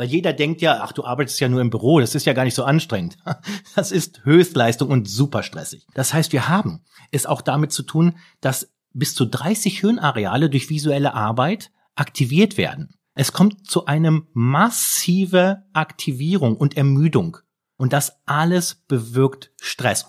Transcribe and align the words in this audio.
Weil 0.00 0.08
jeder 0.08 0.32
denkt 0.32 0.62
ja, 0.62 0.80
ach, 0.80 0.92
du 0.92 1.04
arbeitest 1.04 1.38
ja 1.40 1.50
nur 1.50 1.60
im 1.60 1.68
Büro, 1.68 2.00
das 2.00 2.14
ist 2.14 2.24
ja 2.24 2.32
gar 2.32 2.44
nicht 2.44 2.54
so 2.54 2.64
anstrengend. 2.64 3.18
Das 3.76 3.92
ist 3.92 4.24
Höchstleistung 4.24 4.88
und 4.88 5.06
super 5.06 5.42
stressig. 5.42 5.86
Das 5.92 6.14
heißt, 6.14 6.32
wir 6.32 6.48
haben 6.48 6.80
es 7.10 7.26
auch 7.26 7.42
damit 7.42 7.70
zu 7.70 7.82
tun, 7.82 8.16
dass 8.40 8.72
bis 8.94 9.14
zu 9.14 9.26
30 9.26 9.78
Hirnareale 9.78 10.48
durch 10.48 10.70
visuelle 10.70 11.12
Arbeit 11.12 11.70
aktiviert 11.96 12.56
werden. 12.56 12.94
Es 13.14 13.34
kommt 13.34 13.68
zu 13.68 13.84
einem 13.84 14.26
massive 14.32 15.64
Aktivierung 15.74 16.56
und 16.56 16.78
Ermüdung. 16.78 17.36
Und 17.76 17.92
das 17.92 18.16
alles 18.24 18.76
bewirkt 18.88 19.52
Stress. 19.60 20.06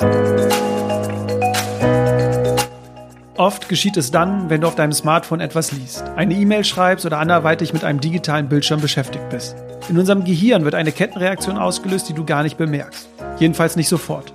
Oft 3.42 3.70
geschieht 3.70 3.98
es 3.98 4.12
dann, 4.12 4.52
wenn 4.52 4.62
du 4.62 4.68
auf 4.68 4.76
deinem 4.76 4.92
Smartphone 4.92 5.40
etwas 5.40 5.72
liest, 5.72 6.04
eine 6.16 6.36
E-Mail 6.36 6.64
schreibst 6.64 7.08
oder 7.08 7.18
anderweitig 7.18 7.74
mit 7.74 7.84
einem 7.84 8.00
digitalen 8.00 8.48
Bildschirm 8.48 8.80
beschäftigt 8.80 9.30
bist. 9.32 9.56
In 9.90 9.98
unserem 9.98 10.24
Gehirn 10.26 10.64
wird 10.64 10.76
eine 10.76 10.92
Kettenreaktion 10.92 11.58
ausgelöst, 11.58 12.08
die 12.08 12.14
du 12.14 12.24
gar 12.24 12.44
nicht 12.44 12.60
bemerkst. 12.60 13.10
Jedenfalls 13.40 13.76
nicht 13.76 13.88
sofort. 13.88 14.32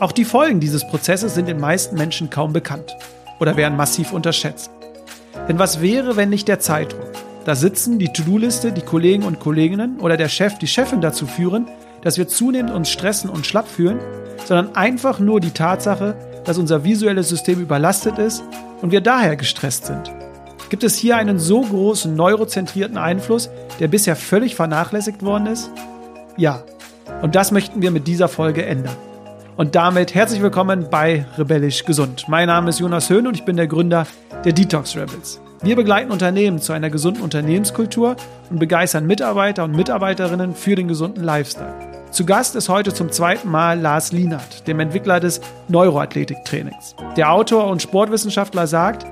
Auch 0.00 0.12
die 0.12 0.24
Folgen 0.24 0.60
dieses 0.60 0.86
Prozesses 0.86 1.34
sind 1.34 1.46
den 1.46 1.60
meisten 1.60 1.94
Menschen 1.94 2.30
kaum 2.30 2.54
bekannt 2.54 2.96
oder 3.38 3.58
werden 3.58 3.76
massiv 3.76 4.14
unterschätzt. 4.14 4.70
Denn 5.46 5.58
was 5.58 5.82
wäre, 5.82 6.16
wenn 6.16 6.30
nicht 6.30 6.48
der 6.48 6.58
Zeitdruck, 6.58 7.12
da 7.44 7.54
Sitzen, 7.54 7.98
die 7.98 8.14
To-Do-Liste, 8.14 8.72
die 8.72 8.80
Kollegen 8.80 9.24
und 9.24 9.40
Kolleginnen 9.40 10.00
oder 10.00 10.16
der 10.16 10.30
Chef, 10.30 10.56
die 10.56 10.68
Chefin 10.68 11.02
dazu 11.02 11.26
führen, 11.26 11.66
dass 12.00 12.16
wir 12.16 12.28
zunehmend 12.28 12.72
uns 12.72 12.88
stressen 12.88 13.28
und 13.28 13.44
schlapp 13.44 13.68
fühlen, 13.68 14.00
sondern 14.46 14.74
einfach 14.74 15.18
nur 15.18 15.38
die 15.38 15.50
Tatsache, 15.50 16.16
dass 16.44 16.58
unser 16.58 16.84
visuelles 16.84 17.28
System 17.28 17.60
überlastet 17.60 18.18
ist 18.18 18.42
und 18.80 18.90
wir 18.92 19.00
daher 19.00 19.36
gestresst 19.36 19.86
sind. 19.86 20.12
Gibt 20.70 20.84
es 20.84 20.96
hier 20.96 21.16
einen 21.16 21.38
so 21.38 21.60
großen 21.60 22.14
neurozentrierten 22.14 22.96
Einfluss, 22.96 23.50
der 23.78 23.88
bisher 23.88 24.16
völlig 24.16 24.54
vernachlässigt 24.54 25.22
worden 25.22 25.46
ist? 25.46 25.70
Ja. 26.36 26.62
Und 27.20 27.34
das 27.34 27.52
möchten 27.52 27.82
wir 27.82 27.90
mit 27.90 28.06
dieser 28.06 28.28
Folge 28.28 28.64
ändern. 28.64 28.96
Und 29.56 29.74
damit 29.74 30.14
herzlich 30.14 30.40
willkommen 30.40 30.86
bei 30.90 31.26
Rebellisch 31.36 31.84
Gesund. 31.84 32.24
Mein 32.26 32.46
Name 32.46 32.70
ist 32.70 32.80
Jonas 32.80 33.10
Höhn 33.10 33.26
und 33.26 33.36
ich 33.36 33.44
bin 33.44 33.56
der 33.56 33.66
Gründer 33.66 34.06
der 34.44 34.52
Detox 34.54 34.96
Rebels. 34.96 35.40
Wir 35.62 35.76
begleiten 35.76 36.10
Unternehmen 36.10 36.58
zu 36.58 36.72
einer 36.72 36.88
gesunden 36.88 37.22
Unternehmenskultur 37.22 38.16
und 38.50 38.58
begeistern 38.58 39.06
Mitarbeiter 39.06 39.64
und 39.64 39.76
Mitarbeiterinnen 39.76 40.54
für 40.54 40.74
den 40.74 40.88
gesunden 40.88 41.22
Lifestyle. 41.22 41.91
Zu 42.12 42.26
Gast 42.26 42.56
ist 42.56 42.68
heute 42.68 42.92
zum 42.92 43.10
zweiten 43.10 43.50
Mal 43.50 43.80
Lars 43.80 44.12
Lienert, 44.12 44.68
dem 44.68 44.80
Entwickler 44.80 45.18
des 45.18 45.40
Neuroathletiktrainings. 45.68 46.94
Der 47.16 47.32
Autor 47.32 47.68
und 47.68 47.80
Sportwissenschaftler 47.80 48.66
sagt, 48.66 49.06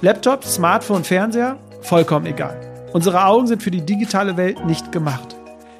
Laptop, 0.00 0.44
Smartphone, 0.44 1.02
Fernseher, 1.02 1.56
vollkommen 1.80 2.24
egal. 2.24 2.56
Unsere 2.92 3.24
Augen 3.24 3.48
sind 3.48 3.64
für 3.64 3.72
die 3.72 3.80
digitale 3.80 4.36
Welt 4.36 4.64
nicht 4.64 4.92
gemacht. 4.92 5.34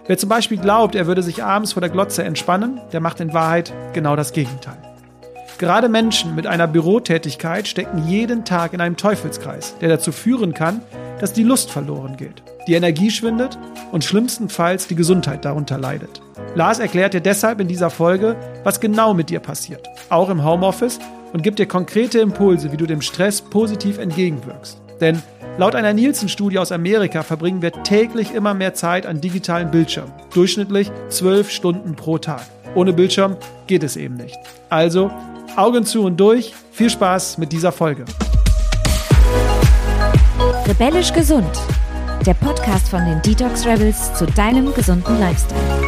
Wer 0.08 0.19
zum 0.19 0.28
Beispiel 0.28 0.58
glaubt, 0.58 0.97
er 0.97 1.06
würde 1.06 1.23
sich 1.23 1.45
abends 1.45 1.73
vor 1.73 1.83
der 1.83 1.91
Glotze 1.91 2.25
entspannen, 2.25 2.80
der 2.92 2.98
macht 2.98 3.20
in 3.20 3.33
Wahrheit 3.33 3.73
genau 3.92 4.17
das 4.17 4.33
Gegenteil. 4.33 4.95
Gerade 5.59 5.89
Menschen 5.89 6.35
mit 6.35 6.47
einer 6.47 6.67
Bürotätigkeit 6.67 7.67
stecken 7.67 8.07
jeden 8.07 8.45
Tag 8.45 8.75
in 8.75 8.83
einem 8.83 8.99
Teufelskreis, 8.99 9.75
der 9.81 9.89
dazu 9.89 10.13
führen 10.13 10.53
kann, 10.53 10.83
dass 11.19 11.33
die 11.33 11.45
Lust 11.45 11.71
verloren 11.71 12.19
geht, 12.19 12.43
die 12.69 12.75
Energie 12.75 13.11
schwindet 13.11 13.57
und 13.91 14.05
schlimmstenfalls 14.05 14.87
die 14.87 14.97
Gesundheit 14.97 15.47
darunter 15.47 15.79
leidet. 15.79 16.21
Lars 16.55 16.79
erklärt 16.79 17.15
dir 17.15 17.23
deshalb 17.23 17.59
in 17.61 17.69
dieser 17.69 17.89
Folge, 17.89 18.37
was 18.65 18.81
genau 18.81 19.15
mit 19.15 19.31
dir 19.31 19.41
passiert, 19.41 19.89
auch 20.11 20.29
im 20.29 20.45
Homeoffice, 20.45 20.98
und 21.33 21.43
gibt 21.43 21.59
dir 21.59 21.67
konkrete 21.67 22.19
Impulse, 22.19 22.70
wie 22.70 22.77
du 22.77 22.87
dem 22.87 23.01
Stress 23.01 23.41
positiv 23.41 23.97
entgegenwirkst. 23.97 24.79
Denn 25.01 25.23
laut 25.57 25.75
einer 25.75 25.95
Nielsen-Studie 25.95 26.59
aus 26.59 26.70
Amerika 26.70 27.23
verbringen 27.23 27.63
wir 27.63 27.73
täglich 27.83 28.35
immer 28.35 28.53
mehr 28.53 28.75
Zeit 28.75 29.07
an 29.07 29.23
digitalen 29.23 29.70
Bildschirmen, 29.70 30.13
durchschnittlich 30.35 30.91
zwölf 31.09 31.51
Stunden 31.51 31.97
pro 31.97 32.19
Tag. 32.19 32.43
Ohne 32.75 32.93
Bildschirm 32.93 33.37
geht 33.67 33.83
es 33.83 33.97
eben 33.97 34.17
nicht. 34.17 34.37
Also 34.69 35.11
Augen 35.55 35.84
zu 35.84 36.02
und 36.02 36.19
durch. 36.19 36.55
Viel 36.72 36.91
Spaß 36.91 37.39
mit 37.39 37.52
dieser 37.52 37.73
Folge. 37.73 38.05
Rebellisch 40.67 41.12
gesund. 41.12 41.51
Der 42.27 42.34
Podcast 42.34 42.89
von 42.89 43.05
den 43.05 43.23
Detox 43.23 43.64
Rebels 43.64 44.12
zu 44.14 44.27
deinem 44.27 44.74
gesunden 44.74 45.20
Lifestyle. 45.20 45.86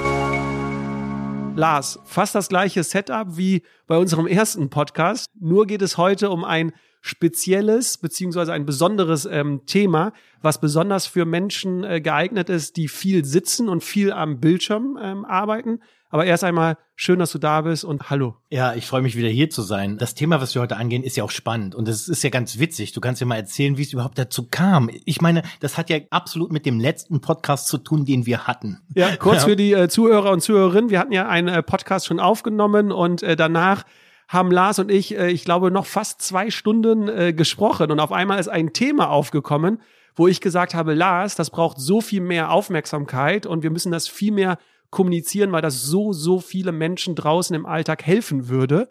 Lars, 1.56 1.98
fast 2.04 2.36
das 2.36 2.48
gleiche 2.48 2.84
Setup 2.84 3.36
wie 3.36 3.62
bei 3.88 3.96
unserem 3.96 4.28
ersten 4.28 4.70
Podcast. 4.70 5.32
Nur 5.40 5.66
geht 5.66 5.82
es 5.82 5.98
heute 5.98 6.30
um 6.30 6.44
ein 6.44 6.72
spezielles 7.00 7.98
beziehungsweise 7.98 8.52
ein 8.52 8.66
besonderes 8.66 9.24
ähm, 9.24 9.62
Thema, 9.66 10.12
was 10.40 10.60
besonders 10.60 11.06
für 11.06 11.24
Menschen 11.24 11.84
äh, 11.84 12.00
geeignet 12.00 12.48
ist, 12.48 12.76
die 12.76 12.88
viel 12.88 13.24
sitzen 13.24 13.68
und 13.68 13.82
viel 13.82 14.12
am 14.12 14.40
Bildschirm 14.40 14.98
ähm, 15.00 15.24
arbeiten. 15.24 15.80
Aber 16.10 16.24
erst 16.24 16.42
einmal 16.42 16.78
schön, 16.96 17.18
dass 17.18 17.32
du 17.32 17.38
da 17.38 17.60
bist 17.60 17.84
und 17.84 18.08
hallo. 18.08 18.36
Ja, 18.50 18.74
ich 18.74 18.86
freue 18.86 19.02
mich 19.02 19.16
wieder 19.16 19.28
hier 19.28 19.50
zu 19.50 19.62
sein. 19.62 19.98
Das 19.98 20.14
Thema, 20.14 20.40
was 20.40 20.54
wir 20.54 20.62
heute 20.62 20.76
angehen, 20.76 21.02
ist 21.02 21.16
ja 21.16 21.24
auch 21.24 21.30
spannend 21.30 21.74
und 21.74 21.86
es 21.86 22.08
ist 22.08 22.22
ja 22.22 22.30
ganz 22.30 22.58
witzig. 22.58 22.92
Du 22.92 23.00
kannst 23.00 23.20
ja 23.20 23.26
mal 23.26 23.36
erzählen, 23.36 23.76
wie 23.76 23.82
es 23.82 23.92
überhaupt 23.92 24.18
dazu 24.18 24.46
kam. 24.50 24.90
Ich 25.04 25.20
meine, 25.20 25.42
das 25.60 25.76
hat 25.76 25.90
ja 25.90 25.98
absolut 26.10 26.50
mit 26.50 26.64
dem 26.64 26.80
letzten 26.80 27.20
Podcast 27.20 27.68
zu 27.68 27.78
tun, 27.78 28.06
den 28.06 28.24
wir 28.24 28.46
hatten. 28.46 28.80
Ja, 28.94 29.16
kurz 29.16 29.44
für 29.44 29.56
die 29.56 29.72
äh, 29.72 29.88
Zuhörer 29.88 30.30
und 30.30 30.40
Zuhörerinnen. 30.40 30.90
Wir 30.90 30.98
hatten 30.98 31.12
ja 31.12 31.28
einen 31.28 31.48
äh, 31.48 31.62
Podcast 31.62 32.06
schon 32.06 32.20
aufgenommen 32.20 32.90
und 32.90 33.22
äh, 33.22 33.36
danach 33.36 33.84
haben 34.28 34.50
Lars 34.50 34.78
und 34.78 34.90
ich, 34.90 35.16
äh, 35.16 35.30
ich 35.30 35.44
glaube, 35.44 35.70
noch 35.70 35.86
fast 35.86 36.22
zwei 36.22 36.50
Stunden 36.50 37.08
äh, 37.08 37.32
gesprochen 37.32 37.90
und 37.90 38.00
auf 38.00 38.12
einmal 38.12 38.38
ist 38.38 38.48
ein 38.48 38.72
Thema 38.72 39.10
aufgekommen, 39.10 39.80
wo 40.16 40.26
ich 40.26 40.40
gesagt 40.40 40.74
habe, 40.74 40.94
Lars, 40.94 41.34
das 41.34 41.50
braucht 41.50 41.78
so 41.78 42.00
viel 42.00 42.20
mehr 42.20 42.50
Aufmerksamkeit 42.50 43.46
und 43.46 43.62
wir 43.62 43.70
müssen 43.70 43.92
das 43.92 44.08
viel 44.08 44.32
mehr 44.32 44.58
kommunizieren, 44.90 45.52
weil 45.52 45.62
das 45.62 45.82
so, 45.82 46.12
so 46.12 46.40
viele 46.40 46.72
Menschen 46.72 47.14
draußen 47.14 47.54
im 47.54 47.66
Alltag 47.66 48.04
helfen 48.04 48.48
würde. 48.48 48.88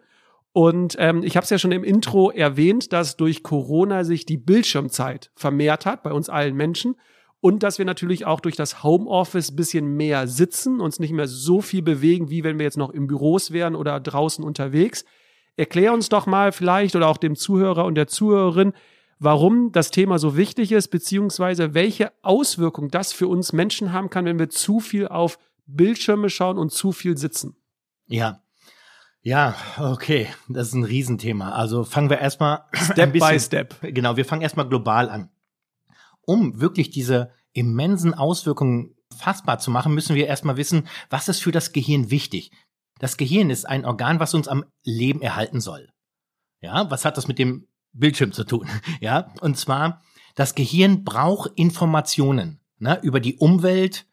Und 0.52 0.96
ähm, 0.98 1.22
ich 1.22 1.36
habe 1.36 1.44
es 1.44 1.50
ja 1.50 1.58
schon 1.58 1.72
im 1.72 1.84
Intro 1.84 2.30
erwähnt, 2.30 2.92
dass 2.92 3.16
durch 3.16 3.42
Corona 3.42 4.04
sich 4.04 4.26
die 4.26 4.38
Bildschirmzeit 4.38 5.30
vermehrt 5.34 5.86
hat 5.86 6.02
bei 6.02 6.12
uns 6.12 6.28
allen 6.28 6.56
Menschen 6.56 6.96
und 7.40 7.62
dass 7.62 7.78
wir 7.78 7.84
natürlich 7.84 8.26
auch 8.26 8.40
durch 8.40 8.56
das 8.56 8.82
Homeoffice 8.82 9.54
bisschen 9.54 9.96
mehr 9.96 10.26
sitzen, 10.26 10.80
uns 10.80 10.98
nicht 10.98 11.12
mehr 11.12 11.28
so 11.28 11.60
viel 11.60 11.82
bewegen, 11.82 12.30
wie 12.30 12.42
wenn 12.42 12.58
wir 12.58 12.64
jetzt 12.64 12.78
noch 12.78 12.90
im 12.90 13.06
Büros 13.06 13.52
wären 13.52 13.76
oder 13.76 14.00
draußen 14.00 14.44
unterwegs. 14.44 15.04
Erklär 15.56 15.92
uns 15.92 16.08
doch 16.08 16.26
mal 16.26 16.52
vielleicht 16.52 16.96
oder 16.96 17.08
auch 17.08 17.16
dem 17.16 17.36
Zuhörer 17.36 17.84
und 17.84 17.94
der 17.94 18.08
Zuhörerin, 18.08 18.72
warum 19.20 19.70
das 19.72 19.90
Thema 19.90 20.18
so 20.18 20.36
wichtig 20.36 20.72
ist, 20.72 20.88
beziehungsweise 20.88 21.74
welche 21.74 22.12
Auswirkung 22.22 22.88
das 22.90 23.12
für 23.12 23.28
uns 23.28 23.52
Menschen 23.52 23.92
haben 23.92 24.10
kann, 24.10 24.24
wenn 24.24 24.38
wir 24.38 24.48
zu 24.48 24.80
viel 24.80 25.08
auf 25.08 25.38
Bildschirme 25.68 26.30
schauen 26.30 26.58
und 26.58 26.72
zu 26.72 26.92
viel 26.92 27.16
sitzen. 27.16 27.56
Ja. 28.06 28.42
Ja, 29.22 29.54
okay, 29.78 30.28
das 30.48 30.68
ist 30.68 30.74
ein 30.74 30.84
Riesenthema. 30.84 31.52
Also 31.52 31.84
fangen 31.84 32.08
wir 32.08 32.18
erstmal 32.18 32.64
Step 32.74 33.12
bisschen, 33.12 33.28
by 33.28 33.40
Step. 33.40 33.76
Genau, 33.82 34.16
wir 34.16 34.24
fangen 34.24 34.42
erstmal 34.42 34.68
global 34.68 35.10
an. 35.10 35.30
Um 36.22 36.60
wirklich 36.60 36.90
diese 36.90 37.30
immensen 37.52 38.14
Auswirkungen 38.14 38.94
fassbar 39.16 39.58
zu 39.58 39.70
machen, 39.70 39.94
müssen 39.94 40.16
wir 40.16 40.26
erstmal 40.26 40.56
wissen, 40.56 40.86
was 41.10 41.28
ist 41.28 41.42
für 41.42 41.52
das 41.52 41.72
Gehirn 41.72 42.10
wichtig. 42.10 42.50
Das 42.98 43.16
Gehirn 43.16 43.50
ist 43.50 43.68
ein 43.68 43.84
Organ, 43.84 44.20
was 44.20 44.34
uns 44.34 44.48
am 44.48 44.64
Leben 44.82 45.22
erhalten 45.22 45.60
soll. 45.60 45.88
Ja, 46.60 46.90
was 46.90 47.04
hat 47.04 47.16
das 47.16 47.28
mit 47.28 47.38
dem 47.38 47.68
Bildschirm 47.92 48.32
zu 48.32 48.44
tun? 48.44 48.68
Ja, 49.00 49.32
und 49.40 49.56
zwar, 49.56 50.02
das 50.34 50.54
Gehirn 50.54 51.04
braucht 51.04 51.52
Informationen 51.56 52.60
ne, 52.78 52.98
über 53.02 53.20
die 53.20 53.36
Umwelt, 53.36 54.06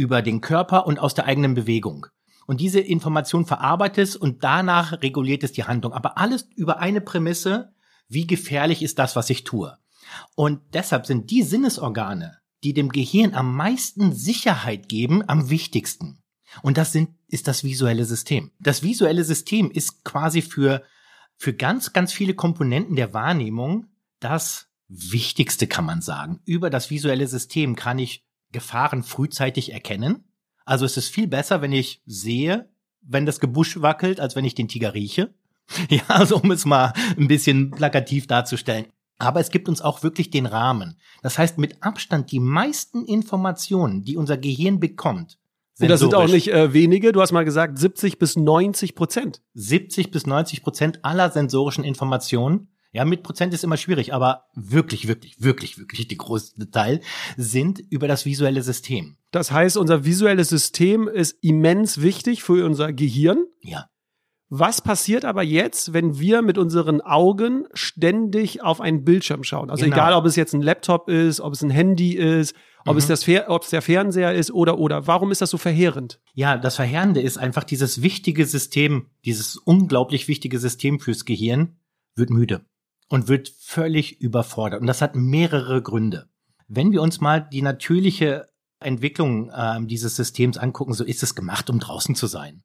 über 0.00 0.22
den 0.22 0.40
Körper 0.40 0.86
und 0.86 0.98
aus 0.98 1.12
der 1.12 1.26
eigenen 1.26 1.52
Bewegung. 1.52 2.06
Und 2.46 2.62
diese 2.62 2.80
Information 2.80 3.44
verarbeitet 3.44 4.08
es 4.08 4.16
und 4.16 4.42
danach 4.42 5.02
reguliert 5.02 5.44
es 5.44 5.52
die 5.52 5.64
Handlung. 5.64 5.92
Aber 5.92 6.16
alles 6.16 6.48
über 6.56 6.78
eine 6.78 7.02
Prämisse, 7.02 7.74
wie 8.08 8.26
gefährlich 8.26 8.82
ist 8.82 8.98
das, 8.98 9.14
was 9.14 9.28
ich 9.28 9.44
tue. 9.44 9.76
Und 10.34 10.62
deshalb 10.72 11.04
sind 11.04 11.30
die 11.30 11.42
Sinnesorgane, 11.42 12.38
die 12.64 12.72
dem 12.72 12.88
Gehirn 12.88 13.34
am 13.34 13.54
meisten 13.54 14.14
Sicherheit 14.14 14.88
geben, 14.88 15.22
am 15.28 15.50
wichtigsten. 15.50 16.22
Und 16.62 16.78
das 16.78 16.92
sind, 16.92 17.10
ist 17.28 17.46
das 17.46 17.62
visuelle 17.62 18.06
System. 18.06 18.52
Das 18.58 18.82
visuelle 18.82 19.22
System 19.22 19.70
ist 19.70 20.02
quasi 20.02 20.40
für, 20.40 20.82
für 21.36 21.52
ganz, 21.52 21.92
ganz 21.92 22.10
viele 22.10 22.34
Komponenten 22.34 22.96
der 22.96 23.12
Wahrnehmung 23.12 23.86
das 24.18 24.68
Wichtigste, 24.88 25.66
kann 25.66 25.84
man 25.84 26.00
sagen. 26.00 26.40
Über 26.46 26.70
das 26.70 26.90
visuelle 26.90 27.28
System 27.28 27.76
kann 27.76 27.98
ich 27.98 28.24
Gefahren 28.52 29.02
frühzeitig 29.02 29.72
erkennen. 29.72 30.24
Also 30.64 30.84
es 30.84 30.96
ist 30.96 31.08
viel 31.08 31.26
besser, 31.26 31.62
wenn 31.62 31.72
ich 31.72 32.02
sehe, 32.06 32.68
wenn 33.00 33.26
das 33.26 33.40
Gebusch 33.40 33.80
wackelt, 33.80 34.20
als 34.20 34.36
wenn 34.36 34.44
ich 34.44 34.54
den 34.54 34.68
Tiger 34.68 34.94
rieche. 34.94 35.34
Ja, 35.88 36.02
also 36.08 36.38
um 36.38 36.50
es 36.50 36.64
mal 36.66 36.92
ein 37.16 37.28
bisschen 37.28 37.70
plakativ 37.70 38.26
darzustellen. 38.26 38.86
Aber 39.18 39.38
es 39.38 39.50
gibt 39.50 39.68
uns 39.68 39.80
auch 39.80 40.02
wirklich 40.02 40.30
den 40.30 40.46
Rahmen. 40.46 40.96
Das 41.22 41.38
heißt, 41.38 41.58
mit 41.58 41.80
Abstand 41.80 42.32
die 42.32 42.40
meisten 42.40 43.04
Informationen, 43.04 44.02
die 44.02 44.16
unser 44.16 44.36
Gehirn 44.36 44.80
bekommt, 44.80 45.38
und 45.78 45.88
das 45.88 46.00
sind 46.00 46.14
auch 46.14 46.28
nicht 46.28 46.52
äh, 46.52 46.72
wenige, 46.72 47.12
du 47.12 47.20
hast 47.20 47.32
mal 47.32 47.44
gesagt 47.44 47.78
70 47.78 48.18
bis 48.18 48.36
90 48.36 48.94
Prozent. 48.94 49.40
70 49.54 50.10
bis 50.10 50.26
90 50.26 50.62
Prozent 50.62 51.04
aller 51.04 51.30
sensorischen 51.30 51.84
Informationen 51.84 52.68
ja, 52.92 53.04
mit 53.04 53.22
Prozent 53.22 53.54
ist 53.54 53.62
immer 53.64 53.76
schwierig, 53.76 54.12
aber 54.12 54.46
wirklich, 54.54 55.06
wirklich, 55.06 55.40
wirklich, 55.40 55.78
wirklich 55.78 56.08
die 56.08 56.16
größte 56.16 56.70
Teil 56.70 57.00
sind 57.36 57.78
über 57.90 58.08
das 58.08 58.26
visuelle 58.26 58.62
System. 58.62 59.16
Das 59.30 59.52
heißt, 59.52 59.76
unser 59.76 60.04
visuelles 60.04 60.48
System 60.48 61.06
ist 61.08 61.36
immens 61.42 62.02
wichtig 62.02 62.42
für 62.42 62.66
unser 62.66 62.92
Gehirn. 62.92 63.44
Ja. 63.62 63.86
Was 64.52 64.80
passiert 64.82 65.24
aber 65.24 65.44
jetzt, 65.44 65.92
wenn 65.92 66.18
wir 66.18 66.42
mit 66.42 66.58
unseren 66.58 67.00
Augen 67.00 67.66
ständig 67.72 68.62
auf 68.64 68.80
einen 68.80 69.04
Bildschirm 69.04 69.44
schauen? 69.44 69.70
Also 69.70 69.84
Genau. 69.84 69.94
egal, 69.94 70.14
ob 70.14 70.24
es 70.24 70.34
jetzt 70.34 70.54
ein 70.54 70.62
Laptop 70.62 71.08
ist, 71.08 71.40
ob 71.40 71.52
es 71.52 71.62
ein 71.62 71.70
Handy 71.70 72.14
ist, 72.14 72.56
ob 72.84 72.94
Mhm. 72.94 72.98
es 72.98 73.06
das 73.06 73.28
ob 73.46 73.62
es 73.62 73.70
der 73.70 73.82
Fernseher 73.82 74.34
ist 74.34 74.50
oder 74.50 74.78
oder. 74.78 75.06
Warum 75.06 75.30
ist 75.30 75.40
das 75.40 75.50
so 75.50 75.58
verheerend? 75.58 76.20
Ja, 76.34 76.58
das 76.58 76.74
Verheerende 76.74 77.20
ist 77.20 77.38
einfach 77.38 77.62
dieses 77.62 78.02
wichtige 78.02 78.44
System, 78.44 79.06
dieses 79.24 79.56
unglaublich 79.56 80.26
wichtige 80.26 80.58
System 80.58 80.98
fürs 80.98 81.24
Gehirn 81.24 81.76
wird 82.16 82.30
müde 82.30 82.64
und 83.10 83.28
wird 83.28 83.52
völlig 83.58 84.20
überfordert. 84.20 84.80
Und 84.80 84.86
das 84.86 85.02
hat 85.02 85.14
mehrere 85.16 85.82
Gründe. 85.82 86.30
Wenn 86.68 86.92
wir 86.92 87.02
uns 87.02 87.20
mal 87.20 87.40
die 87.40 87.60
natürliche 87.60 88.46
Entwicklung 88.78 89.52
ähm, 89.54 89.88
dieses 89.88 90.16
Systems 90.16 90.56
angucken, 90.56 90.94
so 90.94 91.04
ist 91.04 91.22
es 91.22 91.34
gemacht, 91.34 91.68
um 91.68 91.80
draußen 91.80 92.14
zu 92.14 92.28
sein. 92.28 92.62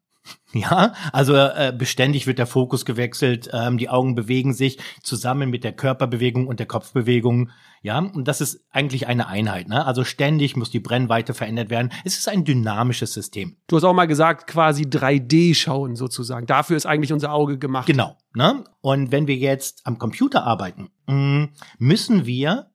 Ja, 0.54 0.94
also 1.12 1.36
äh, 1.36 1.74
beständig 1.78 2.28
wird 2.28 2.40
der 2.40 2.48
Fokus 2.48 2.86
gewechselt, 2.86 3.50
ähm, 3.52 3.78
die 3.78 3.90
Augen 3.90 4.16
bewegen 4.16 4.54
sich 4.54 4.80
zusammen 5.04 5.50
mit 5.50 5.66
der 5.66 5.74
Körperbewegung 5.74 6.48
und 6.48 6.60
der 6.60 6.66
Kopfbewegung. 6.66 7.50
Ja, 7.82 8.00
und 8.00 8.26
das 8.28 8.40
ist 8.40 8.66
eigentlich 8.72 9.08
eine 9.08 9.28
Einheit. 9.28 9.68
Ne? 9.68 9.86
Also 9.86 10.06
ständig 10.06 10.56
muss 10.56 10.72
die 10.72 10.80
Brennweite 10.80 11.34
verändert 11.34 11.70
werden. 11.70 11.92
Es 12.06 12.18
ist 12.18 12.30
ein 12.30 12.46
dynamisches 12.46 13.14
System. 13.14 13.58
Du 13.68 13.76
hast 13.76 13.84
auch 13.84 13.94
mal 13.94 14.06
gesagt, 14.06 14.48
quasi 14.48 14.84
3D 14.84 15.56
schauen 15.56 15.98
sozusagen. 15.98 16.46
Dafür 16.46 16.78
ist 16.78 16.86
eigentlich 16.86 17.12
unser 17.12 17.34
Auge 17.34 17.60
gemacht. 17.60 17.88
Genau. 17.88 18.16
Ne? 18.34 18.64
Und 18.80 19.12
wenn 19.12 19.28
wir 19.28 19.36
jetzt 19.36 19.82
am 19.86 20.00
Computer 20.00 20.46
arbeiten, 20.46 20.90
mh, 21.08 21.50
müssen 21.80 22.26
wir 22.26 22.72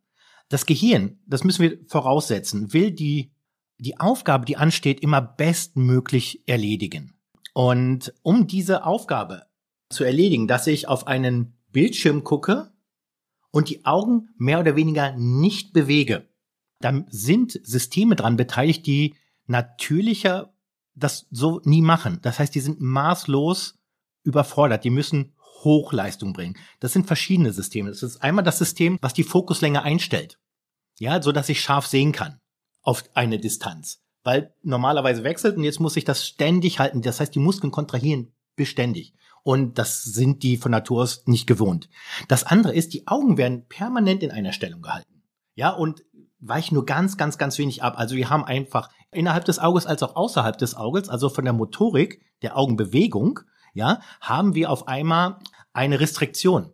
das 0.50 0.66
Gehirn, 0.66 1.18
das 1.26 1.44
müssen 1.44 1.62
wir 1.62 1.78
voraussetzen, 1.88 2.74
will 2.74 2.90
die, 2.90 3.32
die 3.78 3.98
Aufgabe, 3.98 4.44
die 4.44 4.58
ansteht, 4.58 5.00
immer 5.00 5.22
bestmöglich 5.22 6.42
erledigen. 6.46 7.14
Und 7.52 8.14
um 8.22 8.46
diese 8.46 8.84
Aufgabe 8.84 9.46
zu 9.88 10.04
erledigen, 10.04 10.46
dass 10.46 10.66
ich 10.66 10.88
auf 10.88 11.06
einen 11.06 11.58
Bildschirm 11.72 12.24
gucke 12.24 12.72
und 13.50 13.68
die 13.68 13.84
Augen 13.84 14.28
mehr 14.36 14.60
oder 14.60 14.76
weniger 14.76 15.12
nicht 15.16 15.72
bewege, 15.72 16.28
dann 16.80 17.06
sind 17.10 17.60
Systeme 17.62 18.16
dran 18.16 18.36
beteiligt, 18.36 18.86
die 18.86 19.14
natürlicher 19.46 20.54
das 20.94 21.26
so 21.30 21.60
nie 21.64 21.82
machen. 21.82 22.18
Das 22.22 22.38
heißt, 22.38 22.54
die 22.54 22.60
sind 22.60 22.80
maßlos 22.80 23.78
überfordert. 24.22 24.84
Die 24.84 24.90
müssen 24.90 25.34
Hochleistung 25.64 26.32
bringen. 26.32 26.56
Das 26.78 26.92
sind 26.92 27.06
verschiedene 27.06 27.52
Systeme. 27.52 27.90
Das 27.90 28.02
ist 28.02 28.22
einmal 28.22 28.44
das 28.44 28.58
System, 28.58 28.98
was 29.00 29.12
die 29.12 29.24
Fokuslänge 29.24 29.82
einstellt. 29.82 30.38
Ja, 30.98 31.20
so 31.22 31.32
dass 31.32 31.48
ich 31.48 31.60
scharf 31.60 31.86
sehen 31.86 32.12
kann 32.12 32.40
auf 32.82 33.04
eine 33.14 33.38
Distanz. 33.38 34.02
Weil 34.22 34.54
normalerweise 34.62 35.24
wechselt 35.24 35.56
und 35.56 35.64
jetzt 35.64 35.80
muss 35.80 35.96
ich 35.96 36.04
das 36.04 36.26
ständig 36.26 36.78
halten. 36.78 37.02
Das 37.02 37.20
heißt, 37.20 37.34
die 37.34 37.38
Muskeln 37.38 37.70
kontrahieren 37.70 38.34
beständig. 38.56 39.14
Und 39.42 39.78
das 39.78 40.02
sind 40.02 40.42
die 40.42 40.58
von 40.58 40.70
Natur 40.70 41.02
aus 41.02 41.26
nicht 41.26 41.46
gewohnt. 41.46 41.88
Das 42.28 42.44
andere 42.44 42.74
ist, 42.74 42.92
die 42.92 43.06
Augen 43.06 43.38
werden 43.38 43.66
permanent 43.68 44.22
in 44.22 44.30
einer 44.30 44.52
Stellung 44.52 44.82
gehalten. 44.82 45.22
Ja, 45.54 45.70
und 45.70 46.04
weichen 46.40 46.74
nur 46.74 46.86
ganz, 46.86 47.16
ganz, 47.16 47.38
ganz 47.38 47.58
wenig 47.58 47.82
ab. 47.82 47.94
Also 47.96 48.16
wir 48.16 48.30
haben 48.30 48.44
einfach 48.44 48.90
innerhalb 49.12 49.44
des 49.44 49.58
Auges 49.58 49.86
als 49.86 50.02
auch 50.02 50.16
außerhalb 50.16 50.58
des 50.58 50.74
Auges, 50.74 51.08
also 51.08 51.28
von 51.28 51.44
der 51.44 51.52
Motorik, 51.52 52.22
der 52.42 52.56
Augenbewegung, 52.56 53.40
ja, 53.74 54.00
haben 54.20 54.54
wir 54.54 54.70
auf 54.70 54.88
einmal 54.88 55.38
eine 55.72 56.00
Restriktion. 56.00 56.72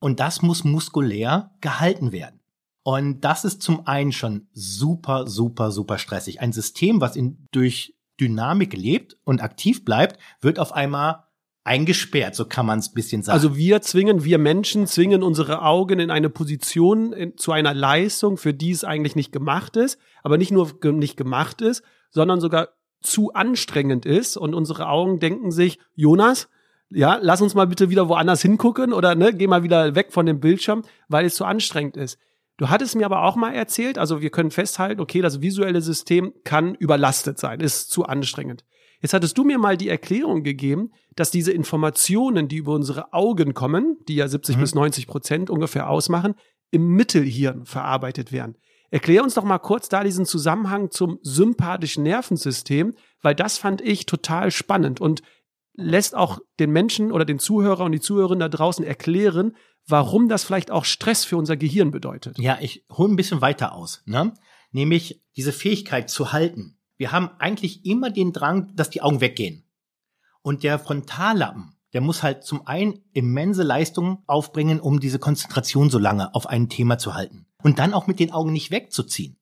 Und 0.00 0.20
das 0.20 0.42
muss 0.42 0.64
muskulär 0.64 1.52
gehalten 1.60 2.12
werden. 2.12 2.40
Und 2.84 3.22
das 3.22 3.44
ist 3.44 3.62
zum 3.62 3.86
einen 3.86 4.12
schon 4.12 4.46
super, 4.52 5.26
super, 5.26 5.70
super 5.70 5.98
stressig. 5.98 6.40
Ein 6.40 6.52
System, 6.52 7.00
was 7.00 7.16
in, 7.16 7.48
durch 7.50 7.94
Dynamik 8.20 8.74
lebt 8.74 9.16
und 9.24 9.42
aktiv 9.42 9.84
bleibt, 9.84 10.20
wird 10.40 10.58
auf 10.58 10.72
einmal 10.72 11.24
eingesperrt, 11.64 12.34
so 12.34 12.44
kann 12.44 12.66
man 12.66 12.78
es 12.78 12.92
bisschen 12.92 13.22
sagen. 13.22 13.34
Also 13.34 13.56
wir 13.56 13.80
zwingen, 13.80 14.22
wir 14.22 14.36
Menschen 14.36 14.86
zwingen 14.86 15.22
unsere 15.22 15.62
Augen 15.62 15.98
in 15.98 16.10
eine 16.10 16.28
Position, 16.28 17.14
in, 17.14 17.38
zu 17.38 17.52
einer 17.52 17.72
Leistung, 17.72 18.36
für 18.36 18.52
die 18.52 18.70
es 18.70 18.84
eigentlich 18.84 19.16
nicht 19.16 19.32
gemacht 19.32 19.76
ist, 19.76 19.98
aber 20.22 20.36
nicht 20.36 20.52
nur 20.52 20.78
ge 20.78 20.92
nicht 20.92 21.16
gemacht 21.16 21.62
ist, 21.62 21.82
sondern 22.10 22.38
sogar 22.38 22.68
zu 23.00 23.32
anstrengend 23.32 24.04
ist 24.04 24.36
und 24.36 24.54
unsere 24.54 24.88
Augen 24.88 25.20
denken 25.20 25.50
sich, 25.50 25.78
Jonas, 25.94 26.48
ja, 26.90 27.18
lass 27.20 27.40
uns 27.40 27.54
mal 27.54 27.66
bitte 27.66 27.88
wieder 27.88 28.10
woanders 28.10 28.42
hingucken 28.42 28.92
oder 28.92 29.14
ne, 29.14 29.32
geh 29.32 29.46
mal 29.46 29.62
wieder 29.62 29.94
weg 29.94 30.12
von 30.12 30.26
dem 30.26 30.40
Bildschirm, 30.40 30.84
weil 31.08 31.24
es 31.24 31.34
zu 31.34 31.46
anstrengend 31.46 31.96
ist. 31.96 32.18
Du 32.56 32.68
hattest 32.70 32.94
mir 32.94 33.06
aber 33.06 33.24
auch 33.24 33.36
mal 33.36 33.52
erzählt, 33.52 33.98
also 33.98 34.20
wir 34.20 34.30
können 34.30 34.50
festhalten, 34.50 35.00
okay, 35.00 35.20
das 35.20 35.40
visuelle 35.40 35.80
System 35.80 36.32
kann 36.44 36.74
überlastet 36.74 37.38
sein, 37.38 37.60
ist 37.60 37.90
zu 37.90 38.04
anstrengend. 38.04 38.64
Jetzt 39.00 39.12
hattest 39.12 39.36
du 39.36 39.44
mir 39.44 39.58
mal 39.58 39.76
die 39.76 39.88
Erklärung 39.88 40.44
gegeben, 40.44 40.92
dass 41.16 41.30
diese 41.30 41.52
Informationen, 41.52 42.48
die 42.48 42.56
über 42.56 42.72
unsere 42.72 43.12
Augen 43.12 43.52
kommen, 43.52 43.98
die 44.08 44.14
ja 44.14 44.28
70 44.28 44.56
Mhm. 44.56 44.60
bis 44.60 44.74
90 44.74 45.06
Prozent 45.06 45.50
ungefähr 45.50 45.90
ausmachen, 45.90 46.34
im 46.70 46.88
Mittelhirn 46.88 47.66
verarbeitet 47.66 48.32
werden. 48.32 48.56
Erklär 48.90 49.24
uns 49.24 49.34
doch 49.34 49.44
mal 49.44 49.58
kurz 49.58 49.88
da 49.88 50.04
diesen 50.04 50.24
Zusammenhang 50.24 50.90
zum 50.90 51.18
sympathischen 51.22 52.04
Nervensystem, 52.04 52.94
weil 53.20 53.34
das 53.34 53.58
fand 53.58 53.80
ich 53.80 54.06
total 54.06 54.50
spannend 54.50 55.00
und 55.00 55.22
lässt 55.74 56.14
auch 56.14 56.38
den 56.58 56.70
Menschen 56.70 57.12
oder 57.12 57.24
den 57.24 57.38
Zuhörer 57.38 57.84
und 57.84 57.92
die 57.92 58.00
Zuhörerinnen 58.00 58.40
da 58.40 58.48
draußen 58.48 58.84
erklären, 58.84 59.56
warum 59.86 60.28
das 60.28 60.44
vielleicht 60.44 60.70
auch 60.70 60.84
Stress 60.84 61.24
für 61.24 61.36
unser 61.36 61.56
Gehirn 61.56 61.90
bedeutet. 61.90 62.38
Ja, 62.38 62.58
ich 62.60 62.84
hole 62.90 63.12
ein 63.12 63.16
bisschen 63.16 63.40
weiter 63.40 63.72
aus, 63.74 64.02
ne? 64.06 64.32
Nämlich 64.70 65.22
diese 65.36 65.52
Fähigkeit 65.52 66.10
zu 66.10 66.32
halten. 66.32 66.78
Wir 66.96 67.12
haben 67.12 67.30
eigentlich 67.38 67.84
immer 67.84 68.10
den 68.10 68.32
Drang, 68.32 68.74
dass 68.74 68.90
die 68.90 69.02
Augen 69.02 69.20
weggehen. 69.20 69.64
Und 70.42 70.62
der 70.62 70.78
Frontallappen, 70.78 71.76
der 71.92 72.00
muss 72.00 72.22
halt 72.22 72.44
zum 72.44 72.66
einen 72.66 73.00
immense 73.12 73.62
Leistung 73.62 74.22
aufbringen, 74.26 74.80
um 74.80 75.00
diese 75.00 75.18
Konzentration 75.18 75.90
so 75.90 75.98
lange 75.98 76.34
auf 76.34 76.46
ein 76.46 76.68
Thema 76.68 76.98
zu 76.98 77.14
halten. 77.14 77.46
Und 77.62 77.78
dann 77.78 77.94
auch 77.94 78.06
mit 78.06 78.20
den 78.20 78.32
Augen 78.32 78.52
nicht 78.52 78.70
wegzuziehen. 78.70 79.38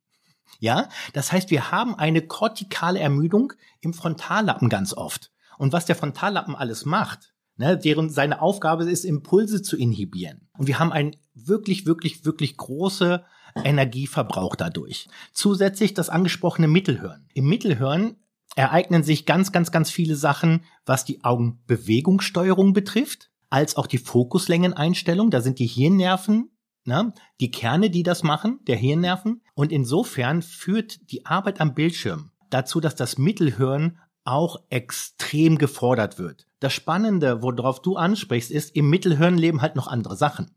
Ja, 0.60 0.88
das 1.12 1.32
heißt, 1.32 1.50
wir 1.50 1.72
haben 1.72 1.94
eine 1.96 2.22
kortikale 2.22 3.00
Ermüdung 3.00 3.52
im 3.80 3.94
Frontallappen 3.94 4.68
ganz 4.68 4.94
oft. 4.94 5.31
Und 5.62 5.72
was 5.72 5.84
der 5.86 5.94
Frontallappen 5.94 6.56
alles 6.56 6.86
macht, 6.86 7.34
ne, 7.56 7.78
deren 7.78 8.10
seine 8.10 8.42
Aufgabe 8.42 8.82
ist, 8.90 9.04
Impulse 9.04 9.62
zu 9.62 9.76
inhibieren. 9.76 10.48
Und 10.58 10.66
wir 10.66 10.80
haben 10.80 10.90
einen 10.90 11.14
wirklich, 11.34 11.86
wirklich, 11.86 12.24
wirklich 12.24 12.56
große 12.56 13.22
Energieverbrauch 13.54 14.56
dadurch. 14.56 15.06
Zusätzlich 15.32 15.94
das 15.94 16.10
angesprochene 16.10 16.66
Mittelhirn. 16.66 17.28
Im 17.32 17.48
Mittelhirn 17.48 18.16
ereignen 18.56 19.04
sich 19.04 19.24
ganz, 19.24 19.52
ganz, 19.52 19.70
ganz 19.70 19.88
viele 19.92 20.16
Sachen, 20.16 20.64
was 20.84 21.04
die 21.04 21.22
Augenbewegungssteuerung 21.22 22.72
betrifft, 22.72 23.30
als 23.48 23.76
auch 23.76 23.86
die 23.86 23.98
Fokuslängeneinstellung. 23.98 25.30
Da 25.30 25.42
sind 25.42 25.60
die 25.60 25.68
Hirnnerven, 25.68 26.50
ne, 26.86 27.14
die 27.38 27.52
Kerne, 27.52 27.88
die 27.88 28.02
das 28.02 28.24
machen, 28.24 28.58
der 28.66 28.74
Hirnnerven. 28.74 29.42
Und 29.54 29.70
insofern 29.70 30.42
führt 30.42 31.12
die 31.12 31.24
Arbeit 31.24 31.60
am 31.60 31.72
Bildschirm 31.72 32.32
dazu, 32.50 32.80
dass 32.80 32.96
das 32.96 33.16
Mittelhirn 33.16 33.98
auch 34.24 34.62
extrem 34.70 35.58
gefordert 35.58 36.18
wird. 36.18 36.46
Das 36.60 36.72
Spannende, 36.72 37.42
worauf 37.42 37.82
du 37.82 37.96
ansprichst, 37.96 38.50
ist, 38.50 38.74
im 38.76 38.88
Mittelhirn 38.88 39.36
leben 39.36 39.62
halt 39.62 39.76
noch 39.76 39.88
andere 39.88 40.16
Sachen. 40.16 40.56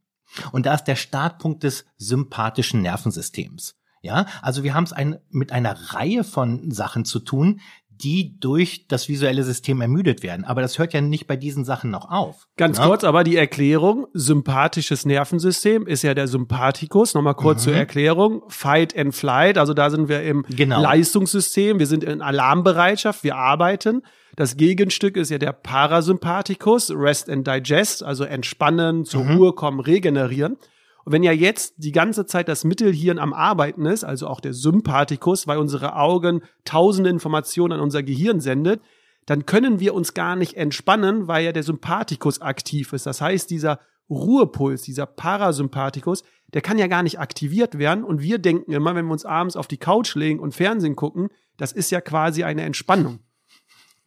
Und 0.51 0.65
da 0.65 0.74
ist 0.74 0.86
der 0.86 0.95
Startpunkt 0.95 1.63
des 1.63 1.86
sympathischen 1.98 2.81
Nervensystems. 2.81 3.75
Ja, 4.01 4.27
also 4.43 4.62
wir 4.62 4.75
haben 4.75 4.84
es 4.84 4.93
ein, 4.93 5.17
mit 5.29 5.51
einer 5.51 5.93
Reihe 5.93 6.24
von 6.24 6.69
Sachen 6.69 7.05
zu 7.05 7.19
tun, 7.19 7.60
die 8.02 8.40
durch 8.40 8.88
das 8.88 9.08
visuelle 9.10 9.44
System 9.44 9.80
ermüdet 9.82 10.22
werden. 10.24 10.44
Aber 10.46 10.62
das 10.62 10.78
hört 10.80 10.94
ja 10.94 11.02
nicht 11.02 11.28
bei 11.28 11.36
diesen 11.36 11.64
Sachen 11.66 11.92
noch 11.92 12.10
auf. 12.12 12.48
Ganz 12.58 12.80
ne? 12.80 12.86
kurz, 12.86 13.04
aber 13.04 13.24
die 13.24 13.38
Erklärung, 13.38 14.08
sympathisches 14.14 15.06
Nervensystem 15.06 15.88
ist 15.88 16.02
ja 16.04 16.14
der 16.14 16.28
Sympathikus. 16.28 17.14
Nochmal 17.14 17.36
kurz 17.36 17.62
Mhm. 17.62 17.64
zur 17.70 17.74
Erklärung. 17.75 18.42
Fight 18.50 18.98
and 18.98 19.16
Flight, 19.16 19.58
also 19.58 19.74
da 19.74 19.90
sind 19.90 20.10
wir 20.10 20.24
im 20.24 20.46
Genau. 20.50 20.82
Leistungssystem, 20.82 21.80
wir 21.80 21.88
sind 21.88 22.04
in 22.04 22.22
Alarmbereitschaft, 22.22 23.24
wir 23.24 23.36
arbeiten. 23.36 24.02
Das 24.36 24.58
Gegenstück 24.58 25.16
ist 25.16 25.30
ja 25.32 25.38
der 25.38 25.54
Parasympathikus, 25.54 26.92
Rest 26.96 27.30
and 27.30 27.48
Digest, 27.48 28.04
also 28.04 28.24
entspannen, 28.25 29.06
zur 29.06 29.24
Mhm. 29.24 29.38
Ruhe 29.38 29.54
kommen, 29.54 29.80
regenerieren. 29.80 30.58
Und 31.05 31.13
wenn 31.13 31.24
ja 31.24 31.31
jetzt 31.31 31.75
die 31.77 31.91
ganze 31.91 32.25
Zeit 32.25 32.47
das 32.47 32.63
Mittelhirn 32.63 33.19
am 33.19 33.33
Arbeiten 33.33 33.85
ist, 33.85 34.03
also 34.03 34.27
auch 34.27 34.39
der 34.39 34.53
Sympathikus, 34.53 35.47
weil 35.47 35.59
unsere 35.59 35.95
Augen 35.95 36.41
tausende 36.65 37.12
Informationen 37.12 37.74
an 37.74 37.79
unser 37.79 38.01
Gehirn 38.01 38.41
sendet, 38.41 38.81
dann 39.27 39.45
können 39.45 39.79
wir 39.79 39.93
uns 39.93 40.13
gar 40.15 40.35
nicht 40.35 40.55
entspannen, 40.55 41.27
weil 41.27 41.45
ja 41.45 41.51
der 41.51 41.63
Sympathikus 41.63 42.41
aktiv 42.41 42.91
ist. 42.93 43.05
Das 43.05 43.21
heißt, 43.21 43.50
dieser 43.50 43.79
Ruhepuls, 44.09 44.81
dieser 44.81 45.05
Parasympathikus, 45.05 46.24
der 46.53 46.62
kann 46.62 46.77
ja 46.77 46.88
gar 46.88 47.03
nicht 47.03 47.19
aktiviert 47.19 47.77
werden. 47.77 48.03
Und 48.03 48.21
wir 48.21 48.39
denken 48.39 48.71
immer, 48.71 48.95
wenn 48.95 49.05
wir 49.05 49.13
uns 49.13 49.25
abends 49.25 49.55
auf 49.55 49.67
die 49.67 49.77
Couch 49.77 50.15
legen 50.15 50.39
und 50.39 50.55
Fernsehen 50.55 50.95
gucken, 50.95 51.29
das 51.57 51.71
ist 51.71 51.91
ja 51.91 52.01
quasi 52.01 52.43
eine 52.43 52.63
Entspannung. 52.63 53.19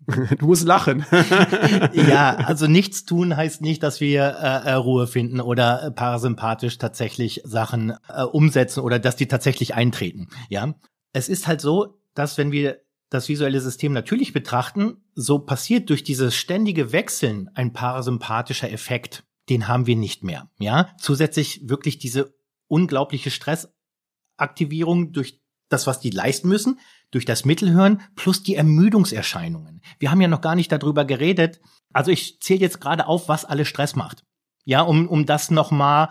Du 0.38 0.46
musst 0.46 0.64
lachen. 0.64 1.04
ja, 1.92 2.36
also 2.36 2.66
nichts 2.66 3.04
tun 3.04 3.36
heißt 3.36 3.60
nicht, 3.60 3.82
dass 3.82 4.00
wir 4.00 4.22
äh, 4.22 4.70
äh, 4.70 4.72
Ruhe 4.72 5.06
finden 5.06 5.40
oder 5.40 5.82
äh, 5.82 5.90
parasympathisch 5.90 6.78
tatsächlich 6.78 7.42
Sachen 7.44 7.94
äh, 8.08 8.22
umsetzen 8.22 8.80
oder 8.80 8.98
dass 8.98 9.16
die 9.16 9.26
tatsächlich 9.26 9.74
eintreten. 9.74 10.28
Ja, 10.48 10.74
es 11.12 11.28
ist 11.28 11.46
halt 11.46 11.60
so, 11.60 12.00
dass 12.14 12.38
wenn 12.38 12.52
wir 12.52 12.80
das 13.10 13.28
visuelle 13.28 13.60
System 13.60 13.92
natürlich 13.92 14.32
betrachten, 14.32 15.02
so 15.14 15.38
passiert 15.38 15.88
durch 15.88 16.04
dieses 16.04 16.34
ständige 16.34 16.92
Wechseln 16.92 17.48
ein 17.54 17.72
parasympathischer 17.72 18.70
Effekt. 18.70 19.24
Den 19.48 19.66
haben 19.66 19.86
wir 19.86 19.96
nicht 19.96 20.24
mehr. 20.24 20.50
Ja, 20.58 20.90
zusätzlich 21.00 21.68
wirklich 21.68 21.98
diese 21.98 22.34
unglaubliche 22.66 23.30
Stressaktivierung 23.30 25.12
durch 25.12 25.40
das, 25.70 25.86
was 25.86 26.00
die 26.00 26.10
leisten 26.10 26.48
müssen, 26.48 26.78
durch 27.10 27.24
das 27.24 27.44
Mittelhören 27.44 28.00
plus 28.16 28.42
die 28.42 28.54
Ermüdungserscheinungen. 28.54 29.80
Wir 29.98 30.10
haben 30.10 30.20
ja 30.20 30.28
noch 30.28 30.40
gar 30.40 30.54
nicht 30.54 30.70
darüber 30.70 31.04
geredet. 31.04 31.60
Also 31.92 32.10
ich 32.10 32.40
zähle 32.40 32.60
jetzt 32.60 32.80
gerade 32.80 33.06
auf, 33.06 33.28
was 33.28 33.44
alles 33.44 33.68
Stress 33.68 33.96
macht. 33.96 34.24
Ja, 34.64 34.82
um, 34.82 35.08
um 35.08 35.24
das 35.24 35.50
nochmal 35.50 36.10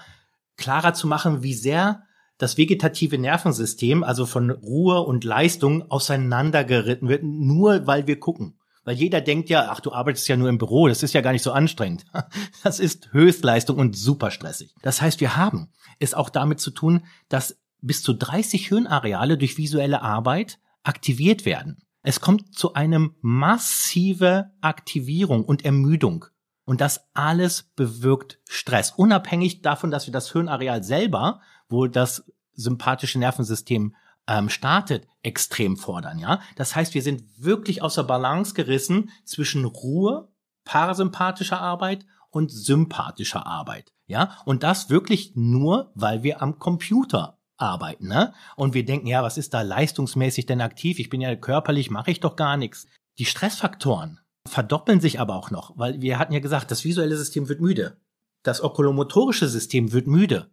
klarer 0.57 0.93
zu 0.93 1.07
machen, 1.07 1.43
wie 1.43 1.53
sehr 1.53 2.03
das 2.37 2.57
vegetative 2.57 3.17
Nervensystem, 3.17 4.03
also 4.03 4.25
von 4.25 4.49
Ruhe 4.51 5.01
und 5.01 5.23
Leistung, 5.23 5.89
auseinandergeritten 5.89 7.09
wird, 7.09 7.23
nur 7.23 7.87
weil 7.87 8.07
wir 8.07 8.19
gucken. 8.19 8.59
Weil 8.83 8.95
jeder 8.95 9.21
denkt 9.21 9.49
ja, 9.49 9.67
ach, 9.69 9.81
du 9.81 9.91
arbeitest 9.91 10.27
ja 10.27 10.37
nur 10.37 10.47
im 10.47 10.57
Büro, 10.57 10.87
das 10.87 11.03
ist 11.03 11.13
ja 11.13 11.21
gar 11.21 11.33
nicht 11.33 11.43
so 11.43 11.51
anstrengend. 11.51 12.05
Das 12.63 12.79
ist 12.79 13.11
Höchstleistung 13.11 13.77
und 13.77 13.97
super 13.97 14.31
stressig. 14.31 14.73
Das 14.81 15.01
heißt, 15.01 15.19
wir 15.19 15.35
haben 15.35 15.71
es 15.99 16.13
auch 16.13 16.29
damit 16.29 16.59
zu 16.59 16.71
tun, 16.71 17.03
dass 17.29 17.59
bis 17.81 18.01
zu 18.01 18.13
30 18.13 18.67
Hirnareale 18.67 19.37
durch 19.37 19.57
visuelle 19.57 20.01
Arbeit 20.01 20.59
aktiviert 20.87 21.45
werden. 21.45 21.77
Es 22.03 22.21
kommt 22.21 22.55
zu 22.55 22.73
einem 22.73 23.15
massive 23.21 24.51
Aktivierung 24.61 25.43
und 25.43 25.65
Ermüdung. 25.65 26.25
Und 26.63 26.81
das 26.81 27.09
alles 27.13 27.63
bewirkt 27.75 28.39
Stress. 28.47 28.91
Unabhängig 28.91 29.61
davon, 29.61 29.91
dass 29.91 30.05
wir 30.05 30.13
das 30.13 30.31
Hirnareal 30.31 30.83
selber, 30.83 31.41
wo 31.69 31.87
das 31.87 32.25
sympathische 32.53 33.19
Nervensystem 33.19 33.95
ähm, 34.27 34.49
startet, 34.49 35.07
extrem 35.23 35.77
fordern, 35.77 36.19
ja. 36.19 36.41
Das 36.55 36.75
heißt, 36.75 36.93
wir 36.93 37.01
sind 37.01 37.23
wirklich 37.37 37.81
außer 37.81 38.03
Balance 38.03 38.53
gerissen 38.53 39.09
zwischen 39.23 39.63
Ruhe, 39.63 40.29
parasympathischer 40.65 41.61
Arbeit 41.61 42.05
und 42.29 42.51
sympathischer 42.51 43.45
Arbeit, 43.45 43.93
ja. 44.05 44.37
Und 44.43 44.63
das 44.63 44.89
wirklich 44.89 45.33
nur, 45.35 45.91
weil 45.95 46.23
wir 46.23 46.41
am 46.41 46.59
Computer 46.59 47.36
arbeiten, 47.57 48.07
ne? 48.07 48.33
Und 48.55 48.73
wir 48.73 48.85
denken, 48.85 49.07
ja, 49.07 49.23
was 49.23 49.37
ist 49.37 49.53
da 49.53 49.61
leistungsmäßig 49.61 50.45
denn 50.45 50.61
aktiv? 50.61 50.99
Ich 50.99 51.09
bin 51.09 51.21
ja 51.21 51.35
körperlich, 51.35 51.89
mache 51.89 52.11
ich 52.11 52.19
doch 52.19 52.35
gar 52.35 52.57
nichts. 52.57 52.87
Die 53.17 53.25
Stressfaktoren 53.25 54.19
verdoppeln 54.47 55.01
sich 55.01 55.19
aber 55.19 55.35
auch 55.35 55.51
noch, 55.51 55.77
weil 55.77 56.01
wir 56.01 56.19
hatten 56.19 56.33
ja 56.33 56.39
gesagt, 56.39 56.71
das 56.71 56.83
visuelle 56.83 57.17
System 57.17 57.49
wird 57.49 57.61
müde. 57.61 57.97
Das 58.43 58.61
okulomotorische 58.61 59.47
System 59.47 59.91
wird 59.91 60.07
müde. 60.07 60.49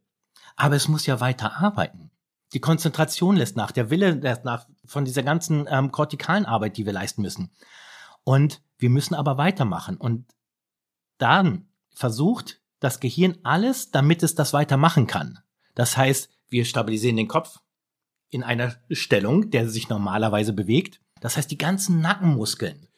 Aber 0.57 0.77
es 0.77 0.89
muss 0.89 1.07
ja 1.07 1.21
weiter 1.21 1.57
arbeiten. 1.59 2.11
Die 2.53 2.61
Konzentration 2.61 3.37
lässt 3.37 3.57
nach, 3.57 3.73
der 3.73 3.91
Wille 3.91 4.13
lässt 4.13 4.45
nach 4.45 4.67
von 4.85 5.05
dieser 5.05 5.23
ganzen 5.23 5.67
ähm, 5.69 5.91
kortikalen 5.93 6.47
Arbeit, 6.47 6.77
die 6.77 6.87
wir 6.87 6.93
leisten 6.93 7.23
müssen. 7.23 7.51
Und 8.23 8.63
wir 8.79 8.91
müssen 8.91 9.15
aber 9.15 9.39
weitermachen. 9.39 9.97
Und 9.97 10.27
dann 11.19 11.69
versucht 11.95 12.61
das 12.81 13.01
Gehirn 13.01 13.39
alles, 13.43 13.91
damit 13.91 14.23
es 14.23 14.35
das 14.35 14.53
weitermachen 14.53 15.07
kann. 15.07 15.41
Das 15.75 15.97
heißt, 15.97 16.31
wir 16.49 16.65
stabilisieren 16.65 17.17
den 17.17 17.29
Kopf 17.29 17.59
in 18.31 18.43
einer 18.43 18.75
Stellung, 18.91 19.51
der 19.51 19.69
sich 19.69 19.89
normalerweise 19.89 20.53
bewegt. 20.53 21.01
Das 21.21 21.37
heißt, 21.37 21.51
die 21.51 21.59
ganzen 21.59 22.01
Nackenmuskeln. 22.01 22.89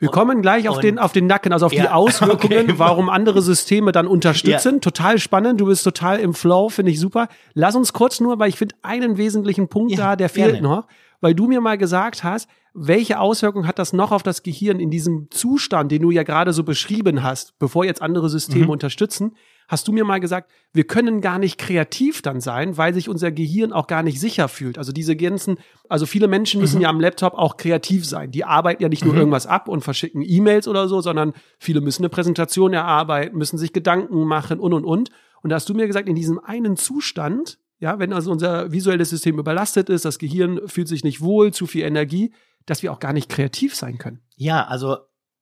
Wir 0.00 0.08
kommen 0.08 0.40
gleich 0.40 0.66
auf 0.66 0.80
den, 0.80 0.98
auf 0.98 1.12
den 1.12 1.26
Nacken, 1.26 1.52
also 1.52 1.66
auf 1.66 1.74
ja, 1.74 1.82
die 1.84 1.88
Auswirkungen, 1.90 2.70
okay. 2.70 2.78
warum 2.78 3.10
andere 3.10 3.42
Systeme 3.42 3.92
dann 3.92 4.06
unterstützen. 4.06 4.74
Ja. 4.74 4.80
Total 4.80 5.18
spannend. 5.18 5.60
Du 5.60 5.66
bist 5.66 5.84
total 5.84 6.18
im 6.18 6.32
Flow, 6.32 6.70
finde 6.70 6.90
ich 6.90 6.98
super. 6.98 7.28
Lass 7.52 7.76
uns 7.76 7.92
kurz 7.92 8.18
nur, 8.18 8.38
weil 8.38 8.48
ich 8.48 8.56
finde 8.56 8.74
einen 8.80 9.18
wesentlichen 9.18 9.68
Punkt 9.68 9.92
ja, 9.92 9.98
da, 9.98 10.16
der 10.16 10.30
fehlt 10.30 10.52
gerne. 10.52 10.66
noch, 10.66 10.86
weil 11.20 11.34
du 11.34 11.46
mir 11.46 11.60
mal 11.60 11.76
gesagt 11.76 12.24
hast, 12.24 12.48
welche 12.72 13.20
Auswirkungen 13.20 13.66
hat 13.66 13.78
das 13.78 13.92
noch 13.92 14.10
auf 14.10 14.22
das 14.22 14.42
Gehirn 14.42 14.80
in 14.80 14.90
diesem 14.90 15.30
Zustand, 15.30 15.92
den 15.92 16.02
du 16.02 16.10
ja 16.10 16.22
gerade 16.22 16.54
so 16.54 16.64
beschrieben 16.64 17.22
hast, 17.22 17.58
bevor 17.58 17.84
jetzt 17.84 18.00
andere 18.00 18.30
Systeme 18.30 18.64
mhm. 18.64 18.70
unterstützen? 18.70 19.36
Hast 19.70 19.86
du 19.86 19.92
mir 19.92 20.04
mal 20.04 20.18
gesagt, 20.18 20.50
wir 20.72 20.82
können 20.82 21.20
gar 21.20 21.38
nicht 21.38 21.56
kreativ 21.56 22.22
dann 22.22 22.40
sein, 22.40 22.76
weil 22.76 22.92
sich 22.92 23.08
unser 23.08 23.30
Gehirn 23.30 23.72
auch 23.72 23.86
gar 23.86 24.02
nicht 24.02 24.18
sicher 24.18 24.48
fühlt. 24.48 24.78
Also 24.78 24.90
diese 24.90 25.14
ganzen, 25.14 25.58
also 25.88 26.06
viele 26.06 26.26
Menschen 26.26 26.60
müssen 26.60 26.78
mhm. 26.78 26.82
ja 26.82 26.88
am 26.88 26.98
Laptop 26.98 27.34
auch 27.34 27.56
kreativ 27.56 28.04
sein. 28.04 28.32
Die 28.32 28.44
arbeiten 28.44 28.82
ja 28.82 28.88
nicht 28.88 29.04
nur 29.04 29.12
mhm. 29.12 29.20
irgendwas 29.20 29.46
ab 29.46 29.68
und 29.68 29.82
verschicken 29.82 30.24
E-Mails 30.26 30.66
oder 30.66 30.88
so, 30.88 31.00
sondern 31.00 31.34
viele 31.60 31.80
müssen 31.80 32.02
eine 32.02 32.08
Präsentation 32.08 32.72
erarbeiten, 32.72 33.38
müssen 33.38 33.58
sich 33.58 33.72
Gedanken 33.72 34.24
machen 34.24 34.58
und 34.58 34.72
und 34.72 34.84
und. 34.84 35.10
Und 35.40 35.50
da 35.50 35.54
hast 35.54 35.68
du 35.68 35.74
mir 35.74 35.86
gesagt, 35.86 36.08
in 36.08 36.16
diesem 36.16 36.40
einen 36.40 36.76
Zustand, 36.76 37.60
ja, 37.78 38.00
wenn 38.00 38.12
also 38.12 38.32
unser 38.32 38.72
visuelles 38.72 39.10
System 39.10 39.38
überlastet 39.38 39.88
ist, 39.88 40.04
das 40.04 40.18
Gehirn 40.18 40.62
fühlt 40.66 40.88
sich 40.88 41.04
nicht 41.04 41.20
wohl, 41.20 41.52
zu 41.52 41.68
viel 41.68 41.84
Energie, 41.84 42.32
dass 42.66 42.82
wir 42.82 42.92
auch 42.92 42.98
gar 42.98 43.12
nicht 43.12 43.28
kreativ 43.28 43.76
sein 43.76 43.98
können. 43.98 44.18
Ja, 44.34 44.66
also 44.66 44.96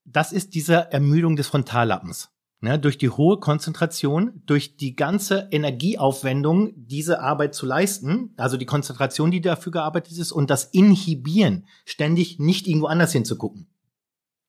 das 0.05 0.33
ist 0.33 0.55
diese 0.55 0.93
Ermüdung 0.93 1.35
des 1.35 1.47
Frontallappens. 1.47 2.31
Ne, 2.61 2.77
durch 2.77 2.99
die 2.99 3.11
hohe 3.11 3.39
Konzentration, 3.39 4.43
durch 4.45 4.77
die 4.77 4.97
ganze 4.97 5.47
Energieaufwendung, 5.53 6.73
diese 6.75 7.21
Arbeit 7.21 7.55
zu 7.55 7.67
leisten, 7.67 8.35
also 8.37 8.57
die 8.57 8.67
Konzentration, 8.67 9.31
die 9.31 9.41
dafür 9.41 9.71
gearbeitet 9.71 10.19
ist, 10.19 10.33
und 10.33 10.51
das 10.51 10.65
Inhibieren, 10.65 11.67
ständig 11.85 12.41
nicht 12.41 12.67
irgendwo 12.67 12.89
anders 12.89 13.13
hinzugucken 13.13 13.69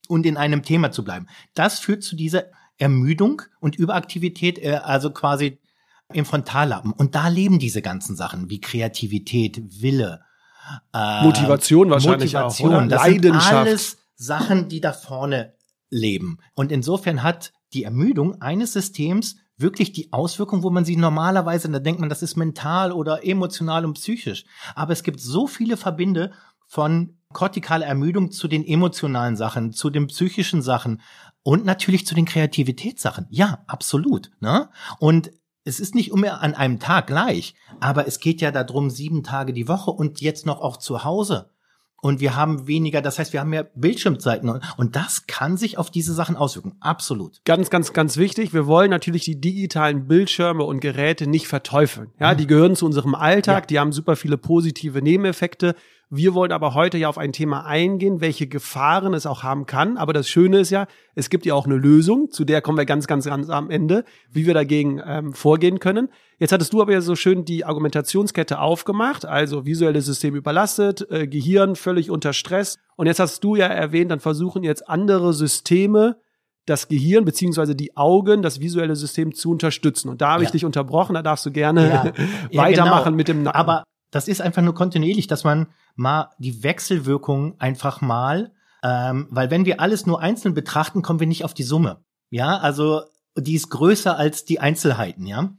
und 0.07 0.25
in 0.25 0.37
einem 0.37 0.63
Thema 0.63 0.91
zu 0.91 1.03
bleiben. 1.03 1.27
Das 1.53 1.77
führt 1.77 2.01
zu 2.01 2.15
dieser 2.15 2.45
Ermüdung 2.79 3.43
und 3.59 3.75
Überaktivität, 3.75 4.57
äh, 4.57 4.79
also 4.83 5.11
quasi 5.11 5.59
im 6.11 6.25
Frontallappen. 6.25 6.91
Und 6.91 7.13
da 7.13 7.27
leben 7.27 7.59
diese 7.59 7.83
ganzen 7.83 8.15
Sachen 8.15 8.49
wie 8.49 8.59
Kreativität, 8.59 9.61
Wille, 9.81 10.21
äh, 10.93 11.23
Motivation 11.23 11.91
wahrscheinlich 11.91 12.33
Motivation. 12.33 12.73
auch, 12.73 12.77
oder? 12.79 12.87
Das 12.87 13.03
Leidenschaft. 13.05 13.49
Sind 13.49 13.57
alles 13.57 13.97
Sachen, 14.15 14.67
die 14.67 14.81
da 14.81 14.93
vorne 14.93 15.53
leben. 15.91 16.39
Und 16.55 16.71
insofern 16.71 17.21
hat 17.21 17.53
die 17.73 17.83
Ermüdung 17.83 18.41
eines 18.41 18.73
Systems 18.73 19.37
wirklich 19.57 19.91
die 19.91 20.13
Auswirkung, 20.13 20.63
wo 20.63 20.69
man 20.69 20.85
sie 20.85 20.95
normalerweise, 20.95 21.69
da 21.69 21.79
denkt 21.79 21.99
man, 21.99 22.09
das 22.09 22.23
ist 22.23 22.37
mental 22.37 22.91
oder 22.91 23.25
emotional 23.25 23.85
und 23.85 23.93
psychisch. 23.93 24.45
Aber 24.73 24.93
es 24.93 25.03
gibt 25.03 25.19
so 25.19 25.47
viele 25.47 25.77
Verbinde 25.77 26.31
von 26.65 27.17
kortikaler 27.33 27.85
Ermüdung 27.85 28.31
zu 28.31 28.47
den 28.47 28.65
emotionalen 28.65 29.35
Sachen, 29.35 29.73
zu 29.73 29.89
den 29.89 30.07
psychischen 30.07 30.61
Sachen 30.61 31.01
und 31.43 31.65
natürlich 31.65 32.05
zu 32.05 32.15
den 32.15 32.25
Kreativitätssachen. 32.25 33.27
Ja, 33.29 33.63
absolut. 33.67 34.31
Ne? 34.39 34.69
Und 34.99 35.31
es 35.63 35.79
ist 35.79 35.93
nicht 35.93 36.11
immer 36.11 36.41
an 36.41 36.55
einem 36.55 36.79
Tag 36.79 37.07
gleich, 37.07 37.53
aber 37.79 38.07
es 38.07 38.19
geht 38.19 38.41
ja 38.41 38.51
darum, 38.51 38.89
sieben 38.89 39.23
Tage 39.23 39.53
die 39.53 39.67
Woche 39.67 39.91
und 39.91 40.21
jetzt 40.21 40.45
noch 40.45 40.61
auch 40.61 40.77
zu 40.77 41.03
Hause. 41.03 41.51
Und 42.01 42.19
wir 42.19 42.35
haben 42.35 42.67
weniger, 42.67 43.01
das 43.01 43.19
heißt, 43.19 43.33
wir 43.33 43.41
haben 43.41 43.49
mehr 43.49 43.63
Bildschirmzeiten 43.63 44.61
und 44.77 44.95
das 44.95 45.27
kann 45.27 45.57
sich 45.57 45.77
auf 45.77 45.89
diese 45.91 46.13
Sachen 46.13 46.35
auswirken. 46.35 46.75
Absolut. 46.79 47.41
Ganz, 47.45 47.69
ganz, 47.69 47.93
ganz 47.93 48.17
wichtig. 48.17 48.53
Wir 48.53 48.67
wollen 48.67 48.89
natürlich 48.89 49.23
die 49.23 49.39
digitalen 49.39 50.07
Bildschirme 50.07 50.63
und 50.63 50.79
Geräte 50.79 51.27
nicht 51.27 51.47
verteufeln. 51.47 52.11
Ja, 52.19 52.35
die 52.35 52.47
gehören 52.47 52.75
zu 52.75 52.85
unserem 52.85 53.15
Alltag. 53.15 53.63
Ja. 53.63 53.67
Die 53.67 53.79
haben 53.79 53.91
super 53.91 54.15
viele 54.15 54.37
positive 54.37 55.01
Nebeneffekte. 55.01 55.75
Wir 56.11 56.33
wollen 56.33 56.51
aber 56.51 56.73
heute 56.73 56.97
ja 56.97 57.07
auf 57.07 57.19
ein 57.19 57.33
Thema 57.33 57.67
eingehen, 57.67 58.19
welche 58.19 58.47
Gefahren 58.47 59.13
es 59.13 59.27
auch 59.27 59.43
haben 59.43 59.67
kann. 59.67 59.95
Aber 59.95 60.11
das 60.11 60.27
Schöne 60.27 60.59
ist 60.59 60.71
ja, 60.71 60.87
es 61.13 61.29
gibt 61.29 61.45
ja 61.45 61.53
auch 61.53 61.67
eine 61.67 61.75
Lösung, 61.75 62.31
zu 62.31 62.45
der 62.45 62.61
kommen 62.61 62.79
wir 62.79 62.85
ganz, 62.85 63.05
ganz, 63.05 63.25
ganz 63.25 63.47
am 63.49 63.69
Ende, 63.69 64.05
wie 64.31 64.47
wir 64.47 64.55
dagegen 64.55 64.99
ähm, 65.05 65.33
vorgehen 65.33 65.79
können. 65.79 66.09
Jetzt 66.39 66.51
hattest 66.51 66.73
du 66.73 66.81
aber 66.81 66.93
ja 66.93 67.01
so 67.01 67.15
schön 67.15 67.45
die 67.45 67.63
Argumentationskette 67.63 68.59
aufgemacht, 68.59 69.25
also 69.25 69.67
visuelles 69.67 70.07
System 70.07 70.35
überlastet, 70.35 71.05
äh, 71.11 71.27
Gehirn 71.27 71.75
völlig 71.75 72.09
unter 72.09 72.33
Stress. 72.33 72.79
Und 72.95 73.05
jetzt 73.05 73.19
hast 73.19 73.43
du 73.43 73.55
ja 73.55 73.67
erwähnt, 73.67 74.09
dann 74.09 74.19
versuchen 74.19 74.63
jetzt 74.63 74.89
andere 74.89 75.33
Systeme 75.33 76.17
das 76.65 76.87
Gehirn 76.87 77.23
beziehungsweise 77.23 77.75
die 77.75 77.97
Augen, 77.97 78.41
das 78.41 78.59
visuelle 78.59 78.95
System 78.95 79.35
zu 79.35 79.51
unterstützen. 79.51 80.09
Und 80.09 80.21
da 80.21 80.31
habe 80.31 80.43
ja. 80.43 80.47
ich 80.47 80.51
dich 80.51 80.65
unterbrochen, 80.65 81.13
da 81.13 81.21
darfst 81.21 81.45
du 81.45 81.51
gerne 81.51 81.89
ja. 81.89 82.13
weitermachen 82.53 83.05
genau. 83.05 83.15
mit 83.15 83.27
dem 83.27 83.43
Nacken. 83.43 83.59
Aber 83.59 83.83
das 84.11 84.27
ist 84.27 84.41
einfach 84.41 84.61
nur 84.61 84.73
kontinuierlich, 84.73 85.27
dass 85.27 85.43
man 85.43 85.67
mal 85.95 86.31
die 86.39 86.63
Wechselwirkung 86.63 87.59
einfach 87.59 88.01
mal, 88.01 88.51
ähm, 88.83 89.27
weil 89.29 89.51
wenn 89.51 89.65
wir 89.65 89.79
alles 89.81 90.05
nur 90.05 90.21
einzeln 90.21 90.53
betrachten, 90.53 91.01
kommen 91.01 91.19
wir 91.19 91.27
nicht 91.27 91.43
auf 91.43 91.53
die 91.53 91.63
Summe. 91.63 92.03
Ja, 92.29 92.57
also 92.57 93.03
die 93.35 93.55
ist 93.55 93.69
größer 93.69 94.17
als 94.17 94.45
die 94.45 94.59
Einzelheiten, 94.59 95.25
ja. 95.25 95.53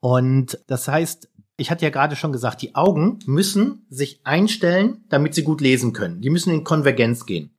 Und 0.00 0.58
das 0.66 0.88
heißt, 0.88 1.28
ich 1.56 1.70
hatte 1.70 1.84
ja 1.84 1.90
gerade 1.90 2.16
schon 2.16 2.32
gesagt, 2.32 2.60
die 2.62 2.74
Augen 2.74 3.18
müssen 3.26 3.86
sich 3.88 4.20
einstellen, 4.24 5.04
damit 5.08 5.34
sie 5.34 5.42
gut 5.42 5.60
lesen 5.60 5.92
können. 5.92 6.20
Die 6.20 6.30
müssen 6.30 6.52
in 6.52 6.64
Konvergenz 6.64 7.24
gehen. 7.24 7.56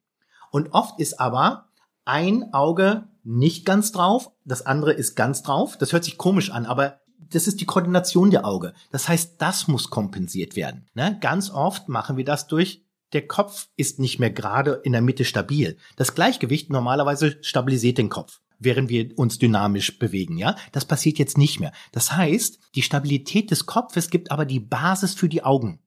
Und 0.51 0.74
oft 0.74 1.00
ist 1.00 1.20
aber 1.20 1.70
ein 2.06 2.53
Auge 2.53 3.08
nicht 3.24 3.65
ganz 3.65 3.91
drauf, 3.91 4.32
das 4.46 4.65
andere 4.65 4.94
ist 4.94 5.15
ganz 5.15 5.44
drauf. 5.44 5.77
Das 5.77 5.91
hört 5.91 6.03
sich 6.03 6.17
komisch 6.17 6.51
an, 6.51 6.65
aber 6.65 7.01
das 7.31 7.48
ist 7.48 7.62
die 7.62 7.65
Koordination 7.65 8.31
der 8.31 8.46
Auge. 8.46 8.74
Das 8.91 9.07
heißt, 9.07 9.36
das 9.39 9.67
muss 9.67 9.89
kompensiert 9.89 10.55
werden. 10.55 10.88
Ne? 10.93 11.17
Ganz 11.22 11.50
oft 11.50 11.89
machen 11.89 12.17
wir 12.17 12.25
das 12.25 12.48
durch 12.48 12.84
der 13.13 13.27
Kopf 13.27 13.69
ist 13.75 14.00
nicht 14.00 14.19
mehr 14.19 14.31
gerade 14.31 14.81
in 14.84 14.91
der 14.91 15.01
Mitte 15.01 15.25
stabil. 15.25 15.77
Das 15.96 16.13
Gleichgewicht 16.15 16.69
normalerweise 16.69 17.38
stabilisiert 17.41 17.98
den 17.98 18.10
Kopf, 18.10 18.41
während 18.60 18.89
wir 18.89 19.17
uns 19.17 19.38
dynamisch 19.38 19.98
bewegen, 19.98 20.38
ja? 20.38 20.55
Das 20.72 20.86
passiert 20.86 21.17
jetzt 21.17 21.38
nicht 21.38 21.60
mehr. 21.60 21.72
Das 21.91 22.12
heißt, 22.12 22.60
die 22.75 22.81
Stabilität 22.81 23.51
des 23.51 23.65
Kopfes 23.65 24.10
gibt 24.10 24.31
aber 24.31 24.46
die 24.46 24.60
Basis 24.60 25.13
für 25.13 25.29
die 25.29 25.43
Augen. 25.43 25.79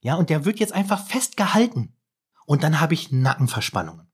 Ja, 0.00 0.14
und 0.14 0.30
der 0.30 0.44
wird 0.44 0.60
jetzt 0.60 0.72
einfach 0.72 1.04
festgehalten. 1.04 1.94
Und 2.46 2.62
dann 2.62 2.80
habe 2.80 2.94
ich 2.94 3.10
Nackenverspannungen. 3.10 4.06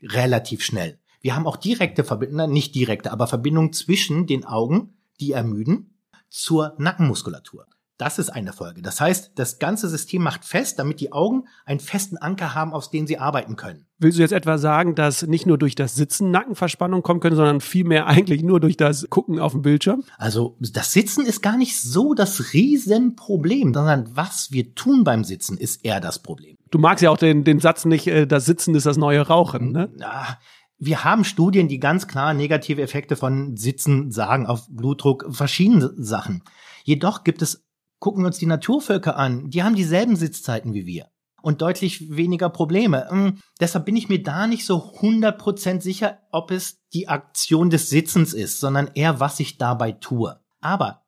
Relativ 0.00 0.62
schnell. 0.62 1.00
Wir 1.20 1.34
haben 1.34 1.46
auch 1.46 1.56
direkte 1.56 2.04
Verbindungen, 2.04 2.52
nicht 2.52 2.74
direkte, 2.74 3.10
aber 3.10 3.26
Verbindungen 3.26 3.72
zwischen 3.72 4.26
den 4.26 4.44
Augen, 4.44 4.98
die 5.20 5.32
ermüden, 5.32 5.93
zur 6.34 6.74
Nackenmuskulatur. 6.78 7.66
Das 7.96 8.18
ist 8.18 8.30
eine 8.30 8.52
Folge. 8.52 8.82
Das 8.82 9.00
heißt, 9.00 9.32
das 9.36 9.60
ganze 9.60 9.88
System 9.88 10.20
macht 10.20 10.44
fest, 10.44 10.80
damit 10.80 10.98
die 10.98 11.12
Augen 11.12 11.44
einen 11.64 11.78
festen 11.78 12.16
Anker 12.16 12.52
haben, 12.52 12.72
aus 12.72 12.90
dem 12.90 13.06
sie 13.06 13.18
arbeiten 13.18 13.54
können. 13.54 13.86
Willst 13.98 14.18
du 14.18 14.22
jetzt 14.22 14.32
etwa 14.32 14.58
sagen, 14.58 14.96
dass 14.96 15.22
nicht 15.22 15.46
nur 15.46 15.58
durch 15.58 15.76
das 15.76 15.94
Sitzen 15.94 16.32
Nackenverspannung 16.32 17.02
kommen 17.04 17.20
können, 17.20 17.36
sondern 17.36 17.60
vielmehr 17.60 18.06
eigentlich 18.08 18.42
nur 18.42 18.58
durch 18.58 18.76
das 18.76 19.06
Gucken 19.10 19.38
auf 19.38 19.52
dem 19.52 19.62
Bildschirm? 19.62 20.02
Also 20.18 20.56
das 20.58 20.92
Sitzen 20.92 21.24
ist 21.24 21.40
gar 21.40 21.56
nicht 21.56 21.80
so 21.80 22.14
das 22.14 22.52
Riesenproblem, 22.52 23.72
sondern 23.72 24.16
was 24.16 24.50
wir 24.50 24.74
tun 24.74 25.04
beim 25.04 25.22
Sitzen 25.22 25.56
ist 25.56 25.84
eher 25.84 26.00
das 26.00 26.18
Problem. 26.18 26.56
Du 26.72 26.80
magst 26.80 27.04
ja 27.04 27.10
auch 27.10 27.18
den, 27.18 27.44
den 27.44 27.60
Satz 27.60 27.84
nicht, 27.84 28.08
äh, 28.08 28.26
das 28.26 28.44
Sitzen 28.44 28.74
ist 28.74 28.86
das 28.86 28.96
neue 28.96 29.20
Rauchen, 29.20 29.70
ne? 29.70 29.92
Ja, 30.00 30.38
wir 30.84 31.04
haben 31.04 31.24
Studien, 31.24 31.68
die 31.68 31.78
ganz 31.78 32.06
klar 32.08 32.34
negative 32.34 32.82
Effekte 32.82 33.16
von 33.16 33.56
Sitzen 33.56 34.10
sagen 34.10 34.46
auf 34.46 34.66
Blutdruck, 34.68 35.26
verschiedene 35.30 35.92
Sachen. 35.96 36.42
Jedoch 36.84 37.24
gibt 37.24 37.42
es 37.42 37.64
Gucken 38.04 38.22
wir 38.22 38.26
uns 38.26 38.36
die 38.36 38.44
Naturvölker 38.44 39.16
an. 39.16 39.48
Die 39.48 39.62
haben 39.62 39.76
dieselben 39.76 40.14
Sitzzeiten 40.14 40.74
wie 40.74 40.84
wir 40.84 41.08
und 41.40 41.62
deutlich 41.62 42.14
weniger 42.14 42.50
Probleme. 42.50 43.08
Hm, 43.08 43.38
deshalb 43.60 43.86
bin 43.86 43.96
ich 43.96 44.10
mir 44.10 44.22
da 44.22 44.46
nicht 44.46 44.66
so 44.66 44.92
100% 45.00 45.80
sicher, 45.80 46.18
ob 46.30 46.50
es 46.50 46.82
die 46.92 47.08
Aktion 47.08 47.70
des 47.70 47.88
Sitzens 47.88 48.34
ist, 48.34 48.60
sondern 48.60 48.90
eher, 48.94 49.20
was 49.20 49.40
ich 49.40 49.56
dabei 49.56 49.92
tue. 49.92 50.38
Aber 50.60 51.06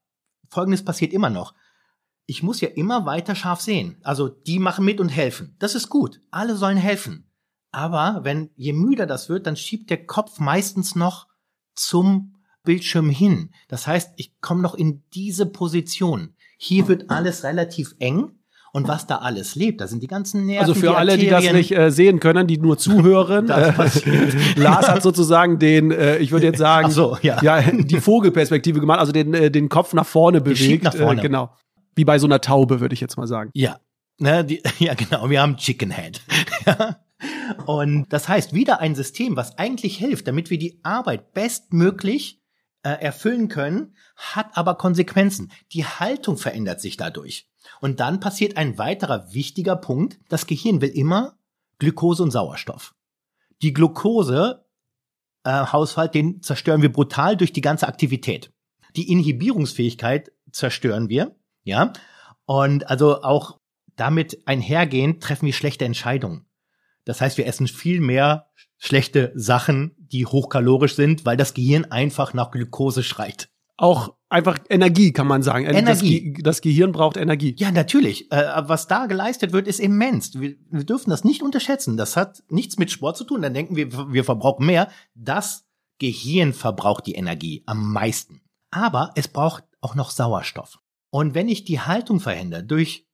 Folgendes 0.48 0.86
passiert 0.86 1.12
immer 1.12 1.28
noch. 1.28 1.52
Ich 2.24 2.42
muss 2.42 2.62
ja 2.62 2.68
immer 2.68 3.04
weiter 3.04 3.34
scharf 3.34 3.60
sehen. 3.60 3.98
Also 4.02 4.28
die 4.30 4.58
machen 4.58 4.86
mit 4.86 4.98
und 4.98 5.10
helfen. 5.10 5.54
Das 5.58 5.74
ist 5.74 5.90
gut. 5.90 6.22
Alle 6.30 6.56
sollen 6.56 6.78
helfen. 6.78 7.25
Aber 7.76 8.20
wenn 8.22 8.48
je 8.56 8.72
müder 8.72 9.04
das 9.04 9.28
wird, 9.28 9.46
dann 9.46 9.54
schiebt 9.54 9.90
der 9.90 10.06
Kopf 10.06 10.38
meistens 10.38 10.96
noch 10.96 11.26
zum 11.74 12.32
Bildschirm 12.64 13.10
hin. 13.10 13.50
Das 13.68 13.86
heißt, 13.86 14.14
ich 14.16 14.40
komme 14.40 14.62
noch 14.62 14.74
in 14.74 15.02
diese 15.12 15.44
Position. 15.44 16.34
Hier 16.56 16.88
wird 16.88 17.10
alles 17.10 17.44
relativ 17.44 17.94
eng. 17.98 18.32
Und 18.72 18.88
was 18.88 19.06
da 19.06 19.16
alles 19.16 19.56
lebt, 19.56 19.82
da 19.82 19.88
sind 19.88 20.02
die 20.02 20.06
ganzen 20.06 20.46
Nerven. 20.46 20.62
Also 20.62 20.74
für 20.74 20.96
alle, 20.96 21.18
die 21.18 21.28
das 21.28 21.52
nicht 21.52 21.76
äh, 21.76 21.90
sehen 21.90 22.18
können, 22.18 22.46
die 22.46 22.56
nur 22.56 22.78
zuhören, 22.78 23.50
äh, 23.50 23.72
Lars 24.56 24.88
hat 24.88 25.02
sozusagen 25.02 25.58
den, 25.58 25.90
äh, 25.90 26.16
ich 26.16 26.32
würde 26.32 26.46
jetzt 26.46 26.58
sagen, 26.58 26.90
so, 26.90 27.18
ja. 27.20 27.42
ja, 27.42 27.60
die 27.60 28.00
Vogelperspektive 28.00 28.80
gemacht, 28.80 29.00
also 29.00 29.12
den, 29.12 29.34
äh, 29.34 29.50
den 29.50 29.68
Kopf 29.68 29.92
nach 29.92 30.06
vorne 30.06 30.40
bewegt. 30.40 30.84
Nach 30.84 30.94
vorne. 30.94 31.20
Äh, 31.20 31.24
genau. 31.24 31.54
Wie 31.94 32.06
bei 32.06 32.18
so 32.18 32.26
einer 32.26 32.40
Taube, 32.40 32.80
würde 32.80 32.94
ich 32.94 33.02
jetzt 33.02 33.18
mal 33.18 33.26
sagen. 33.26 33.50
Ja. 33.52 33.80
Ne, 34.18 34.44
die, 34.46 34.62
ja, 34.78 34.94
genau, 34.94 35.28
wir 35.28 35.42
haben 35.42 35.58
Chicken 35.58 35.90
Head. 35.90 36.22
Und 37.66 38.12
das 38.12 38.28
heißt, 38.28 38.52
wieder 38.52 38.80
ein 38.80 38.94
System, 38.94 39.36
was 39.36 39.58
eigentlich 39.58 39.96
hilft, 39.96 40.28
damit 40.28 40.50
wir 40.50 40.58
die 40.58 40.80
Arbeit 40.82 41.32
bestmöglich 41.32 42.42
äh, 42.82 42.90
erfüllen 42.90 43.48
können, 43.48 43.96
hat 44.16 44.56
aber 44.56 44.76
Konsequenzen. 44.76 45.50
Die 45.72 45.84
Haltung 45.84 46.36
verändert 46.36 46.80
sich 46.80 46.96
dadurch. 46.96 47.48
Und 47.80 48.00
dann 48.00 48.20
passiert 48.20 48.56
ein 48.56 48.78
weiterer 48.78 49.32
wichtiger 49.32 49.76
Punkt. 49.76 50.18
Das 50.28 50.46
Gehirn 50.46 50.80
will 50.80 50.90
immer 50.90 51.38
Glukose 51.78 52.22
und 52.22 52.30
Sauerstoff. 52.30 52.94
Die 53.62 53.72
Glukose 53.72 54.66
äh, 55.44 55.50
Haushalt, 55.50 56.14
den 56.14 56.42
zerstören 56.42 56.82
wir 56.82 56.92
brutal 56.92 57.36
durch 57.36 57.52
die 57.52 57.60
ganze 57.60 57.88
Aktivität. 57.88 58.52
Die 58.96 59.10
Inhibierungsfähigkeit 59.10 60.32
zerstören 60.50 61.08
wir, 61.08 61.36
ja. 61.62 61.92
Und 62.46 62.88
also 62.88 63.22
auch 63.22 63.58
damit 63.96 64.42
einhergehend 64.46 65.22
treffen 65.22 65.46
wir 65.46 65.52
schlechte 65.52 65.84
Entscheidungen. 65.84 66.45
Das 67.06 67.22
heißt, 67.22 67.38
wir 67.38 67.46
essen 67.46 67.68
viel 67.68 68.00
mehr 68.00 68.50
schlechte 68.76 69.32
Sachen, 69.34 69.94
die 69.96 70.26
hochkalorisch 70.26 70.94
sind, 70.94 71.24
weil 71.24 71.38
das 71.38 71.54
Gehirn 71.54 71.86
einfach 71.86 72.34
nach 72.34 72.50
Glukose 72.50 73.02
schreit. 73.02 73.48
Auch 73.78 74.14
einfach 74.28 74.58
Energie, 74.68 75.12
kann 75.12 75.26
man 75.26 75.42
sagen. 75.42 75.66
Energie. 75.66 76.32
Das, 76.34 76.42
das 76.42 76.60
Gehirn 76.60 76.92
braucht 76.92 77.16
Energie. 77.16 77.54
Ja, 77.58 77.70
natürlich. 77.70 78.30
Äh, 78.32 78.62
was 78.66 78.86
da 78.86 79.06
geleistet 79.06 79.52
wird, 79.52 79.68
ist 79.68 79.80
immens. 79.80 80.38
Wir, 80.38 80.56
wir 80.70 80.84
dürfen 80.84 81.10
das 81.10 81.24
nicht 81.24 81.42
unterschätzen. 81.42 81.96
Das 81.96 82.16
hat 82.16 82.42
nichts 82.48 82.78
mit 82.78 82.90
Sport 82.90 83.16
zu 83.16 83.24
tun. 83.24 83.42
Dann 83.42 83.54
denken 83.54 83.76
wir, 83.76 84.12
wir 84.12 84.24
verbrauchen 84.24 84.66
mehr. 84.66 84.90
Das 85.14 85.66
Gehirn 85.98 86.52
verbraucht 86.52 87.06
die 87.06 87.14
Energie 87.14 87.62
am 87.66 87.92
meisten. 87.92 88.40
Aber 88.70 89.12
es 89.14 89.28
braucht 89.28 89.64
auch 89.80 89.94
noch 89.94 90.10
Sauerstoff. 90.10 90.78
Und 91.10 91.34
wenn 91.34 91.48
ich 91.48 91.64
die 91.64 91.80
Haltung 91.80 92.20
verhindere 92.20 92.64
durch 92.64 93.06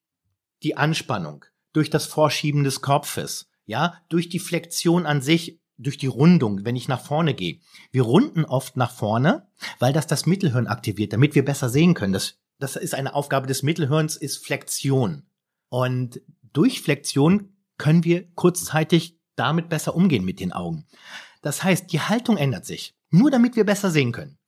die 0.63 0.77
Anspannung, 0.77 1.45
durch 1.73 1.91
das 1.91 2.07
Vorschieben 2.07 2.65
des 2.65 2.81
Kopfes, 2.81 3.49
ja, 3.67 3.95
durch 4.09 4.29
die 4.29 4.39
Flexion 4.39 5.07
an 5.07 5.23
sich, 5.23 5.61
durch 5.79 5.99
die 5.99 6.07
Rundung, 6.07 6.65
wenn 6.65 6.77
ich 6.77 6.89
nach 6.89 7.01
vorne 7.01 7.35
gehe. 7.35 7.59
Wir 7.91 8.03
runden 8.03 8.45
oft 8.45 8.77
nach 8.77 8.93
vorne, 8.93 9.49
weil 9.79 9.93
das 9.93 10.07
das 10.07 10.27
Mittelhirn 10.27 10.67
aktiviert, 10.67 11.13
damit 11.13 11.35
wir 11.35 11.45
besser 11.45 11.69
sehen 11.69 11.95
können. 11.95 12.13
Das, 12.13 12.39
das 12.59 12.77
ist 12.77 12.95
eine 12.95 13.15
Aufgabe 13.15 13.47
des 13.47 13.63
Mittelhirns, 13.63 14.17
ist 14.17 14.45
Flexion. 14.45 15.25
Und 15.69 16.21
durch 16.53 16.83
Flexion 16.83 17.57
können 17.79 18.05
wir 18.05 18.31
kurzzeitig 18.35 19.19
damit 19.35 19.69
besser 19.69 19.95
umgehen 19.95 20.25
mit 20.25 20.41
den 20.41 20.53
Augen. 20.53 20.87
Das 21.41 21.65
heißt, 21.65 21.93
die 21.93 22.01
Haltung 22.01 22.37
ändert 22.37 22.67
sich, 22.67 22.95
nur 23.11 23.31
damit 23.31 23.57
wir 23.57 23.65
besser 23.65 23.91
sehen 23.91 24.13
können. 24.13 24.39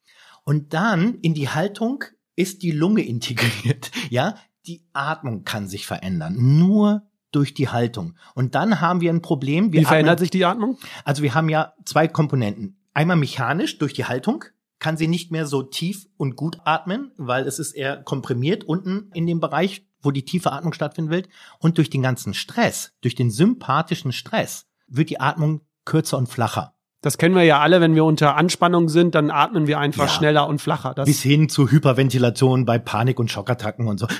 Und 0.44 0.74
dann 0.74 1.14
in 1.20 1.34
die 1.34 1.48
Haltung 1.48 2.04
ist 2.36 2.62
die 2.62 2.70
Lunge 2.70 3.02
integriert. 3.06 3.90
Ja, 4.10 4.36
die 4.66 4.86
Atmung 4.92 5.44
kann 5.44 5.68
sich 5.68 5.86
verändern. 5.86 6.36
Nur 6.58 7.06
durch 7.34 7.54
die 7.54 7.68
Haltung. 7.68 8.16
Und 8.34 8.54
dann 8.54 8.80
haben 8.80 9.00
wir 9.00 9.12
ein 9.12 9.22
Problem. 9.22 9.72
Wir 9.72 9.80
Wie 9.80 9.84
verändert 9.84 10.14
atmen, 10.14 10.24
sich 10.24 10.30
die 10.30 10.44
Atmung? 10.44 10.78
Also 11.04 11.22
wir 11.22 11.34
haben 11.34 11.48
ja 11.48 11.74
zwei 11.84 12.08
Komponenten. 12.08 12.78
Einmal 12.92 13.16
mechanisch 13.16 13.78
durch 13.78 13.92
die 13.92 14.04
Haltung 14.04 14.44
kann 14.78 14.96
sie 14.96 15.08
nicht 15.08 15.32
mehr 15.32 15.46
so 15.46 15.62
tief 15.62 16.06
und 16.16 16.36
gut 16.36 16.58
atmen, 16.64 17.12
weil 17.16 17.46
es 17.46 17.58
ist 17.58 17.72
eher 17.72 18.02
komprimiert 18.02 18.64
unten 18.64 19.10
in 19.14 19.26
dem 19.26 19.40
Bereich, 19.40 19.86
wo 20.02 20.10
die 20.10 20.24
tiefe 20.24 20.52
Atmung 20.52 20.72
stattfinden 20.72 21.10
will. 21.10 21.26
Und 21.58 21.78
durch 21.78 21.90
den 21.90 22.02
ganzen 22.02 22.34
Stress, 22.34 22.92
durch 23.00 23.14
den 23.14 23.30
sympathischen 23.30 24.12
Stress, 24.12 24.66
wird 24.86 25.10
die 25.10 25.20
Atmung 25.20 25.62
kürzer 25.84 26.18
und 26.18 26.28
flacher. 26.28 26.74
Das 27.00 27.18
kennen 27.18 27.34
wir 27.34 27.42
ja 27.42 27.60
alle, 27.60 27.82
wenn 27.82 27.94
wir 27.94 28.04
unter 28.04 28.36
Anspannung 28.36 28.88
sind, 28.88 29.14
dann 29.14 29.30
atmen 29.30 29.66
wir 29.66 29.78
einfach 29.78 30.06
ja. 30.06 30.10
schneller 30.10 30.48
und 30.48 30.60
flacher. 30.60 30.94
Das 30.94 31.06
Bis 31.06 31.22
hin 31.22 31.50
zu 31.50 31.70
Hyperventilation 31.70 32.64
bei 32.64 32.78
Panik- 32.78 33.20
und 33.20 33.30
Schockattacken 33.30 33.88
und 33.88 33.98
so. 33.98 34.06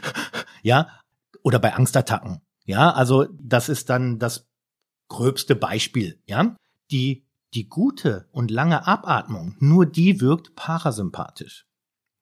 Ja, 0.62 0.88
oder 1.42 1.59
bei 1.59 1.74
Angstattacken. 1.74 2.40
Ja, 2.64 2.90
also 2.90 3.27
das 3.40 3.68
ist 3.68 3.90
dann 3.90 4.18
das 4.18 4.48
gröbste 5.09 5.55
Beispiel, 5.55 6.20
ja. 6.27 6.57
Die, 6.90 7.27
die 7.55 7.68
gute 7.68 8.29
und 8.33 8.50
lange 8.50 8.87
Abatmung, 8.87 9.57
nur 9.59 9.87
die 9.87 10.20
wirkt 10.20 10.55
parasympathisch. 10.55 11.66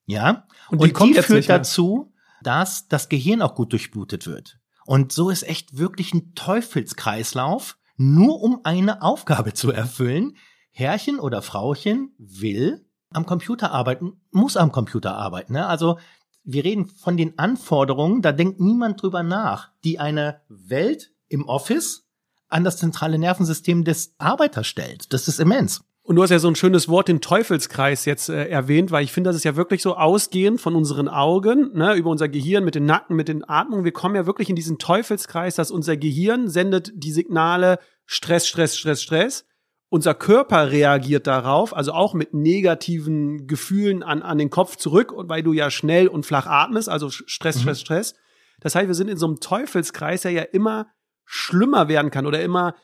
Ja, 0.07 0.47
und 0.69 0.83
die, 0.83 0.93
und 0.93 1.17
die 1.17 1.23
führt 1.23 1.49
dazu, 1.49 2.13
dass 2.43 2.89
das 2.89 3.09
Gehirn 3.09 3.41
auch 3.41 3.55
gut 3.55 3.73
durchblutet 3.73 4.27
wird. 4.27 4.59
Und 4.85 5.13
so 5.13 5.31
ist 5.31 5.45
echt 5.45 5.79
wirklich 5.79 6.13
ein 6.13 6.35
Teufelskreislauf, 6.35 7.79
nur 7.97 8.43
um 8.43 8.61
eine 8.65 9.03
Aufgabe 9.03 9.55
zu 9.55 9.71
erfüllen. 9.71 10.37
Herrchen 10.73 11.21
oder 11.21 11.43
Frauchen 11.43 12.15
will 12.19 12.85
am 13.11 13.27
Computer 13.27 13.73
arbeiten, 13.73 14.21
muss 14.31 14.57
am 14.57 14.73
Computer 14.73 15.15
arbeiten. 15.15 15.53
Ne? 15.53 15.67
Also 15.67 15.99
wir 16.45 16.65
reden 16.65 16.87
von 16.87 17.17
den 17.17 17.39
Anforderungen, 17.39 18.23
da 18.23 18.33
denkt 18.33 18.61
niemand 18.61 19.03
drüber 19.03 19.23
nach, 19.23 19.71
die 19.85 19.99
eine 19.99 20.41
Welt 20.49 21.13
im 21.29 21.47
Office 21.47 22.07
an 22.49 22.65
das 22.65 22.77
zentrale 22.77 23.19
Nervensystem 23.19 23.85
des 23.85 24.15
Arbeiters 24.19 24.67
stellt. 24.67 25.13
Das 25.13 25.29
ist 25.29 25.41
immens. 25.41 25.83
Und 26.05 26.17
du 26.17 26.23
hast 26.23 26.31
ja 26.31 26.41
so 26.41 26.49
ein 26.49 26.57
schönes 26.57 26.89
Wort, 26.89 27.07
den 27.07 27.21
Teufelskreis 27.21 28.07
jetzt 28.07 28.29
äh, 28.29 28.49
erwähnt, 28.49 28.91
weil 28.91 29.05
ich 29.05 29.13
finde, 29.13 29.31
das 29.31 29.37
ist 29.37 29.45
ja 29.45 29.55
wirklich 29.55 29.83
so 29.83 29.97
ausgehend 29.97 30.61
von 30.61 30.75
unseren 30.75 31.09
Augen, 31.09 31.71
ne, 31.75 31.95
über 31.95 32.11
unser 32.11 32.29
Gehirn 32.29 32.65
mit 32.65 32.75
den 32.75 32.87
Nacken, 32.87 33.15
mit 33.15 33.29
den 33.29 33.49
Atmungen. 33.49 33.85
Wir 33.85 33.93
kommen 33.93 34.17
ja 34.17 34.27
wirklich 34.27 34.51
in 34.51 34.57
diesen 34.57 34.79
Teufelskreis, 34.79 35.55
dass 35.55 35.71
unser 35.71 35.97
Gehirn 35.97 36.49
sendet 36.49 36.93
die 36.95 37.13
Signale 37.13 37.79
Stress, 38.05 38.49
Stress, 38.49 38.77
Stress, 38.77 39.01
Stress. 39.01 39.45
Unser 39.93 40.15
Körper 40.15 40.71
reagiert 40.71 41.27
darauf, 41.27 41.77
also 41.77 41.93
auch 41.93 42.15
mit 42.15 42.33
negativen 42.33 43.47
Gefühlen 43.47 44.03
an, 44.03 44.23
an 44.23 44.39
den 44.39 44.49
Kopf 44.49 44.77
zurück, 44.77 45.13
und 45.13 45.29
weil 45.29 45.43
du 45.43 45.53
ja 45.53 45.71
schnell 45.71 46.09
und 46.09 46.25
flach 46.25 46.47
atmest, 46.47 46.89
also 46.89 47.11
Stress, 47.11 47.61
Stress, 47.61 47.65
mhm. 47.67 47.75
Stress. 47.75 48.15
Das 48.61 48.75
heißt, 48.75 48.87
wir 48.87 48.95
sind 48.95 49.09
in 49.09 49.19
so 49.19 49.27
einem 49.27 49.41
Teufelskreis, 49.41 50.23
der 50.23 50.31
ja 50.31 50.45
immer 50.45 50.87
schlimmer 51.27 51.89
werden 51.89 52.11
kann 52.11 52.25
oder 52.25 52.43
immer 52.43 52.75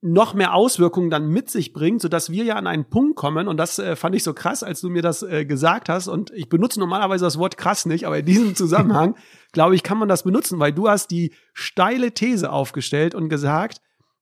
noch 0.00 0.32
mehr 0.32 0.54
Auswirkungen 0.54 1.10
dann 1.10 1.26
mit 1.26 1.50
sich 1.50 1.72
bringt, 1.72 2.02
sodass 2.02 2.30
wir 2.30 2.44
ja 2.44 2.54
an 2.54 2.68
einen 2.68 2.88
Punkt 2.88 3.16
kommen, 3.16 3.48
und 3.48 3.56
das 3.56 3.80
äh, 3.80 3.96
fand 3.96 4.14
ich 4.14 4.22
so 4.22 4.32
krass, 4.32 4.62
als 4.62 4.80
du 4.80 4.90
mir 4.90 5.02
das 5.02 5.24
äh, 5.24 5.44
gesagt 5.44 5.88
hast, 5.88 6.06
und 6.06 6.30
ich 6.30 6.48
benutze 6.48 6.78
normalerweise 6.78 7.24
das 7.24 7.36
Wort 7.36 7.56
krass 7.56 7.84
nicht, 7.84 8.06
aber 8.06 8.18
in 8.18 8.26
diesem 8.26 8.54
Zusammenhang, 8.54 9.16
glaube 9.52 9.74
ich, 9.74 9.82
kann 9.82 9.98
man 9.98 10.08
das 10.08 10.22
benutzen, 10.22 10.60
weil 10.60 10.72
du 10.72 10.88
hast 10.88 11.10
die 11.10 11.34
steile 11.52 12.12
These 12.12 12.52
aufgestellt 12.52 13.16
und 13.16 13.28
gesagt, 13.28 13.80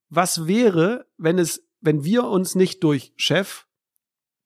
was 0.08 0.46
wäre, 0.46 1.06
wenn 1.16 1.38
es, 1.38 1.62
wenn 1.80 2.04
wir 2.04 2.24
uns 2.24 2.54
nicht 2.54 2.82
durch 2.84 3.12
Chef, 3.16 3.66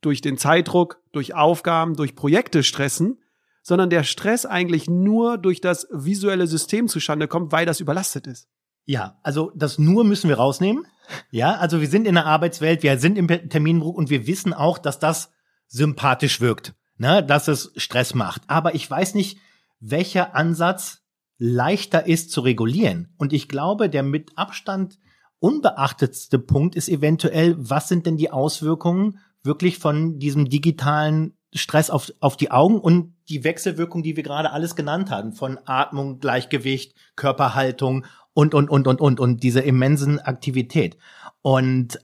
durch 0.00 0.20
den 0.20 0.36
Zeitdruck, 0.36 1.00
durch 1.12 1.34
Aufgaben, 1.34 1.94
durch 1.94 2.16
Projekte 2.16 2.62
stressen, 2.62 3.18
sondern 3.62 3.90
der 3.90 4.02
Stress 4.02 4.44
eigentlich 4.44 4.90
nur 4.90 5.38
durch 5.38 5.60
das 5.60 5.86
visuelle 5.90 6.46
System 6.46 6.88
zustande 6.88 7.28
kommt, 7.28 7.52
weil 7.52 7.64
das 7.64 7.80
überlastet 7.80 8.26
ist. 8.26 8.48
Ja, 8.84 9.20
also 9.22 9.52
das 9.54 9.78
nur 9.78 10.02
müssen 10.02 10.28
wir 10.28 10.36
rausnehmen. 10.36 10.86
Ja, 11.30 11.54
also 11.54 11.80
wir 11.80 11.88
sind 11.88 12.06
in 12.06 12.14
der 12.14 12.26
Arbeitswelt, 12.26 12.82
wir 12.82 12.98
sind 12.98 13.16
im 13.16 13.28
Terminbruch 13.28 13.94
und 13.94 14.10
wir 14.10 14.26
wissen 14.26 14.52
auch, 14.52 14.78
dass 14.78 14.98
das 14.98 15.30
sympathisch 15.68 16.40
wirkt, 16.40 16.74
ne, 16.96 17.22
dass 17.22 17.46
es 17.46 17.72
Stress 17.76 18.14
macht. 18.14 18.42
Aber 18.48 18.74
ich 18.74 18.90
weiß 18.90 19.14
nicht, 19.14 19.38
welcher 19.78 20.34
Ansatz 20.34 21.02
leichter 21.38 22.06
ist 22.06 22.30
zu 22.30 22.40
regulieren. 22.40 23.14
Und 23.18 23.32
ich 23.32 23.48
glaube, 23.48 23.88
der 23.88 24.02
mit 24.02 24.36
Abstand 24.36 24.98
unbeachtetste 25.42 26.38
Punkt 26.38 26.76
ist 26.76 26.88
eventuell, 26.88 27.56
was 27.58 27.88
sind 27.88 28.06
denn 28.06 28.16
die 28.16 28.30
Auswirkungen 28.30 29.18
wirklich 29.42 29.78
von 29.78 30.20
diesem 30.20 30.48
digitalen 30.48 31.36
Stress 31.52 31.90
auf, 31.90 32.12
auf 32.20 32.36
die 32.36 32.52
Augen 32.52 32.78
und 32.78 33.14
die 33.28 33.42
Wechselwirkung, 33.42 34.04
die 34.04 34.16
wir 34.16 34.22
gerade 34.22 34.52
alles 34.52 34.76
genannt 34.76 35.10
haben, 35.10 35.32
von 35.32 35.58
Atmung, 35.64 36.20
Gleichgewicht, 36.20 36.94
Körperhaltung 37.16 38.06
und, 38.34 38.54
und, 38.54 38.70
und, 38.70 38.86
und, 38.86 39.00
und, 39.00 39.20
und 39.20 39.42
diese 39.42 39.60
immensen 39.60 40.20
Aktivität. 40.20 40.96
Und 41.42 41.98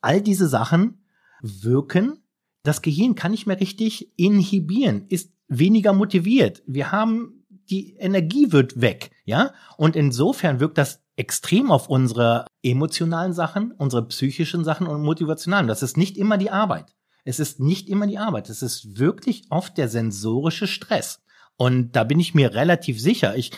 all 0.00 0.22
diese 0.22 0.46
Sachen 0.46 1.04
wirken. 1.42 2.22
Das 2.62 2.80
Gehirn 2.80 3.16
kann 3.16 3.32
nicht 3.32 3.46
mehr 3.46 3.60
richtig 3.60 4.12
inhibieren, 4.16 5.06
ist 5.08 5.32
weniger 5.48 5.92
motiviert. 5.92 6.62
Wir 6.66 6.92
haben, 6.92 7.44
die 7.70 7.94
Energie 7.94 8.52
wird 8.52 8.80
weg, 8.80 9.10
ja? 9.24 9.52
Und 9.76 9.96
insofern 9.96 10.60
wirkt 10.60 10.78
das 10.78 11.00
extrem 11.18 11.72
auf 11.72 11.88
unsere 11.88 12.46
emotionalen 12.62 13.32
Sachen, 13.32 13.72
unsere 13.72 14.06
psychischen 14.06 14.64
Sachen 14.64 14.86
und 14.86 15.02
motivationalen. 15.02 15.66
Das 15.66 15.82
ist 15.82 15.96
nicht 15.96 16.16
immer 16.16 16.38
die 16.38 16.50
Arbeit. 16.50 16.94
Es 17.24 17.40
ist 17.40 17.58
nicht 17.58 17.88
immer 17.88 18.06
die 18.06 18.18
Arbeit. 18.18 18.48
Es 18.48 18.62
ist 18.62 18.98
wirklich 18.98 19.42
oft 19.50 19.76
der 19.76 19.88
sensorische 19.88 20.68
Stress. 20.68 21.20
Und 21.56 21.92
da 21.96 22.04
bin 22.04 22.20
ich 22.20 22.34
mir 22.34 22.54
relativ 22.54 23.00
sicher. 23.00 23.36
Ich, 23.36 23.50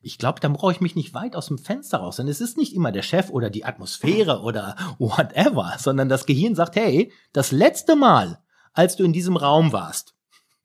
ich 0.00 0.18
glaube, 0.18 0.38
dann 0.38 0.52
brauche 0.52 0.70
ich 0.70 0.80
mich 0.80 0.94
nicht 0.94 1.12
weit 1.12 1.34
aus 1.34 1.48
dem 1.48 1.58
Fenster 1.58 1.98
raus. 1.98 2.16
Denn 2.16 2.28
es 2.28 2.40
ist 2.40 2.56
nicht 2.56 2.74
immer 2.74 2.92
der 2.92 3.02
Chef 3.02 3.28
oder 3.30 3.50
die 3.50 3.64
Atmosphäre 3.64 4.42
oder 4.42 4.76
whatever, 4.98 5.74
sondern 5.78 6.08
das 6.08 6.26
Gehirn 6.26 6.54
sagt, 6.54 6.76
hey, 6.76 7.12
das 7.32 7.50
letzte 7.50 7.96
Mal, 7.96 8.38
als 8.72 8.94
du 8.94 9.02
in 9.02 9.12
diesem 9.12 9.36
Raum 9.36 9.72
warst, 9.72 10.14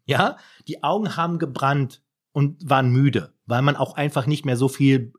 ja, 0.05 0.37
die 0.67 0.83
Augen 0.83 1.17
haben 1.17 1.39
gebrannt 1.39 2.03
und 2.33 2.69
waren 2.69 2.91
müde, 2.91 3.33
weil 3.47 3.63
man 3.63 3.75
auch 3.75 3.95
einfach 3.95 4.27
nicht 4.27 4.45
mehr 4.45 4.57
so 4.57 4.67
viel 4.67 5.11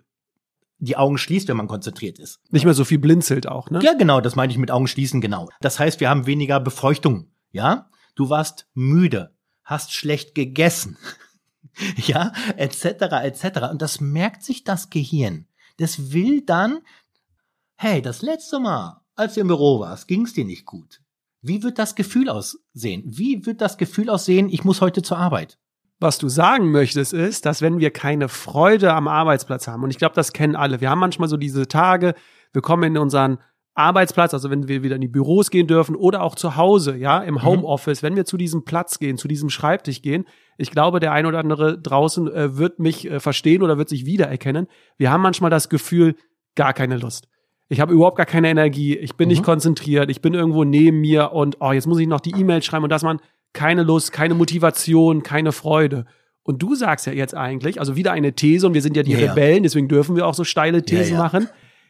die 0.79 0.97
Augen 0.97 1.19
schließt, 1.19 1.49
wenn 1.49 1.57
man 1.57 1.69
konzentriert 1.69 2.19
ist. 2.19 2.41
Nicht 2.51 2.65
mehr 2.65 2.75
so 2.75 2.85
viel 2.85 2.99
blinzelt 2.99 3.49
auch, 3.49 3.71
ne? 3.71 3.81
Ja, 3.83 3.95
genau, 3.95 4.21
das 4.21 4.37
meine 4.37 4.53
ich 4.53 4.59
mit 4.59 4.71
Augen 4.71 4.89
schließen, 4.89 5.21
genau. 5.21 5.49
Das 5.61 5.79
heißt, 5.79 6.01
wir 6.01 6.11
haben 6.11 6.27
weniger 6.27 6.61
Befeuchtung, 6.61 7.31
ja? 7.51 7.89
Du 8.15 8.31
warst 8.31 8.69
müde, 8.75 9.35
hast 9.65 9.93
schlecht 9.93 10.35
gegessen, 10.35 10.99
ja, 11.97 12.33
etc., 12.57 12.85
etc. 13.23 13.71
Und 13.71 13.83
das 13.83 14.01
merkt 14.01 14.43
sich 14.43 14.65
das 14.65 14.91
Gehirn. 14.91 15.47
Das 15.79 16.13
will 16.13 16.43
dann, 16.43 16.81
hey, 17.77 18.01
das 18.03 18.23
letzte 18.23 18.59
Mal, 18.59 19.03
als 19.15 19.35
du 19.35 19.41
im 19.41 19.49
Büro 19.49 19.81
warst, 19.81 20.09
ging 20.09 20.25
es 20.25 20.33
dir 20.33 20.45
nicht 20.45 20.65
gut. 20.65 21.01
Wie 21.43 21.63
wird 21.63 21.79
das 21.79 21.95
Gefühl 21.95 22.29
aussehen? 22.29 23.03
Wie 23.07 23.47
wird 23.47 23.61
das 23.61 23.79
Gefühl 23.79 24.11
aussehen, 24.11 24.49
ich 24.49 24.65
muss 24.65 24.81
heute 24.81 25.03
zur 25.03 25.19
Arbeit? 25.19 25.59
Was 25.99 26.19
du 26.19 26.29
sagen 26.29 26.71
möchtest, 26.71 27.15
ist, 27.15 27.47
dass 27.47 27.63
wenn 27.63 27.79
wir 27.79 27.91
keine 27.91 28.29
Freude 28.29 28.93
am 28.93 29.09
Arbeitsplatz 29.09 29.67
haben, 29.67 29.83
und 29.83 29.91
ich 29.91 29.99
glaube, 29.99 30.15
das 30.15 30.33
kennen 30.33 30.55
alle, 30.55 30.81
wir 30.81 30.91
haben 30.91 30.99
manchmal 30.99 31.29
so 31.29 31.39
diese 31.39 31.69
Tage, 31.69 32.15
wir 32.53 32.61
kommen 32.61 32.83
in 32.95 32.99
unseren 32.99 33.39
Arbeitsplatz, 33.77 34.33
also 34.33 34.51
wenn 34.51 34.69
wir 34.69 34.83
wieder 34.83 34.97
in 34.97 35.03
die 35.03 35.09
Büros 35.09 35.51
gehen 35.51 35.67
dürfen 35.67 35.97
oder 35.97 36.23
auch 36.23 36.35
zu 36.35 36.57
Hause, 36.57 36.97
ja, 36.97 37.19
im 37.19 37.35
mhm. 37.35 37.45
Homeoffice, 37.45 38.03
wenn 38.03 38.17
wir 38.17 38.25
zu 38.25 38.37
diesem 38.37 38.65
Platz 38.65 38.99
gehen, 38.99 39.19
zu 39.19 39.29
diesem 39.29 39.51
Schreibtisch 39.51 40.03
gehen, 40.03 40.25
ich 40.59 40.71
glaube, 40.71 41.01
der 41.01 41.13
ein 41.13 41.27
oder 41.27 41.39
andere 41.39 41.79
draußen 41.79 42.33
äh, 42.33 42.57
wird 42.57 42.79
mich 42.79 43.11
äh, 43.11 43.21
verstehen 43.21 43.63
oder 43.63 43.77
wird 43.77 43.91
sich 43.91 44.07
wiedererkennen. 44.07 44.67
Wir 44.97 45.11
haben 45.11 45.23
manchmal 45.23 45.51
das 45.51 45.69
Gefühl, 45.69 46.15
gar 46.55 46.73
keine 46.73 46.97
Lust. 46.97 47.29
Ich 47.69 47.81
habe 47.81 47.93
überhaupt 47.93 48.17
gar 48.17 48.27
keine 48.27 48.49
Energie, 48.49 48.97
ich 48.97 49.17
bin 49.17 49.29
mhm. 49.29 49.33
nicht 49.33 49.43
konzentriert, 49.43 50.11
ich 50.11 50.23
bin 50.23 50.33
irgendwo 50.35 50.65
neben 50.65 51.01
mir 51.01 51.33
und 51.33 51.59
oh, 51.61 51.73
jetzt 51.73 51.87
muss 51.87 51.99
ich 51.99 52.07
noch 52.07 52.21
die 52.21 52.33
E-Mail 52.39 52.63
schreiben 52.63 52.85
und 52.85 52.91
das 52.91 53.03
man 53.03 53.21
keine 53.57 53.83
Lust, 53.83 54.13
keine 54.13 54.35
Motivation, 54.35 55.25
keine 55.25 55.51
Freude. 55.51 56.07
Und 56.45 56.63
du 56.63 56.77
sagst 56.77 57.07
ja 57.07 57.13
jetzt 57.13 57.35
eigentlich, 57.35 57.81
also 57.81 57.97
wieder 57.97 58.13
eine 58.13 58.35
These 58.35 58.69
und 58.69 58.75
wir 58.75 58.83
sind 58.83 58.97
ja 58.97 59.03
die 59.03 59.13
ja, 59.13 59.19
Rebellen, 59.19 59.65
deswegen 59.65 59.89
dürfen 59.89 60.15
wir 60.15 60.27
auch 60.27 60.35
so 60.35 60.45
steile 60.45 60.85
Thesen 60.85 61.15
ja, 61.15 61.19
ja. 61.19 61.25
machen 61.25 61.49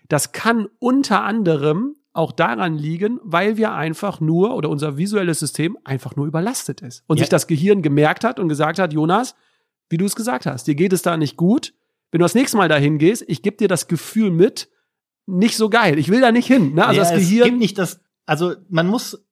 das 0.08 0.32
kann 0.32 0.68
unter 0.78 1.24
anderem 1.24 1.96
auch 2.12 2.32
daran 2.32 2.76
liegen, 2.76 3.20
weil 3.22 3.56
wir 3.56 3.72
einfach 3.72 4.20
nur 4.20 4.54
oder 4.54 4.70
unser 4.70 4.96
visuelles 4.96 5.38
System 5.38 5.76
einfach 5.84 6.16
nur 6.16 6.26
überlastet 6.26 6.80
ist 6.80 7.04
und 7.06 7.18
sich 7.18 7.28
das 7.28 7.46
Gehirn 7.46 7.82
gemerkt 7.82 8.24
hat 8.24 8.40
und 8.40 8.48
gesagt 8.48 8.78
hat, 8.78 8.92
Jonas, 8.92 9.34
wie 9.90 9.98
du 9.98 10.06
es 10.06 10.16
gesagt 10.16 10.46
hast, 10.46 10.66
dir 10.66 10.74
geht 10.74 10.92
es 10.92 11.02
da 11.02 11.16
nicht 11.16 11.36
gut. 11.36 11.74
Wenn 12.10 12.20
du 12.20 12.24
das 12.24 12.34
nächste 12.34 12.56
Mal 12.56 12.68
dahin 12.68 12.98
gehst, 12.98 13.24
ich 13.26 13.42
gebe 13.42 13.56
dir 13.56 13.68
das 13.68 13.88
Gefühl 13.88 14.30
mit, 14.30 14.70
nicht 15.26 15.56
so 15.56 15.68
geil. 15.68 15.98
Ich 15.98 16.08
will 16.08 16.20
da 16.20 16.32
nicht 16.32 16.46
hin. 16.46 16.74
Ne? 16.74 16.86
Also 16.86 17.00
das 17.00 17.10
Gehirn. 17.10 17.40
Es 17.40 17.44
gibt 17.46 17.58
nicht 17.58 17.78
das, 17.78 18.00
also 18.24 18.54
man 18.68 18.86
muss, 18.86 19.25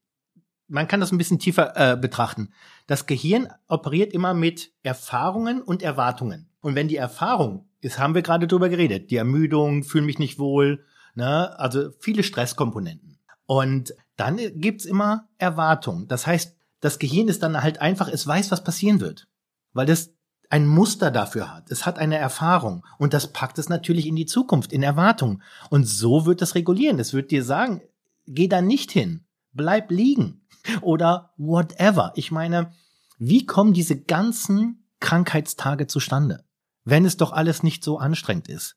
man 0.69 0.89
kann 0.89 1.01
das 1.01 1.13
ein 1.13 1.19
bisschen 1.19 1.39
tiefer 1.39 1.73
äh, 1.77 1.97
betrachten. 1.97 2.51
Das 2.87 3.07
Gehirn 3.07 3.49
operiert 3.69 4.13
immer 4.13 4.35
mit 4.35 4.73
Erfahrungen 4.83 5.63
und 5.63 5.83
Erwartungen. 5.83 6.49
Und 6.61 6.75
wenn 6.75 6.89
die 6.89 6.97
Erfahrung 6.97 7.69
ist, 7.81 7.99
haben 7.99 8.15
wir 8.15 8.23
gerade 8.23 8.47
drüber 8.47 8.69
geredet, 8.69 9.11
die 9.11 9.17
Ermüdung, 9.17 9.85
fühle 9.85 10.07
mich 10.07 10.19
nicht 10.19 10.39
wohl, 10.39 10.85
ne, 11.15 11.59
also 11.59 11.91
viele 12.01 12.23
Stresskomponenten. 12.23 13.19
Und 13.47 13.95
dann 14.17 14.39
gibt's 14.55 14.85
immer 14.85 15.29
Erwartungen. 15.39 16.09
Das 16.09 16.27
heißt, 16.27 16.57
das 16.81 16.99
Gehirn 16.99 17.29
ist 17.29 17.43
dann 17.43 17.63
halt 17.63 17.81
einfach, 17.81 18.09
es 18.09 18.27
weiß, 18.27 18.51
was 18.51 18.65
passieren 18.65 19.01
wird. 19.01 19.29
Weil 19.73 19.87
das 19.87 20.15
ein 20.51 20.67
Muster 20.67 21.11
dafür 21.11 21.53
hat. 21.53 21.71
Es 21.71 21.85
hat 21.85 21.99
eine 21.99 22.17
Erfahrung. 22.17 22.87
Und 22.99 23.13
das 23.13 23.33
packt 23.33 23.59
es 23.59 23.69
natürlich 23.69 24.07
in 24.07 24.17
die 24.17 24.27
Zukunft, 24.27 24.73
in 24.73 24.83
Erwartung. 24.83 25.43
Und 25.71 25.85
so 25.85 26.27
wird 26.27 26.43
es 26.43 26.55
regulieren. 26.55 26.99
Es 26.99 27.13
wird 27.13 27.31
dir 27.31 27.43
sagen, 27.43 27.83
geh 28.27 28.49
da 28.49 28.63
nicht 28.63 28.93
hin. 28.93 29.25
Bleib 29.53 29.91
liegen. 29.91 30.44
Oder 30.81 31.33
whatever. 31.37 32.13
Ich 32.15 32.31
meine, 32.31 32.73
wie 33.19 33.47
kommen 33.47 33.73
diese 33.73 34.01
ganzen 34.01 34.87
Krankheitstage 35.01 35.87
zustande? 35.87 36.45
wenn 36.85 37.05
es 37.05 37.17
doch 37.17 37.33
alles 37.33 37.63
nicht 37.63 37.83
so 37.83 37.99
anstrengend 37.99 38.49
ist. 38.49 38.77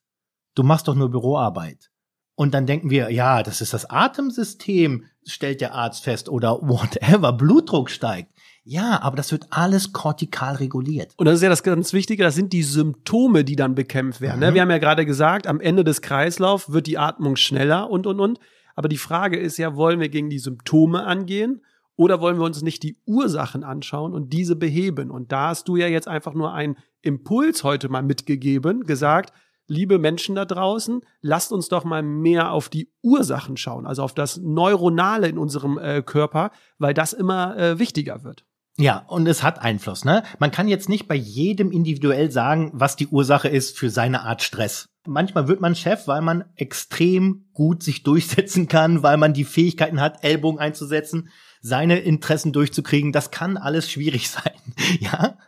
Du 0.54 0.62
machst 0.62 0.88
doch 0.88 0.94
nur 0.94 1.10
Büroarbeit. 1.10 1.90
Und 2.34 2.54
dann 2.54 2.66
denken 2.66 2.90
wir, 2.90 3.10
ja, 3.10 3.42
das 3.42 3.60
ist 3.60 3.74
das 3.74 3.90
Atemsystem, 3.90 5.04
stellt 5.26 5.60
der 5.60 5.74
Arzt 5.74 6.04
fest, 6.04 6.28
oder 6.28 6.52
whatever, 6.62 7.32
Blutdruck 7.32 7.90
steigt. 7.90 8.32
Ja, 8.64 9.00
aber 9.02 9.16
das 9.16 9.32
wird 9.32 9.46
alles 9.50 9.92
kortikal 9.92 10.56
reguliert. 10.56 11.12
Und 11.16 11.26
das 11.26 11.36
ist 11.36 11.42
ja 11.42 11.48
das 11.48 11.62
ganz 11.62 11.92
Wichtige, 11.92 12.22
das 12.22 12.34
sind 12.34 12.52
die 12.52 12.62
Symptome, 12.62 13.44
die 13.44 13.56
dann 13.56 13.74
bekämpft 13.74 14.20
werden. 14.20 14.40
Ne? 14.40 14.50
Mhm. 14.50 14.54
Wir 14.54 14.62
haben 14.62 14.70
ja 14.70 14.78
gerade 14.78 15.06
gesagt, 15.06 15.46
am 15.46 15.60
Ende 15.60 15.84
des 15.84 16.02
Kreislaufs 16.02 16.70
wird 16.70 16.86
die 16.86 16.98
Atmung 16.98 17.36
schneller 17.36 17.90
und, 17.90 18.06
und, 18.06 18.20
und. 18.20 18.38
Aber 18.76 18.88
die 18.88 18.98
Frage 18.98 19.38
ist 19.38 19.56
ja, 19.56 19.74
wollen 19.74 20.00
wir 20.00 20.08
gegen 20.08 20.30
die 20.30 20.38
Symptome 20.38 21.04
angehen 21.04 21.62
oder 21.98 22.20
wollen 22.20 22.38
wir 22.38 22.44
uns 22.44 22.62
nicht 22.62 22.84
die 22.84 22.96
Ursachen 23.06 23.64
anschauen 23.64 24.14
und 24.14 24.32
diese 24.32 24.54
beheben? 24.54 25.10
Und 25.10 25.32
da 25.32 25.48
hast 25.48 25.66
du 25.66 25.74
ja 25.74 25.88
jetzt 25.88 26.06
einfach 26.06 26.32
nur 26.32 26.52
einen 26.54 26.76
Impuls 27.02 27.64
heute 27.64 27.88
mal 27.88 28.04
mitgegeben, 28.04 28.84
gesagt, 28.84 29.32
liebe 29.66 29.98
Menschen 29.98 30.36
da 30.36 30.44
draußen, 30.44 31.00
lasst 31.22 31.50
uns 31.52 31.68
doch 31.68 31.82
mal 31.82 32.04
mehr 32.04 32.52
auf 32.52 32.68
die 32.68 32.92
Ursachen 33.02 33.56
schauen, 33.56 33.84
also 33.84 34.04
auf 34.04 34.14
das 34.14 34.36
Neuronale 34.36 35.28
in 35.28 35.38
unserem 35.38 35.76
äh, 35.76 36.00
Körper, 36.02 36.52
weil 36.78 36.94
das 36.94 37.12
immer 37.12 37.56
äh, 37.58 37.78
wichtiger 37.80 38.22
wird. 38.22 38.44
Ja, 38.76 39.04
und 39.08 39.26
es 39.26 39.42
hat 39.42 39.60
Einfluss, 39.60 40.04
ne? 40.04 40.22
Man 40.38 40.52
kann 40.52 40.68
jetzt 40.68 40.88
nicht 40.88 41.08
bei 41.08 41.16
jedem 41.16 41.72
individuell 41.72 42.30
sagen, 42.30 42.70
was 42.74 42.94
die 42.94 43.08
Ursache 43.08 43.48
ist 43.48 43.76
für 43.76 43.90
seine 43.90 44.22
Art 44.22 44.40
Stress. 44.40 44.86
Manchmal 45.04 45.48
wird 45.48 45.60
man 45.60 45.74
Chef, 45.74 46.06
weil 46.06 46.22
man 46.22 46.44
extrem 46.54 47.48
gut 47.54 47.82
sich 47.82 48.04
durchsetzen 48.04 48.68
kann, 48.68 49.02
weil 49.02 49.16
man 49.16 49.34
die 49.34 49.44
Fähigkeiten 49.44 50.00
hat, 50.00 50.22
Ellbogen 50.22 50.60
einzusetzen 50.60 51.28
seine 51.68 51.98
Interessen 51.98 52.52
durchzukriegen, 52.52 53.12
das 53.12 53.30
kann 53.30 53.56
alles 53.56 53.90
schwierig 53.90 54.30
sein, 54.30 54.52
ja. 55.00 55.38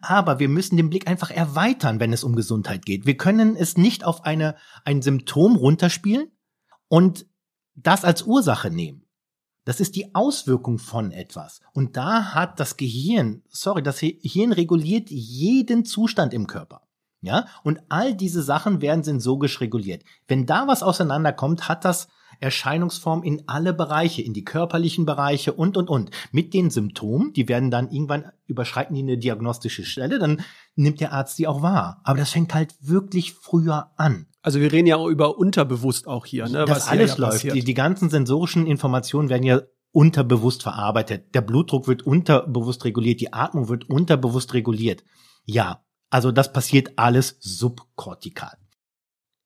Aber 0.00 0.38
wir 0.38 0.48
müssen 0.48 0.76
den 0.76 0.90
Blick 0.90 1.08
einfach 1.08 1.30
erweitern, 1.30 1.98
wenn 1.98 2.12
es 2.12 2.22
um 2.22 2.36
Gesundheit 2.36 2.84
geht. 2.84 3.06
Wir 3.06 3.16
können 3.16 3.56
es 3.56 3.76
nicht 3.76 4.04
auf 4.04 4.24
eine, 4.24 4.56
ein 4.84 5.02
Symptom 5.02 5.56
runterspielen 5.56 6.30
und 6.88 7.26
das 7.74 8.04
als 8.04 8.22
Ursache 8.22 8.70
nehmen. 8.70 9.06
Das 9.64 9.80
ist 9.80 9.96
die 9.96 10.14
Auswirkung 10.14 10.78
von 10.78 11.12
etwas. 11.12 11.60
Und 11.72 11.96
da 11.96 12.34
hat 12.34 12.60
das 12.60 12.76
Gehirn, 12.76 13.42
sorry, 13.48 13.82
das 13.82 14.00
Gehirn 14.00 14.52
reguliert 14.52 15.10
jeden 15.10 15.84
Zustand 15.84 16.32
im 16.34 16.46
Körper. 16.46 16.82
Ja, 17.22 17.46
und 17.64 17.80
all 17.90 18.14
diese 18.14 18.42
Sachen 18.42 18.80
werden 18.80 19.04
sensorisch 19.04 19.60
reguliert. 19.60 20.04
Wenn 20.26 20.46
da 20.46 20.66
was 20.66 20.82
auseinanderkommt, 20.82 21.68
hat 21.68 21.84
das 21.84 22.08
Erscheinungsform 22.40 23.22
in 23.22 23.42
alle 23.46 23.72
Bereiche, 23.72 24.22
in 24.22 24.32
die 24.32 24.44
körperlichen 24.44 25.06
Bereiche 25.06 25.52
und, 25.52 25.76
und, 25.76 25.88
und. 25.88 26.10
Mit 26.32 26.54
den 26.54 26.70
Symptomen, 26.70 27.32
die 27.32 27.48
werden 27.48 27.70
dann 27.70 27.90
irgendwann 27.90 28.32
überschreiten 28.46 28.94
die 28.94 29.02
eine 29.02 29.18
diagnostische 29.18 29.84
Stelle, 29.84 30.18
dann 30.18 30.42
nimmt 30.74 31.00
der 31.00 31.12
Arzt 31.12 31.38
die 31.38 31.46
auch 31.46 31.62
wahr. 31.62 32.00
Aber 32.04 32.18
das 32.18 32.30
fängt 32.30 32.54
halt 32.54 32.74
wirklich 32.80 33.34
früher 33.34 33.90
an. 33.96 34.26
Also 34.42 34.60
wir 34.60 34.72
reden 34.72 34.86
ja 34.86 34.96
auch 34.96 35.08
über 35.08 35.36
unterbewusst 35.38 36.06
auch 36.06 36.24
hier, 36.24 36.48
ne? 36.48 36.64
Das 36.64 36.88
alles 36.88 37.18
ja 37.18 37.26
läuft. 37.26 37.44
Die, 37.44 37.62
die 37.62 37.74
ganzen 37.74 38.08
sensorischen 38.08 38.66
Informationen 38.66 39.28
werden 39.28 39.42
ja 39.42 39.60
unterbewusst 39.92 40.62
verarbeitet. 40.62 41.34
Der 41.34 41.42
Blutdruck 41.42 41.88
wird 41.88 42.02
unterbewusst 42.02 42.84
reguliert, 42.84 43.20
die 43.20 43.32
Atmung 43.32 43.68
wird 43.68 43.90
unterbewusst 43.90 44.54
reguliert. 44.54 45.04
Ja, 45.44 45.84
also 46.10 46.32
das 46.32 46.52
passiert 46.52 46.92
alles 46.96 47.36
subkortikal. 47.40 48.56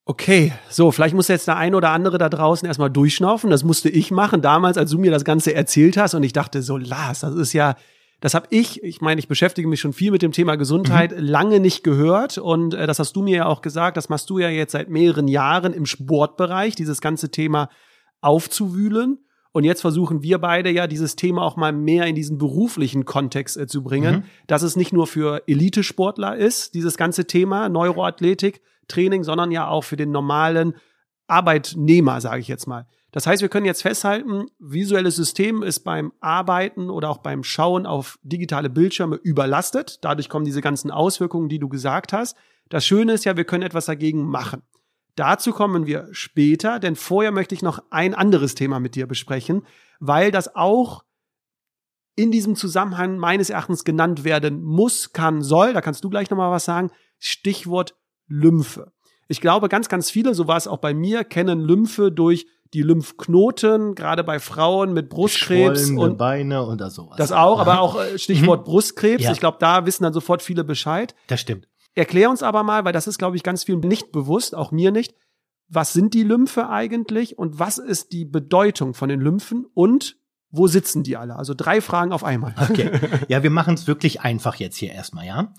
Okay, 0.06 0.52
so, 0.68 0.90
vielleicht 0.90 1.14
muss 1.14 1.28
jetzt 1.28 1.48
der 1.48 1.56
ein 1.56 1.74
oder 1.74 1.90
andere 1.90 2.18
da 2.18 2.28
draußen 2.28 2.66
erstmal 2.66 2.90
durchschnaufen. 2.90 3.48
Das 3.48 3.64
musste 3.64 3.88
ich 3.88 4.10
machen 4.10 4.42
damals, 4.42 4.76
als 4.76 4.90
du 4.90 4.98
mir 4.98 5.10
das 5.10 5.24
Ganze 5.24 5.54
erzählt 5.54 5.96
hast. 5.96 6.12
Und 6.12 6.22
ich 6.24 6.34
dachte 6.34 6.60
so, 6.60 6.76
Lars, 6.76 7.20
das 7.20 7.34
ist 7.34 7.54
ja, 7.54 7.74
das 8.20 8.34
habe 8.34 8.46
ich, 8.50 8.82
ich 8.82 9.00
meine, 9.00 9.18
ich 9.18 9.28
beschäftige 9.28 9.66
mich 9.66 9.80
schon 9.80 9.94
viel 9.94 10.10
mit 10.10 10.20
dem 10.20 10.32
Thema 10.32 10.56
Gesundheit, 10.56 11.12
mhm. 11.12 11.24
lange 11.24 11.60
nicht 11.60 11.84
gehört. 11.84 12.36
Und 12.36 12.74
äh, 12.74 12.86
das 12.86 12.98
hast 12.98 13.16
du 13.16 13.22
mir 13.22 13.36
ja 13.36 13.46
auch 13.46 13.62
gesagt, 13.62 13.96
das 13.96 14.10
machst 14.10 14.28
du 14.28 14.38
ja 14.38 14.50
jetzt 14.50 14.72
seit 14.72 14.90
mehreren 14.90 15.26
Jahren 15.26 15.72
im 15.72 15.86
Sportbereich, 15.86 16.74
dieses 16.74 17.00
ganze 17.00 17.30
Thema 17.30 17.70
aufzuwühlen. 18.20 19.24
Und 19.52 19.64
jetzt 19.64 19.80
versuchen 19.80 20.22
wir 20.22 20.38
beide 20.38 20.68
ja, 20.70 20.86
dieses 20.86 21.16
Thema 21.16 21.42
auch 21.42 21.56
mal 21.56 21.72
mehr 21.72 22.04
in 22.06 22.14
diesen 22.14 22.36
beruflichen 22.36 23.06
Kontext 23.06 23.56
äh, 23.56 23.66
zu 23.66 23.82
bringen, 23.82 24.16
mhm. 24.16 24.22
dass 24.48 24.62
es 24.62 24.76
nicht 24.76 24.92
nur 24.92 25.06
für 25.06 25.44
Elitesportler 25.46 26.36
ist, 26.36 26.74
dieses 26.74 26.98
ganze 26.98 27.26
Thema 27.26 27.70
Neuroathletik, 27.70 28.60
Training, 28.88 29.24
sondern 29.24 29.50
ja 29.50 29.68
auch 29.68 29.84
für 29.84 29.96
den 29.96 30.10
normalen 30.10 30.74
Arbeitnehmer, 31.26 32.20
sage 32.20 32.40
ich 32.40 32.48
jetzt 32.48 32.66
mal. 32.66 32.86
Das 33.12 33.26
heißt, 33.26 33.42
wir 33.42 33.48
können 33.48 33.66
jetzt 33.66 33.82
festhalten, 33.82 34.46
visuelles 34.58 35.14
System 35.16 35.62
ist 35.62 35.80
beim 35.80 36.12
Arbeiten 36.20 36.90
oder 36.90 37.10
auch 37.10 37.18
beim 37.18 37.44
Schauen 37.44 37.86
auf 37.86 38.18
digitale 38.22 38.68
Bildschirme 38.68 39.16
überlastet. 39.16 39.98
Dadurch 40.02 40.28
kommen 40.28 40.44
diese 40.44 40.60
ganzen 40.60 40.90
Auswirkungen, 40.90 41.48
die 41.48 41.60
du 41.60 41.68
gesagt 41.68 42.12
hast. 42.12 42.36
Das 42.70 42.84
Schöne 42.84 43.12
ist 43.12 43.24
ja, 43.24 43.36
wir 43.36 43.44
können 43.44 43.62
etwas 43.62 43.86
dagegen 43.86 44.26
machen. 44.26 44.62
Dazu 45.16 45.52
kommen 45.52 45.86
wir 45.86 46.08
später, 46.10 46.80
denn 46.80 46.96
vorher 46.96 47.30
möchte 47.30 47.54
ich 47.54 47.62
noch 47.62 47.80
ein 47.90 48.14
anderes 48.14 48.56
Thema 48.56 48.80
mit 48.80 48.96
dir 48.96 49.06
besprechen, 49.06 49.64
weil 50.00 50.32
das 50.32 50.56
auch 50.56 51.04
in 52.16 52.32
diesem 52.32 52.56
Zusammenhang 52.56 53.18
meines 53.18 53.50
Erachtens 53.50 53.84
genannt 53.84 54.24
werden 54.24 54.62
muss, 54.62 55.12
kann, 55.12 55.42
soll. 55.42 55.72
Da 55.72 55.80
kannst 55.80 56.02
du 56.04 56.10
gleich 56.10 56.30
nochmal 56.30 56.50
was 56.50 56.64
sagen. 56.64 56.90
Stichwort 57.18 57.96
Lymphe. 58.26 58.92
Ich 59.28 59.40
glaube, 59.40 59.68
ganz, 59.68 59.88
ganz 59.88 60.10
viele, 60.10 60.34
so 60.34 60.46
war 60.46 60.56
es 60.56 60.68
auch 60.68 60.78
bei 60.78 60.92
mir, 60.94 61.24
kennen 61.24 61.60
Lymphe 61.60 62.12
durch 62.12 62.46
die 62.74 62.82
Lymphknoten, 62.82 63.94
gerade 63.94 64.24
bei 64.24 64.40
Frauen 64.40 64.92
mit 64.92 65.08
Brustkrebs 65.08 65.90
und 65.90 66.18
Beine 66.18 66.66
oder 66.66 66.90
sowas. 66.90 67.16
Das 67.16 67.30
auch, 67.30 67.60
aber 67.60 67.80
auch 67.80 68.00
äh, 68.00 68.18
Stichwort 68.18 68.60
mhm. 68.60 68.64
Brustkrebs. 68.64 69.22
Ja. 69.22 69.32
Ich 69.32 69.40
glaube, 69.40 69.58
da 69.60 69.87
wissen 69.87 70.02
dann 70.02 70.12
sofort 70.12 70.42
viele 70.42 70.64
Bescheid. 70.64 71.14
Das 71.28 71.40
stimmt. 71.40 71.68
Erklär 71.94 72.28
uns 72.28 72.42
aber 72.42 72.64
mal, 72.64 72.84
weil 72.84 72.92
das 72.92 73.06
ist, 73.06 73.18
glaube 73.18 73.37
ich, 73.37 73.44
ganz 73.44 73.62
viel 73.62 73.76
nicht 73.76 74.10
bewusst, 74.10 74.54
auch 74.54 74.72
mir 74.72 74.90
nicht. 74.90 75.14
Was 75.68 75.92
sind 75.92 76.12
die 76.12 76.24
Lymphe 76.24 76.68
eigentlich 76.68 77.38
und 77.38 77.58
was 77.58 77.78
ist 77.78 78.12
die 78.12 78.24
Bedeutung 78.24 78.94
von 78.94 79.08
den 79.08 79.20
Lymphen 79.20 79.66
und 79.72 80.16
wo 80.50 80.66
sitzen 80.66 81.04
die 81.04 81.16
alle? 81.16 81.37
Also 81.37 81.54
drei 81.54 81.80
Fragen 81.80 82.12
auf 82.12 82.24
einmal. 82.24 82.54
Okay. 82.70 82.90
Ja, 83.28 83.42
wir 83.42 83.50
machen 83.50 83.74
es 83.74 83.87
wirklich 83.87 84.20
einfach 84.20 84.56
jetzt 84.56 84.76
hier 84.76 84.92
erstmal, 84.92 85.26
ja. 85.26 85.54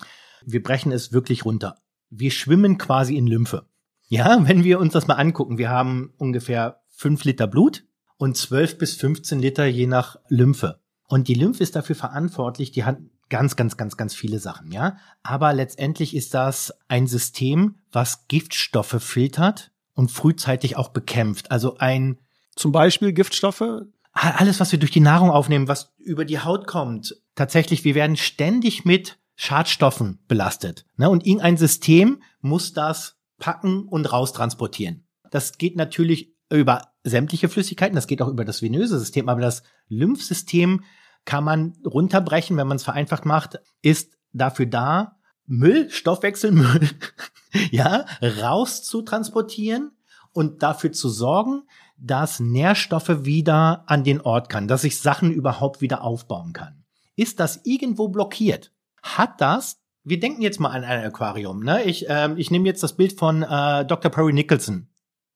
Wir 0.46 0.62
brechen 0.62 0.92
es 0.92 1.12
wirklich 1.12 1.46
runter. 1.46 1.78
Wir 2.20 2.32
schwimmen 2.32 2.78
quasi 2.78 3.16
in 3.16 3.28
Lymphe. 3.28 3.68
Ja, 4.08 4.38
wenn 4.48 4.64
wir 4.64 4.80
uns 4.80 4.94
das 4.94 5.08
mal 5.08 5.16
angucken, 5.16 5.58
wir 5.58 5.70
haben 5.70 6.14
ungefähr 6.18 6.82
fünf 6.90 7.24
Liter 7.24 7.48
Blut 7.48 7.86
und 8.18 8.38
zwölf 8.38 8.78
bis 8.78 8.96
15 8.96 9.40
Liter 9.40 9.66
je 9.66 9.88
nach 9.88 10.18
Lymphe. 10.28 10.80
Und 11.08 11.28
die 11.28 11.34
Lymphe 11.34 11.62
ist 11.62 11.76
dafür 11.76 11.96
verantwortlich, 11.96 12.72
die 12.72 12.84
hat 12.84 12.98
ganz, 13.30 13.56
ganz, 13.56 13.78
ganz, 13.78 13.98
ganz 13.98 14.16
viele 14.16 14.40
Sachen, 14.40 14.72
ja. 14.72 14.98
Aber 15.24 15.54
letztendlich 15.54 16.16
ist 16.16 16.34
das 16.34 16.74
ein 16.88 17.08
System, 17.08 17.76
was 17.92 18.28
Giftstoffe 18.28 19.02
filtert 19.02 19.72
und 19.94 20.12
frühzeitig 20.12 20.78
auch 20.78 20.90
bekämpft. 20.90 21.52
Also 21.52 21.78
ein 21.78 22.20
zum 22.56 22.72
Beispiel 22.72 23.14
Giftstoffe? 23.14 23.84
Alles, 24.14 24.60
was 24.60 24.72
wir 24.72 24.80
durch 24.80 24.92
die 24.92 25.02
Nahrung 25.02 25.30
aufnehmen, 25.30 25.68
was 25.68 25.94
über 25.98 26.24
die 26.24 26.40
Haut 26.40 26.68
kommt. 26.68 27.22
Tatsächlich, 27.36 27.84
wir 27.84 27.96
werden 27.96 28.16
ständig 28.16 28.86
mit 28.86 29.20
Schadstoffen 29.36 30.20
belastet. 30.28 30.86
Ne? 30.98 31.10
Und 31.10 31.26
irgendein 31.26 31.58
System 31.58 32.22
muss 32.42 32.74
das 32.74 33.18
packen 33.38 33.88
und 33.88 34.12
raustransportieren. 34.12 35.08
Das 35.30 35.58
geht 35.58 35.76
natürlich 35.76 36.34
über 36.50 36.94
sämtliche 37.04 37.50
Flüssigkeiten, 37.50 37.96
das 37.96 38.08
geht 38.08 38.22
auch 38.22 38.30
über 38.30 38.46
das 38.46 38.62
venöse 38.62 38.98
System, 39.00 39.30
aber 39.30 39.42
das 39.42 39.64
Lymphsystem 39.88 40.84
kann 41.26 41.44
man 41.44 41.74
runterbrechen, 41.84 42.56
wenn 42.56 42.68
man 42.68 42.78
es 42.78 42.84
vereinfacht 42.84 43.26
macht, 43.26 43.60
ist 43.82 44.14
dafür 44.32 44.68
da, 44.68 45.18
Müll, 45.48 45.90
Stoffwechselmüll, 45.90 46.90
ja, 47.72 48.06
raus 48.22 48.84
zu 48.84 49.02
transportieren 49.02 49.92
und 50.32 50.64
dafür 50.64 50.92
zu 50.92 51.10
sorgen, 51.10 51.64
dass 51.98 52.40
Nährstoffe 52.40 53.26
wieder 53.26 53.84
an 53.88 54.04
den 54.04 54.22
Ort 54.22 54.50
kann, 54.50 54.68
dass 54.68 54.84
ich 54.84 55.00
Sachen 55.00 55.32
überhaupt 55.32 55.82
wieder 55.82 56.04
aufbauen 56.04 56.54
kann. 56.54 56.84
Ist 57.16 57.40
das 57.40 57.62
irgendwo 57.64 58.10
blockiert? 58.10 58.72
Hat 59.06 59.40
das, 59.40 59.80
wir 60.04 60.20
denken 60.20 60.42
jetzt 60.42 60.60
mal 60.60 60.70
an 60.70 60.84
ein 60.84 61.06
Aquarium, 61.06 61.64
ne? 61.64 61.84
Ich, 61.84 62.08
ähm, 62.10 62.38
ich 62.38 62.50
nehme 62.50 62.66
jetzt 62.66 62.82
das 62.82 62.98
Bild 62.98 63.18
von 63.18 63.44
äh, 63.44 63.86
Dr. 63.86 64.10
Perry 64.10 64.34
Nicholson. 64.34 64.90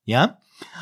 Ja? 0.04 0.38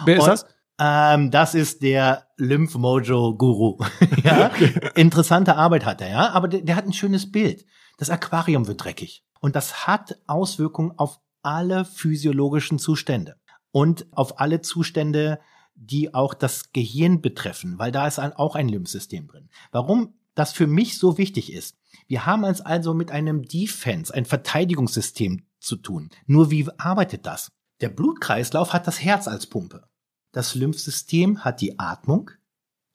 Wer 0.07 0.17
ist 0.17 0.23
und, 0.23 0.29
das? 0.29 0.47
Ähm, 0.81 1.31
das 1.31 1.55
ist 1.55 1.83
der 1.83 2.29
Lymph 2.39 2.75
Mojo 2.77 3.37
Guru. 3.37 3.79
ja, 4.25 4.47
interessante 4.95 5.57
Arbeit 5.57 5.85
hat 5.85 6.01
er, 6.01 6.09
ja, 6.09 6.31
aber 6.31 6.49
der, 6.49 6.63
der 6.63 6.77
hat 6.77 6.87
ein 6.87 6.95
schönes 6.95 7.31
Bild. 7.31 7.67
Das 7.99 8.09
Aquarium 8.09 8.67
wird 8.67 8.83
dreckig 8.83 9.23
und 9.41 9.55
das 9.55 9.87
hat 9.87 10.19
Auswirkungen 10.27 10.93
auf 10.97 11.21
alle 11.43 11.85
physiologischen 11.85 12.79
Zustände 12.79 13.37
und 13.71 14.07
auf 14.13 14.41
alle 14.41 14.63
Zustände, 14.63 15.41
die 15.75 16.15
auch 16.15 16.33
das 16.33 16.73
Gehirn 16.73 17.21
betreffen, 17.21 17.79
weil 17.79 17.93
da 17.93 18.07
ist 18.07 18.19
auch 18.19 18.55
ein 18.57 18.69
Lymphsystem 18.69 19.29
drin. 19.29 19.51
Warum 19.73 20.15
das 20.39 20.53
für 20.53 20.67
mich 20.67 20.99
so 20.99 21.19
wichtig 21.19 21.53
ist? 21.53 21.77
Wir 22.07 22.27
haben 22.27 22.45
es 22.45 22.61
also 22.61 22.95
mit 22.95 23.11
einem 23.11 23.43
Defense, 23.43 24.15
ein 24.15 24.25
Verteidigungssystem 24.25 25.43
zu 25.61 25.77
tun. 25.77 26.11
Nur 26.27 26.51
wie 26.51 26.69
arbeitet 26.79 27.27
das? 27.27 27.51
Der 27.81 27.89
Blutkreislauf 27.89 28.73
hat 28.73 28.87
das 28.87 29.03
Herz 29.03 29.29
als 29.29 29.47
Pumpe. 29.47 29.85
Das 30.33 30.55
Lymphsystem 30.55 31.45
hat 31.45 31.61
die 31.61 31.79
Atmung 31.79 32.31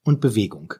und 0.04 0.20
Bewegung. 0.20 0.74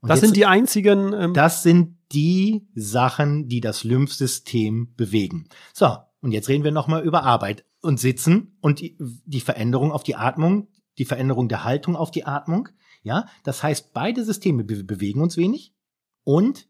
Und 0.00 0.08
das 0.08 0.18
jetzt, 0.18 0.28
sind 0.28 0.36
die 0.36 0.46
einzigen. 0.46 1.12
Ähm 1.12 1.34
das 1.34 1.62
sind 1.62 1.96
die 2.12 2.68
Sachen, 2.74 3.48
die 3.48 3.60
das 3.60 3.84
Lymphsystem 3.84 4.94
bewegen. 4.96 5.48
So, 5.72 5.96
und 6.20 6.32
jetzt 6.32 6.48
reden 6.48 6.64
wir 6.64 6.72
nochmal 6.72 7.02
über 7.04 7.22
Arbeit 7.22 7.64
und 7.80 8.00
Sitzen 8.00 8.56
und 8.60 8.80
die, 8.80 8.98
die 8.98 9.40
Veränderung 9.40 9.92
auf 9.92 10.02
die 10.02 10.16
Atmung, 10.16 10.68
die 10.98 11.04
Veränderung 11.04 11.48
der 11.48 11.64
Haltung 11.64 11.96
auf 11.96 12.10
die 12.10 12.26
Atmung. 12.26 12.68
Ja, 13.02 13.26
das 13.44 13.62
heißt, 13.62 13.92
beide 13.92 14.24
Systeme 14.24 14.64
be 14.64 14.84
bewegen 14.84 15.20
uns 15.20 15.36
wenig 15.36 15.74
und 16.24 16.68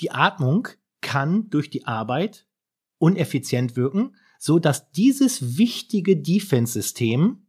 die 0.00 0.10
Atmung 0.10 0.68
kann 1.00 1.48
durch 1.50 1.70
die 1.70 1.86
Arbeit 1.86 2.46
uneffizient 2.98 3.76
wirken, 3.76 4.16
so 4.38 4.58
dass 4.58 4.90
dieses 4.90 5.58
wichtige 5.58 6.16
Defense-System 6.16 7.46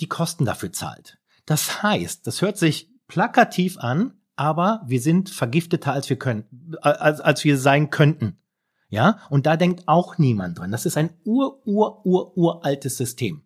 die 0.00 0.08
Kosten 0.08 0.44
dafür 0.44 0.72
zahlt. 0.72 1.18
Das 1.46 1.82
heißt, 1.82 2.26
das 2.26 2.42
hört 2.42 2.56
sich 2.56 2.90
plakativ 3.06 3.78
an, 3.78 4.14
aber 4.36 4.82
wir 4.86 5.00
sind 5.00 5.30
vergifteter 5.30 5.92
als 5.92 6.08
wir 6.08 6.18
können, 6.18 6.76
als, 6.80 7.20
als 7.20 7.44
wir 7.44 7.58
sein 7.58 7.90
könnten. 7.90 8.38
Ja, 8.88 9.18
und 9.28 9.46
da 9.46 9.56
denkt 9.56 9.88
auch 9.88 10.18
niemand 10.18 10.58
dran. 10.58 10.70
Das 10.70 10.86
ist 10.86 10.96
ein 10.96 11.10
ur, 11.24 11.66
ur, 11.66 12.06
ur, 12.06 12.36
uraltes 12.36 12.96
System. 12.96 13.42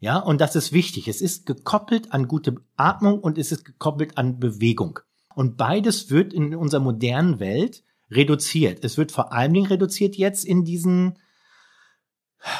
Ja, 0.00 0.18
und 0.18 0.40
das 0.40 0.56
ist 0.56 0.72
wichtig. 0.72 1.08
Es 1.08 1.20
ist 1.20 1.46
gekoppelt 1.46 2.12
an 2.12 2.28
gute 2.28 2.56
Atmung 2.76 3.20
und 3.20 3.38
es 3.38 3.52
ist 3.52 3.64
gekoppelt 3.64 4.18
an 4.18 4.38
Bewegung. 4.38 4.98
Und 5.34 5.56
beides 5.56 6.10
wird 6.10 6.32
in 6.32 6.54
unserer 6.54 6.80
modernen 6.80 7.40
Welt 7.40 7.82
reduziert. 8.10 8.84
Es 8.84 8.98
wird 8.98 9.12
vor 9.12 9.32
allen 9.32 9.52
Dingen 9.52 9.66
reduziert 9.66 10.16
jetzt 10.16 10.44
in 10.44 10.64
diesen 10.64 11.18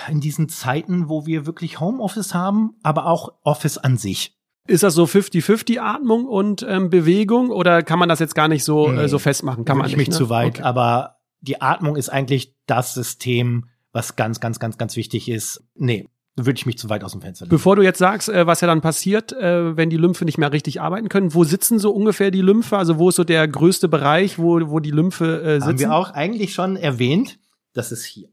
in 0.09 0.21
diesen 0.21 0.49
Zeiten, 0.49 1.09
wo 1.09 1.27
wir 1.27 1.45
wirklich 1.45 1.81
Homeoffice 1.81 2.35
haben, 2.35 2.77
aber 2.83 3.07
auch 3.07 3.33
Office 3.43 3.79
an 3.79 3.97
sich. 3.97 4.39
Ist 4.69 4.85
das 4.85 4.95
so 4.95 5.05
50-50 5.05 5.81
Atmung 5.81 6.27
und 6.27 6.65
ähm, 6.69 6.89
Bewegung 6.89 7.51
oder 7.51 7.83
kann 7.83 7.99
man 7.99 8.09
das 8.09 8.21
jetzt 8.21 8.37
gar 8.37 8.47
nicht 8.47 8.63
so, 8.63 8.89
nee, 8.89 9.03
äh, 9.03 9.09
so 9.09 9.19
festmachen? 9.19 9.65
Kann 9.65 9.77
man 9.77 9.87
nicht, 9.87 9.97
mich 9.97 10.09
ne? 10.09 10.15
zu 10.15 10.29
weit, 10.29 10.59
okay. 10.59 10.63
aber 10.63 11.17
die 11.41 11.61
Atmung 11.61 11.97
ist 11.97 12.09
eigentlich 12.11 12.55
das 12.67 12.95
System, 12.95 13.69
was 13.91 14.15
ganz, 14.15 14.39
ganz, 14.39 14.61
ganz, 14.61 14.79
ganz 14.79 14.95
wichtig 14.95 15.29
ist. 15.29 15.65
Nee, 15.75 16.09
würde 16.37 16.57
ich 16.57 16.67
mich 16.67 16.79
zu 16.79 16.89
weit 16.89 17.05
aus 17.05 17.13
dem 17.13 17.21
Fenster 17.21 17.45
legen. 17.45 17.51
Bevor 17.51 17.77
du 17.77 17.83
jetzt 17.83 17.99
sagst, 17.99 18.29
äh, 18.29 18.47
was 18.47 18.61
ja 18.61 18.67
dann 18.67 18.81
passiert, 18.81 19.33
äh, 19.33 19.77
wenn 19.77 19.91
die 19.91 19.97
Lymphe 19.97 20.25
nicht 20.25 20.39
mehr 20.39 20.53
richtig 20.53 20.81
arbeiten 20.81 21.09
können, 21.09 21.35
wo 21.35 21.45
sitzen 21.45 21.79
so 21.79 21.91
ungefähr 21.91 22.31
die 22.31 22.41
Lymphe? 22.41 22.77
Also 22.79 22.99
wo 22.99 23.11
ist 23.11 23.17
so 23.17 23.25
der 23.25 23.47
größte 23.47 23.89
Bereich, 23.89 24.39
wo, 24.39 24.71
wo 24.71 24.81
die 24.81 24.91
Lymphe 24.91 25.43
äh, 25.43 25.55
sitzen? 25.55 25.67
Haben 25.67 25.79
wir 25.79 25.95
auch 25.95 26.11
eigentlich 26.11 26.55
schon 26.55 26.77
erwähnt, 26.77 27.39
das 27.75 27.93
ist 27.93 28.05
hier 28.05 28.29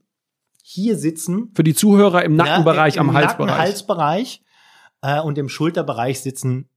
hier 0.72 0.98
sitzen. 0.98 1.50
Für 1.56 1.64
die 1.64 1.74
Zuhörer 1.74 2.24
im 2.24 2.36
Nackenbereich, 2.36 2.96
ja, 2.96 3.02
am 3.02 3.14
Halsbereich. 3.14 3.48
Nacken, 3.48 3.60
Halsbereich. 3.60 4.44
Äh, 5.02 5.20
und 5.20 5.38
im 5.40 5.50
Schulterbereich 5.50 6.20
sitzen 6.20 6.70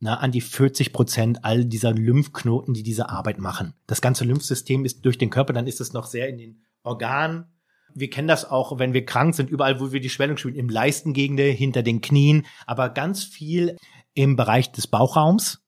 na, 0.00 0.14
an 0.14 0.32
die 0.32 0.40
40 0.40 0.94
Prozent 0.94 1.44
all 1.44 1.66
dieser 1.66 1.92
Lymphknoten, 1.92 2.72
die 2.72 2.82
diese 2.82 3.10
Arbeit 3.10 3.38
machen. 3.38 3.74
Das 3.86 4.00
ganze 4.00 4.24
Lymphsystem 4.24 4.86
ist 4.86 5.04
durch 5.04 5.18
den 5.18 5.28
Körper, 5.28 5.52
dann 5.52 5.66
ist 5.66 5.80
es 5.80 5.92
noch 5.92 6.06
sehr 6.06 6.28
in 6.28 6.38
den 6.38 6.62
Organen. 6.82 7.44
Wir 7.94 8.10
kennen 8.10 8.28
das 8.28 8.44
auch, 8.44 8.78
wenn 8.78 8.92
wir 8.92 9.04
krank 9.04 9.34
sind, 9.34 9.50
überall, 9.50 9.80
wo 9.80 9.92
wir 9.92 10.00
die 10.00 10.10
Schwellung 10.10 10.36
spüren, 10.36 10.54
im 10.54 10.68
Leistengegende, 10.68 11.44
hinter 11.44 11.82
den 11.82 12.00
Knien, 12.00 12.46
aber 12.66 12.90
ganz 12.90 13.24
viel 13.24 13.76
im 14.14 14.36
Bereich 14.36 14.72
des 14.72 14.86
Bauchraums, 14.86 15.62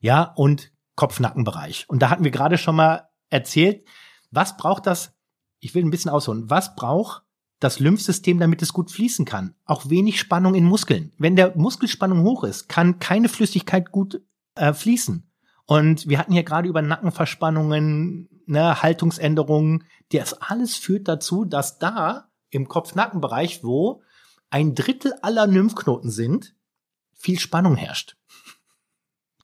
ja, 0.00 0.22
und 0.22 0.72
Kopf-Nackenbereich. 0.96 1.86
Und 1.88 2.00
da 2.02 2.10
hatten 2.10 2.24
wir 2.24 2.30
gerade 2.30 2.58
schon 2.58 2.76
mal 2.76 3.08
erzählt, 3.28 3.86
was 4.30 4.56
braucht 4.56 4.86
das? 4.86 5.12
Ich 5.60 5.74
will 5.74 5.84
ein 5.84 5.90
bisschen 5.90 6.10
ausholen. 6.10 6.48
Was 6.48 6.74
braucht 6.74 7.22
das 7.60 7.78
Lymphsystem, 7.78 8.38
damit 8.38 8.62
es 8.62 8.72
gut 8.72 8.90
fließen 8.90 9.26
kann. 9.26 9.54
Auch 9.66 9.88
wenig 9.88 10.18
Spannung 10.18 10.54
in 10.54 10.64
Muskeln. 10.64 11.12
Wenn 11.18 11.36
der 11.36 11.56
Muskelspannung 11.56 12.22
hoch 12.22 12.42
ist, 12.42 12.68
kann 12.68 12.98
keine 12.98 13.28
Flüssigkeit 13.28 13.92
gut 13.92 14.22
äh, 14.54 14.72
fließen. 14.72 15.30
Und 15.66 16.08
wir 16.08 16.18
hatten 16.18 16.32
hier 16.32 16.42
gerade 16.42 16.68
über 16.68 16.82
Nackenverspannungen, 16.82 18.28
ne, 18.50 18.82
Haltungsänderungen. 18.82 19.84
Das 20.12 20.34
alles 20.34 20.76
führt 20.76 21.08
dazu, 21.08 21.44
dass 21.44 21.78
da 21.78 22.30
im 22.50 22.68
Kopf-Nackenbereich, 22.68 23.64
wo 23.64 24.02
ein 24.50 24.74
Drittel 24.74 25.14
aller 25.22 25.46
Lymphknoten 25.46 26.10
sind, 26.10 26.54
viel 27.14 27.38
Spannung 27.38 27.76
herrscht. 27.76 28.16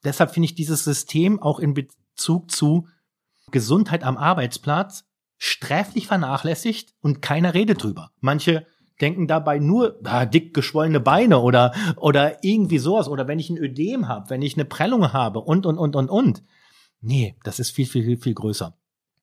Deshalb 0.04 0.32
finde 0.32 0.46
ich 0.46 0.54
dieses 0.54 0.84
System 0.84 1.40
auch 1.40 1.58
in 1.58 1.74
Bezug 1.74 2.50
zu 2.50 2.88
Gesundheit 3.50 4.02
am 4.02 4.16
Arbeitsplatz 4.16 5.04
sträflich 5.38 6.06
vernachlässigt 6.06 6.94
und 7.00 7.22
keiner 7.22 7.54
redet 7.54 7.82
drüber. 7.82 8.10
Manche 8.20 8.66
denken 9.00 9.26
dabei 9.26 9.58
nur 9.58 10.00
ah, 10.04 10.24
dick 10.24 10.54
geschwollene 10.54 11.00
Beine 11.00 11.40
oder 11.40 11.74
oder 11.96 12.42
irgendwie 12.42 12.78
sowas 12.78 13.08
oder 13.08 13.28
wenn 13.28 13.38
ich 13.38 13.50
ein 13.50 13.58
Ödem 13.58 14.08
habe, 14.08 14.30
wenn 14.30 14.42
ich 14.42 14.54
eine 14.54 14.64
Prellung 14.64 15.12
habe 15.12 15.40
und 15.40 15.66
und 15.66 15.78
und 15.78 15.94
und 15.94 16.08
und. 16.08 16.42
Nee, 17.00 17.36
das 17.44 17.60
ist 17.60 17.70
viel 17.70 17.86
viel 17.86 18.04
viel, 18.04 18.16
viel 18.16 18.34
größer. 18.34 18.76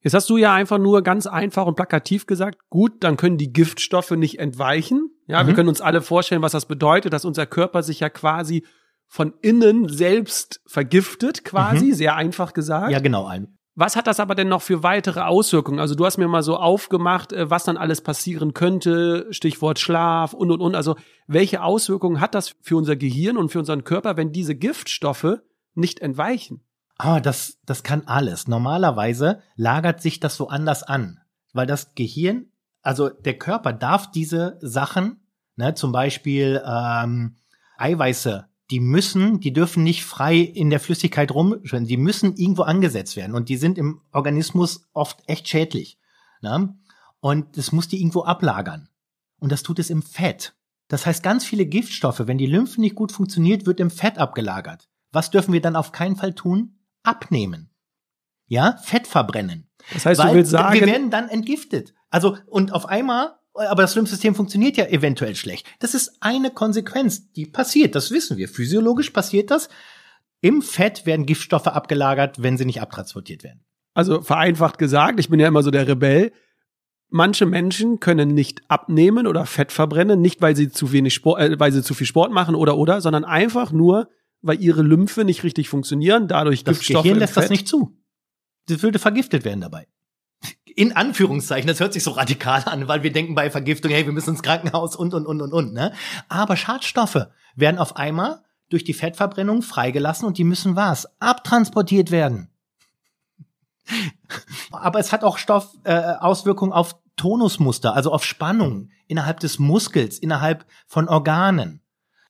Jetzt 0.04 0.13
hast 0.13 0.30
du 0.30 0.38
ja 0.38 0.54
einfach 0.54 0.78
nur 0.78 1.02
ganz 1.02 1.28
einfach 1.28 1.66
und 1.66 1.76
plakativ 1.76 2.28
gesagt, 2.28 2.60
gut, 2.70 3.04
dann 3.04 3.16
können 3.16 3.38
die 3.38 3.54
Giftstoffe 3.54 4.12
nicht 4.12 4.38
entweichen. 4.38 5.10
Ja, 5.28 5.42
mhm. 5.42 5.48
wir 5.48 5.54
können 5.56 5.70
uns 5.70 5.82
alle 5.82 6.02
vorstellen, 6.02 6.42
was 6.42 6.52
das 6.52 6.66
bedeutet, 6.66 7.13
dass 7.13 7.24
unser 7.24 7.46
Körper 7.46 7.84
sich 7.84 8.02
ja 8.02 8.10
quasi 8.10 8.66
von 9.08 9.34
innen 9.42 9.88
selbst 9.88 10.62
vergiftet, 10.66 11.46
quasi, 11.46 11.86
mhm. 11.88 11.94
sehr 11.94 12.16
einfach 12.16 12.54
gesagt. 12.54 12.92
Ja, 12.92 13.00
genau. 13.00 13.26
Ein, 13.28 13.58
was 13.76 13.96
hat 13.96 14.06
das 14.06 14.20
aber 14.20 14.36
denn 14.36 14.50
noch 14.50 14.62
für 14.62 14.84
weitere 14.84 15.22
Auswirkungen? 15.22 15.80
Also 15.80 15.96
du 15.96 16.06
hast 16.06 16.18
mir 16.18 16.28
mal 16.28 16.44
so 16.44 16.58
aufgemacht, 16.58 17.32
äh, 17.32 17.50
was 17.50 17.63
dann 17.63 17.78
alles 17.78 18.02
passieren 18.02 18.54
könnte, 18.54 19.28
Stichwort 19.32 19.80
Schlaf 19.80 20.34
und 20.34 20.52
und 20.52 20.62
und. 20.62 20.76
Also 20.76 20.96
welche 21.28 21.63
Auswirkungen 21.63 22.20
hat 22.20 22.36
das 22.36 22.56
für 22.62 22.76
unser 22.76 22.96
Gehirn 22.96 23.38
und 23.38 23.50
für 23.50 23.60
unseren 23.60 23.84
Körper, 23.84 24.18
wenn 24.18 24.32
diese 24.32 24.56
Giftstoffe 24.56 25.39
nicht 25.74 26.02
entweichen? 26.02 26.62
Ah, 26.98 27.20
das, 27.20 27.58
das 27.66 27.84
kann 27.84 28.04
alles. 28.06 28.48
Normalerweise 28.48 29.42
lagert 29.56 30.02
sich 30.02 30.20
das 30.20 30.36
so 30.36 30.48
anders 30.48 30.84
an, 30.84 31.20
weil 31.54 31.68
das 31.68 31.96
Gehirn, 31.96 32.48
also 32.82 33.10
der 33.10 33.38
Körper 33.38 33.74
darf 33.74 34.12
diese 34.12 34.58
Sachen, 34.62 35.22
ne, 35.56 35.74
zum 35.74 35.92
Beispiel 35.92 36.62
ähm, 36.66 37.38
Eiweiße 37.78 38.48
die 38.74 38.80
müssen, 38.80 39.40
die 39.40 39.54
dürfen 39.54 39.84
nicht 39.84 40.04
frei 40.04 40.38
in 40.38 40.72
der 40.72 40.80
Flüssigkeit 40.80 41.32
rumschwimmen, 41.32 41.88
die 41.88 41.98
müssen 41.98 42.36
irgendwo 42.36 42.64
angesetzt 42.64 43.16
werden 43.16 43.36
und 43.36 43.50
die 43.50 43.58
sind 43.58 43.78
im 43.78 44.02
Organismus 44.12 44.88
oft 44.94 45.22
echt 45.28 45.48
schädlich. 45.48 46.00
Ne? 46.42 46.76
Und 47.20 47.58
das 47.58 47.72
muss 47.72 47.88
die 47.88 48.00
irgendwo 48.00 48.24
ablagern. 48.24 48.90
Und 49.40 49.52
das 49.52 49.62
tut 49.64 49.78
es 49.78 49.92
im 49.92 50.02
Fett. 50.02 50.56
Das 50.88 51.06
heißt, 51.06 51.22
ganz 51.22 51.46
viele 51.46 51.66
Giftstoffe, 51.66 52.24
wenn 52.26 52.38
die 52.38 52.48
Lymphe 52.48 52.82
nicht 52.82 52.96
gut 52.96 53.12
funktioniert, 53.12 53.66
wird 53.66 53.80
im 53.80 53.92
Fett 53.92 54.18
abgelagert. 54.18 54.90
Was 55.12 55.30
dürfen 55.30 55.54
wir 55.54 55.62
dann 55.62 55.76
auf 55.76 55.92
keinen 55.92 56.16
Fall 56.16 56.34
tun? 56.34 56.80
Abnehmen. 57.04 57.70
Ja, 58.48 58.78
Fett 58.84 59.08
verbrennen. 59.08 59.70
Das 59.94 60.06
heißt, 60.06 60.20
Weil 60.20 60.30
du 60.30 60.36
willst 60.36 60.52
sagen, 60.52 60.80
wir 60.80 60.88
werden 60.88 61.10
dann 61.10 61.30
entgiftet. 61.30 61.94
Also, 62.10 62.38
und 62.48 62.74
auf 62.74 62.86
einmal 62.86 63.36
aber 63.56 63.84
das 63.84 63.96
Lymphsystem 63.96 64.36
funktioniert 64.36 64.78
ja 64.78 64.86
eventuell 64.86 65.36
schlecht. 65.36 65.68
Das 65.80 65.94
ist 65.94 66.18
eine 66.22 66.50
Konsequenz, 66.52 67.32
die 67.34 67.46
passiert, 67.46 67.96
das 67.96 68.12
wissen 68.12 68.38
wir. 68.38 68.50
Physiologisch 68.50 69.12
passiert 69.12 69.52
das. 69.52 69.70
Im 70.42 70.62
Fett 70.62 71.06
werden 71.06 71.26
Giftstoffe 71.26 71.68
abgelagert, 71.68 72.42
wenn 72.42 72.58
sie 72.58 72.66
nicht 72.66 72.82
abtransportiert 72.82 73.44
werden. 73.44 73.63
Also 73.94 74.22
vereinfacht 74.22 74.78
gesagt, 74.78 75.20
ich 75.20 75.30
bin 75.30 75.39
ja 75.39 75.48
immer 75.48 75.63
so 75.63 75.72
der 75.72 75.88
Rebell. 75.88 76.32
Manche 77.10 77.46
Menschen 77.46 78.00
können 78.00 78.34
nicht 78.34 78.63
abnehmen 78.70 79.28
oder 79.28 79.46
Fett 79.46 79.72
verbrennen, 79.72 80.20
nicht 80.20 80.42
weil 80.42 80.56
sie 80.56 80.70
zu 80.70 80.92
wenig 80.92 81.13
Sport, 81.13 81.39
äh, 81.39 81.60
weil 81.60 81.72
sie 81.72 81.84
zu 81.84 81.94
viel 81.94 82.08
Sport 82.08 82.32
machen 82.32 82.56
oder 82.56 82.76
oder, 82.76 83.02
sondern 83.02 83.24
einfach 83.24 83.72
nur, 83.72 84.10
weil 84.44 84.62
ihre 84.62 84.84
Lymphe 84.84 85.26
nicht 85.26 85.44
richtig 85.44 85.70
funktionieren, 85.70 86.28
dadurch 86.28 86.64
das 86.64 86.78
Giftstoffe 86.78 87.04
Gehirn 87.04 87.20
lässt 87.20 87.36
das 87.36 87.50
nicht 87.50 87.68
zu. 87.68 87.98
Das 88.68 88.84
würde 88.84 89.00
vergiftet 89.00 89.44
werden 89.44 89.62
dabei 89.62 89.88
in 90.76 90.96
Anführungszeichen, 90.96 91.68
das 91.68 91.80
hört 91.80 91.94
sich 91.94 92.04
so 92.04 92.12
radikal 92.12 92.64
an, 92.66 92.88
weil 92.88 93.04
wir 93.04 93.12
denken 93.12 93.36
bei 93.36 93.50
Vergiftung, 93.52 93.92
hey, 93.92 94.06
wir 94.06 94.14
müssen 94.14 94.32
ins 94.32 94.44
Krankenhaus 94.44 94.96
und, 94.96 95.14
und, 95.14 95.26
und, 95.26 95.42
und, 95.42 95.54
und, 95.54 95.74
ne? 95.74 95.94
Aber 96.30 96.56
Schadstoffe 96.56 97.28
werden 97.56 97.78
auf 97.78 97.96
einmal 97.96 98.44
durch 98.70 98.84
die 98.84 98.94
Fettverbrennung 98.94 99.62
freigelassen 99.62 100.28
und 100.28 100.38
die 100.38 100.44
müssen 100.44 100.76
was? 100.76 101.08
Abtransportiert 101.20 102.10
werden. 102.10 102.50
Aber 104.72 105.00
es 105.00 105.12
hat 105.12 105.24
auch 105.24 105.38
Stoff, 105.38 105.76
äh, 105.84 105.94
Auswirkungen 105.94 106.72
auf 106.72 106.96
Tonusmuster, 107.18 107.94
also 107.94 108.12
auf 108.12 108.26
Spannung 108.26 108.90
innerhalb 109.08 109.40
des 109.40 109.60
Muskels, 109.60 110.18
innerhalb 110.18 110.66
von 110.88 111.08
Organen. 111.08 111.83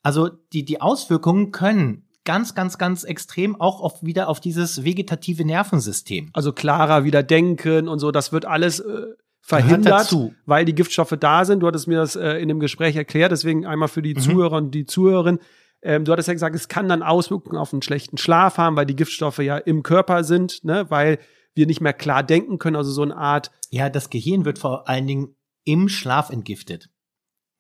Also 0.04 0.30
die, 0.52 0.66
die 0.66 0.82
Auswirkungen 0.82 1.52
können 1.52 2.08
ganz, 2.26 2.56
ganz, 2.56 2.78
ganz 2.78 3.04
extrem 3.04 3.60
auch 3.60 3.82
auf, 3.82 4.04
wieder 4.04 4.30
auf 4.30 4.40
dieses 4.40 4.84
vegetative 4.84 5.46
Nervensystem. 5.46 6.30
Also 6.34 6.54
klarer 6.54 7.04
wieder 7.04 7.24
denken 7.24 7.88
und 7.88 8.00
so, 8.00 8.12
das 8.12 8.32
wird 8.32 8.46
alles 8.46 8.80
äh, 8.80 9.08
verhindert, 9.42 10.16
weil 10.46 10.66
die 10.66 10.76
Giftstoffe 10.76 11.16
da 11.20 11.46
sind. 11.46 11.62
Du 11.62 11.68
hattest 11.68 11.88
mir 11.88 11.98
das 11.98 12.16
äh, 12.16 12.38
in 12.38 12.48
dem 12.48 12.60
Gespräch 12.60 12.96
erklärt, 12.96 13.32
deswegen 13.32 13.66
einmal 13.66 13.90
für 13.90 14.02
die 14.02 14.14
mhm. 14.14 14.20
Zuhörer 14.20 14.58
und 14.58 14.72
die 14.72 14.86
Zuhörerinnen. 14.86 15.42
Ähm, 15.82 16.06
du 16.06 16.14
hattest 16.14 16.30
ja 16.30 16.34
gesagt, 16.34 16.56
es 16.56 16.70
kann 16.70 16.88
dann 16.88 17.04
Auswirkungen 17.04 17.58
auf 17.58 17.74
einen 17.74 17.82
schlechten 17.82 18.18
Schlaf 18.18 18.58
haben, 18.58 18.78
weil 18.78 18.86
die 18.86 18.96
Giftstoffe 18.96 19.40
ja 19.40 19.58
im 19.58 19.84
Körper 19.84 20.24
sind, 20.24 20.64
ne, 20.64 20.86
weil 20.90 21.20
wir 21.56 21.68
nicht 21.68 21.82
mehr 21.82 21.94
klar 21.94 22.24
denken 22.24 22.58
können, 22.58 22.78
also 22.78 22.92
so 22.92 23.02
eine 23.02 23.18
Art. 23.18 23.52
Ja, 23.70 23.90
das 23.90 24.10
Gehirn 24.10 24.46
wird 24.46 24.60
vor 24.60 24.88
allen 24.88 25.08
Dingen 25.08 25.36
im 25.66 25.90
Schlaf 25.90 26.30
entgiftet. 26.30 26.90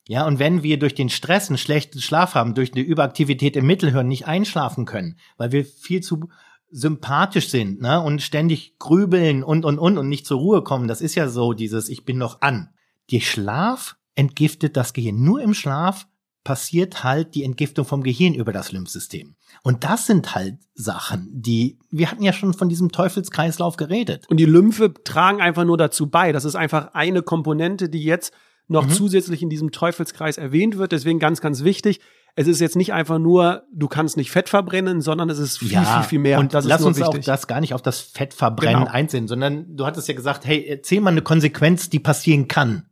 Ja, 0.07 0.27
und 0.27 0.39
wenn 0.39 0.63
wir 0.63 0.79
durch 0.79 0.95
den 0.95 1.09
Stress 1.09 1.49
einen 1.49 1.57
schlechten 1.57 2.01
Schlaf 2.01 2.35
haben, 2.35 2.55
durch 2.55 2.73
eine 2.73 2.83
Überaktivität 2.83 3.55
im 3.55 3.65
Mittelhirn 3.65 4.07
nicht 4.07 4.27
einschlafen 4.27 4.85
können, 4.85 5.17
weil 5.37 5.51
wir 5.51 5.63
viel 5.63 6.01
zu 6.01 6.29
sympathisch 6.69 7.49
sind, 7.49 7.81
ne, 7.81 8.01
und 8.01 8.21
ständig 8.21 8.77
grübeln 8.79 9.43
und 9.43 9.63
und 9.63 9.79
und 9.79 9.97
und 9.97 10.09
nicht 10.09 10.25
zur 10.25 10.39
Ruhe 10.39 10.63
kommen, 10.63 10.87
das 10.87 11.01
ist 11.01 11.15
ja 11.15 11.29
so 11.29 11.53
dieses 11.53 11.87
ich 11.87 12.03
bin 12.03 12.17
noch 12.17 12.41
an. 12.41 12.69
Die 13.11 13.21
Schlaf 13.21 13.95
entgiftet 14.15 14.75
das 14.75 14.93
Gehirn. 14.93 15.23
Nur 15.23 15.41
im 15.41 15.53
Schlaf 15.53 16.07
passiert 16.43 17.03
halt 17.03 17.35
die 17.35 17.43
Entgiftung 17.43 17.85
vom 17.85 18.03
Gehirn 18.03 18.33
über 18.33 18.51
das 18.51 18.71
Lymphsystem. 18.71 19.35
Und 19.61 19.83
das 19.83 20.05
sind 20.05 20.35
halt 20.35 20.57
Sachen, 20.73 21.29
die, 21.31 21.79
wir 21.89 22.11
hatten 22.11 22.23
ja 22.23 22.33
schon 22.33 22.53
von 22.53 22.69
diesem 22.69 22.91
Teufelskreislauf 22.91 23.77
geredet. 23.77 24.25
Und 24.29 24.37
die 24.37 24.45
Lymphe 24.45 24.93
tragen 24.93 25.41
einfach 25.41 25.63
nur 25.63 25.77
dazu 25.77 26.09
bei. 26.09 26.31
Das 26.31 26.43
ist 26.43 26.55
einfach 26.55 26.93
eine 26.93 27.21
Komponente, 27.21 27.87
die 27.87 28.03
jetzt 28.03 28.33
noch 28.67 28.87
mhm. 28.87 28.91
zusätzlich 28.91 29.41
in 29.41 29.49
diesem 29.49 29.71
Teufelskreis 29.71 30.37
erwähnt 30.37 30.77
wird. 30.77 30.91
Deswegen 30.91 31.19
ganz, 31.19 31.41
ganz 31.41 31.63
wichtig. 31.63 31.99
Es 32.35 32.47
ist 32.47 32.59
jetzt 32.59 32.75
nicht 32.75 32.93
einfach 32.93 33.19
nur, 33.19 33.63
du 33.71 33.87
kannst 33.87 34.17
nicht 34.17 34.31
Fett 34.31 34.49
verbrennen, 34.49 35.01
sondern 35.01 35.29
es 35.29 35.37
ist 35.37 35.59
viel, 35.59 35.71
ja, 35.71 35.83
viel, 35.83 36.09
viel 36.09 36.19
mehr. 36.19 36.39
Und 36.39 36.53
das 36.53 36.65
lass 36.65 36.81
uns 36.81 36.97
wichtig. 36.97 37.19
auch 37.19 37.25
das 37.25 37.47
gar 37.47 37.61
nicht 37.61 37.75
auf 37.75 37.81
das 37.81 38.01
Fettverbrennen 38.01 38.83
genau. 38.83 38.91
einsehen, 38.91 39.27
sondern 39.27 39.75
du 39.75 39.85
hattest 39.85 40.07
ja 40.07 40.15
gesagt, 40.15 40.45
hey, 40.45 40.65
erzähl 40.67 40.99
mal 40.99 41.11
eine 41.11 41.21
Konsequenz, 41.21 41.89
die 41.89 41.99
passieren 41.99 42.47
kann. 42.47 42.87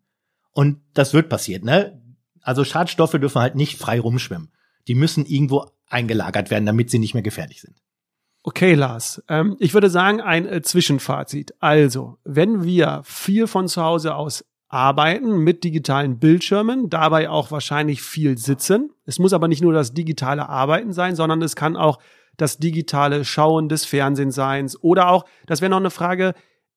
Und 0.51 0.79
das 0.93 1.13
wird 1.13 1.29
passiert, 1.29 1.63
ne? 1.63 1.99
Also 2.41 2.63
Schadstoffe 2.63 3.11
dürfen 3.13 3.41
halt 3.41 3.55
nicht 3.55 3.77
frei 3.77 3.99
rumschwimmen. 3.99 4.51
Die 4.87 4.95
müssen 4.95 5.25
irgendwo 5.25 5.65
eingelagert 5.87 6.51
werden, 6.51 6.65
damit 6.65 6.89
sie 6.89 6.99
nicht 6.99 7.13
mehr 7.13 7.23
gefährlich 7.23 7.61
sind. 7.61 7.81
Okay, 8.43 8.73
Lars. 8.73 9.21
Ähm, 9.27 9.55
ich 9.59 9.73
würde 9.73 9.89
sagen, 9.89 10.19
ein 10.19 10.47
äh, 10.47 10.61
Zwischenfazit. 10.61 11.53
Also, 11.59 12.17
wenn 12.23 12.63
wir 12.63 13.01
viel 13.05 13.45
von 13.45 13.67
zu 13.67 13.83
Hause 13.83 14.15
aus 14.15 14.43
arbeiten 14.71 15.39
mit 15.39 15.65
digitalen 15.65 16.17
Bildschirmen, 16.17 16.89
dabei 16.89 17.29
auch 17.29 17.51
wahrscheinlich 17.51 18.01
viel 18.01 18.37
sitzen. 18.37 18.91
Es 19.05 19.19
muss 19.19 19.33
aber 19.33 19.49
nicht 19.49 19.61
nur 19.61 19.73
das 19.73 19.93
digitale 19.93 20.47
Arbeiten 20.47 20.93
sein, 20.93 21.17
sondern 21.17 21.41
es 21.41 21.57
kann 21.57 21.75
auch 21.75 21.99
das 22.37 22.57
digitale 22.57 23.25
Schauen 23.25 23.67
des 23.67 23.83
Fernsehens 23.83 24.33
sein 24.33 24.69
oder 24.81 25.09
auch, 25.09 25.25
das 25.45 25.59
wäre 25.59 25.69
noch 25.69 25.77
eine 25.77 25.89
Frage, 25.89 26.33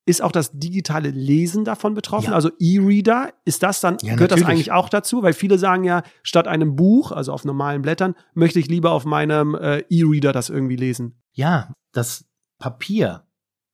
ist 0.06 0.22
auch 0.22 0.32
das 0.32 0.50
digitale 0.52 1.10
Lesen 1.10 1.64
davon 1.64 1.94
betroffen? 1.94 2.30
Ja. 2.30 2.34
Also 2.34 2.50
E-Reader, 2.58 3.32
ist 3.44 3.62
das 3.62 3.80
dann, 3.80 3.96
ja, 4.02 4.14
gehört 4.14 4.32
natürlich. 4.32 4.42
das 4.42 4.50
eigentlich 4.50 4.72
auch 4.72 4.88
dazu? 4.88 5.22
Weil 5.22 5.32
viele 5.32 5.56
sagen 5.56 5.84
ja, 5.84 6.02
statt 6.24 6.48
einem 6.48 6.74
Buch, 6.74 7.12
also 7.12 7.32
auf 7.32 7.44
normalen 7.44 7.80
Blättern, 7.82 8.14
möchte 8.34 8.58
ich 8.58 8.66
lieber 8.66 8.90
auf 8.90 9.04
meinem 9.04 9.54
äh, 9.54 9.84
E-Reader 9.88 10.32
das 10.32 10.50
irgendwie 10.50 10.76
lesen. 10.76 11.22
Ja, 11.32 11.72
das 11.92 12.26
Papier 12.58 13.24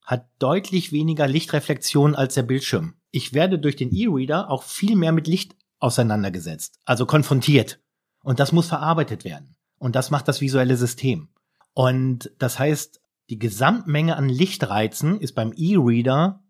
hat 0.05 0.27
deutlich 0.37 0.91
weniger 0.91 1.27
Lichtreflexion 1.27 2.15
als 2.15 2.35
der 2.35 2.43
Bildschirm 2.43 2.93
ich 3.11 3.33
werde 3.33 3.59
durch 3.59 3.75
den 3.75 3.91
E-Reader 3.91 4.49
auch 4.49 4.63
viel 4.63 4.95
mehr 4.95 5.11
mit 5.11 5.27
Licht 5.27 5.55
auseinandergesetzt, 5.79 6.79
also 6.85 7.05
konfrontiert. 7.05 7.79
Und 8.23 8.39
das 8.39 8.51
muss 8.51 8.67
verarbeitet 8.67 9.25
werden. 9.25 9.55
Und 9.77 9.95
das 9.95 10.11
macht 10.11 10.27
das 10.27 10.41
visuelle 10.41 10.77
System. 10.77 11.29
Und 11.73 12.31
das 12.37 12.59
heißt, 12.59 13.01
die 13.29 13.39
Gesamtmenge 13.39 14.15
an 14.15 14.29
Lichtreizen 14.29 15.19
ist 15.19 15.33
beim 15.33 15.53
E-Reader 15.55 16.43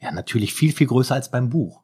ja 0.00 0.12
natürlich 0.12 0.54
viel, 0.54 0.72
viel 0.72 0.86
größer 0.86 1.14
als 1.14 1.30
beim 1.30 1.50
Buch. 1.50 1.82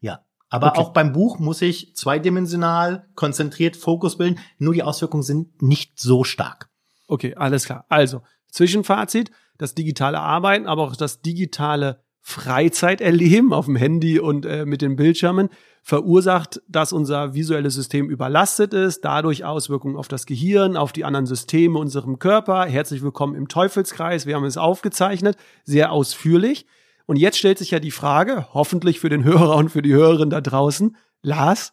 Ja. 0.00 0.24
Aber 0.50 0.68
okay. 0.68 0.80
auch 0.80 0.92
beim 0.92 1.12
Buch 1.12 1.38
muss 1.38 1.62
ich 1.62 1.94
zweidimensional, 1.94 3.08
konzentriert 3.14 3.76
Fokus 3.76 4.16
bilden. 4.16 4.40
Nur 4.58 4.74
die 4.74 4.82
Auswirkungen 4.82 5.22
sind 5.22 5.62
nicht 5.62 6.00
so 6.00 6.24
stark. 6.24 6.70
Okay, 7.06 7.34
alles 7.34 7.64
klar. 7.64 7.84
Also, 7.88 8.22
Zwischenfazit, 8.50 9.30
das 9.58 9.74
digitale 9.74 10.20
Arbeiten, 10.20 10.66
aber 10.66 10.84
auch 10.84 10.96
das 10.96 11.20
digitale 11.20 12.02
Freizeiterleben 12.28 13.54
auf 13.54 13.64
dem 13.64 13.76
Handy 13.76 14.20
und 14.20 14.44
äh, 14.44 14.66
mit 14.66 14.82
den 14.82 14.96
Bildschirmen 14.96 15.48
verursacht, 15.82 16.60
dass 16.68 16.92
unser 16.92 17.32
visuelles 17.32 17.72
System 17.72 18.10
überlastet 18.10 18.74
ist, 18.74 19.02
dadurch 19.02 19.46
Auswirkungen 19.46 19.96
auf 19.96 20.08
das 20.08 20.26
Gehirn, 20.26 20.76
auf 20.76 20.92
die 20.92 21.06
anderen 21.06 21.24
Systeme 21.24 21.78
unserem 21.78 22.18
Körper. 22.18 22.66
Herzlich 22.66 23.02
willkommen 23.02 23.34
im 23.34 23.48
Teufelskreis. 23.48 24.26
Wir 24.26 24.34
haben 24.34 24.44
es 24.44 24.58
aufgezeichnet, 24.58 25.38
sehr 25.64 25.90
ausführlich. 25.90 26.66
Und 27.06 27.16
jetzt 27.16 27.38
stellt 27.38 27.56
sich 27.56 27.70
ja 27.70 27.80
die 27.80 27.90
Frage, 27.90 28.48
hoffentlich 28.52 29.00
für 29.00 29.08
den 29.08 29.24
Hörer 29.24 29.56
und 29.56 29.70
für 29.70 29.80
die 29.80 29.94
Hörerin 29.94 30.28
da 30.28 30.42
draußen, 30.42 30.96
Lars, 31.22 31.72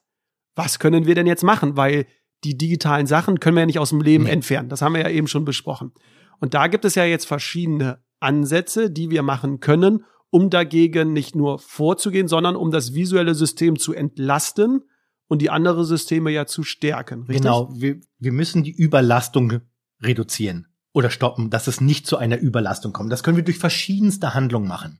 was 0.55 0.79
können 0.79 1.05
wir 1.05 1.15
denn 1.15 1.27
jetzt 1.27 1.43
machen? 1.43 1.75
Weil 1.75 2.05
die 2.45 2.57
digitalen 2.57 3.07
Sachen 3.07 3.41
können 3.41 3.57
wir 3.57 3.63
ja 3.63 3.67
nicht 3.67 3.79
aus 3.79 3.89
dem 3.89 3.99
Leben 3.99 4.23
nee. 4.23 4.31
entfernen. 4.31 4.69
Das 4.69 4.81
haben 4.81 4.93
wir 4.93 5.01
ja 5.01 5.09
eben 5.09 5.27
schon 5.27 5.43
besprochen. 5.43 5.91
Und 6.39 6.53
da 6.53 6.67
gibt 6.67 6.85
es 6.85 6.95
ja 6.95 7.03
jetzt 7.03 7.25
verschiedene 7.25 7.99
Ansätze, 8.21 8.89
die 8.89 9.09
wir 9.09 9.21
machen 9.21 9.59
können, 9.59 10.05
um 10.35 10.49
dagegen 10.49 11.13
nicht 11.13 11.33
nur 11.33 11.59
vorzugehen, 11.59 12.27
sondern 12.27 12.57
um 12.57 12.69
das 12.69 12.93
visuelle 12.93 13.35
System 13.35 13.79
zu 13.79 13.93
entlasten 13.93 14.83
und 15.27 15.41
die 15.41 15.49
anderen 15.49 15.85
Systeme 15.85 16.29
ja 16.29 16.45
zu 16.45 16.63
stärken. 16.63 17.21
Richtig? 17.21 17.43
Genau, 17.43 17.69
wir, 17.73 18.01
wir 18.19 18.33
müssen 18.33 18.61
die 18.61 18.73
Überlastung 18.73 19.61
reduzieren 20.01 20.67
oder 20.91 21.09
stoppen, 21.09 21.51
dass 21.51 21.67
es 21.67 21.79
nicht 21.79 22.05
zu 22.05 22.17
einer 22.17 22.37
Überlastung 22.37 22.91
kommt. 22.91 23.13
Das 23.13 23.23
können 23.23 23.37
wir 23.37 23.45
durch 23.45 23.59
verschiedenste 23.59 24.33
Handlungen 24.33 24.67
machen. 24.67 24.99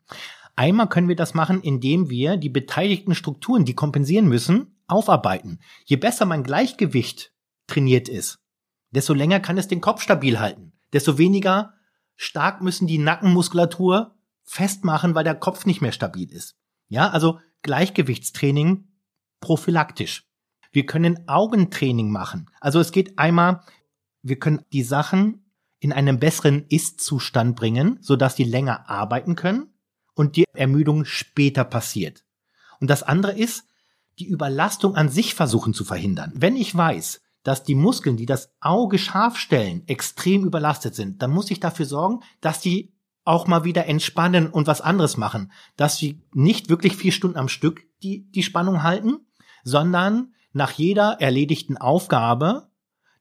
Einmal 0.56 0.88
können 0.88 1.10
wir 1.10 1.18
das 1.18 1.34
machen, 1.34 1.60
indem 1.60 2.10
wir 2.10 2.38
die 2.38 2.48
beteiligten 2.48 3.14
Strukturen, 3.14 3.66
die 3.66 3.74
kompensieren 3.74 4.30
müssen, 4.30 4.80
aufarbeiten. 4.88 5.60
Je 5.84 5.98
besser 5.98 6.26
mein 6.26 6.44
Gleichgewicht 6.44 7.34
trainiert 7.68 8.08
ist, 8.08 8.40
desto 8.92 9.14
länger 9.14 9.42
kann 9.42 9.58
es 9.58 9.68
den 9.68 9.82
Kopf 9.82 10.02
stabil 10.02 10.40
halten. 10.40 10.72
Desto 10.94 11.18
weniger 11.18 11.74
stark 12.16 12.62
müssen 12.62 12.88
die 12.88 13.00
Nackenmuskulatur 13.00 14.15
festmachen, 14.46 15.16
weil 15.16 15.24
der 15.24 15.36
Kopf 15.36 15.66
nicht 15.66 15.82
mehr 15.82 15.92
stabil 15.92 16.32
ist. 16.32 16.56
Ja, 16.88 17.10
also 17.10 17.40
Gleichgewichtstraining 17.64 18.88
prophylaktisch. 19.42 20.28
Wir 20.72 20.86
können 20.86 21.28
Augentraining 21.28 22.12
machen. 22.12 22.50
Also 22.62 22.80
es 22.80 22.92
geht 22.92 23.18
einmal, 23.18 23.62
wir 24.22 24.40
können 24.40 24.66
die 24.72 24.84
Sachen 24.84 25.52
in 25.80 25.94
einen 25.94 26.20
besseren 26.20 26.66
Ist-Zustand 26.70 27.56
bringen, 27.56 27.98
sodass 28.02 28.36
die 28.36 28.44
länger 28.44 28.90
arbeiten 28.90 29.36
können 29.36 29.74
und 30.16 30.36
die 30.36 30.46
Ermüdung 30.54 31.06
später 31.06 31.64
passiert. 31.64 32.24
Und 32.80 32.90
das 32.90 33.04
andere 33.04 33.34
ist, 33.34 33.66
die 34.20 34.28
Überlastung 34.28 34.96
an 34.96 35.10
sich 35.10 35.36
versuchen 35.36 35.74
zu 35.74 35.84
verhindern. 35.84 36.32
Wenn 36.36 36.56
ich 36.56 36.76
weiß, 36.76 37.22
dass 37.44 37.64
die 37.64 37.76
Muskeln, 37.76 38.18
die 38.18 38.26
das 38.26 38.50
Auge 38.60 38.98
scharf 38.98 39.38
stellen, 39.38 39.88
extrem 39.88 40.46
überlastet 40.46 40.96
sind, 40.96 41.22
dann 41.22 41.32
muss 41.32 41.52
ich 41.52 41.60
dafür 41.60 41.86
sorgen, 41.86 42.22
dass 42.42 42.60
die 42.60 42.95
auch 43.26 43.48
mal 43.48 43.64
wieder 43.64 43.88
entspannen 43.88 44.48
und 44.48 44.68
was 44.68 44.82
anderes 44.82 45.18
machen, 45.18 45.52
dass 45.76 45.98
sie 45.98 46.22
nicht 46.34 46.70
wirklich 46.70 46.96
vier 46.96 47.12
Stunden 47.12 47.38
am 47.38 47.50
Stück 47.50 47.84
die, 48.02 48.30
die 48.32 48.44
Spannung 48.44 48.84
halten, 48.84 49.26
sondern 49.64 50.34
nach 50.54 50.72
jeder 50.72 51.18
erledigten 51.20 51.78
Aufgabe 51.78 52.70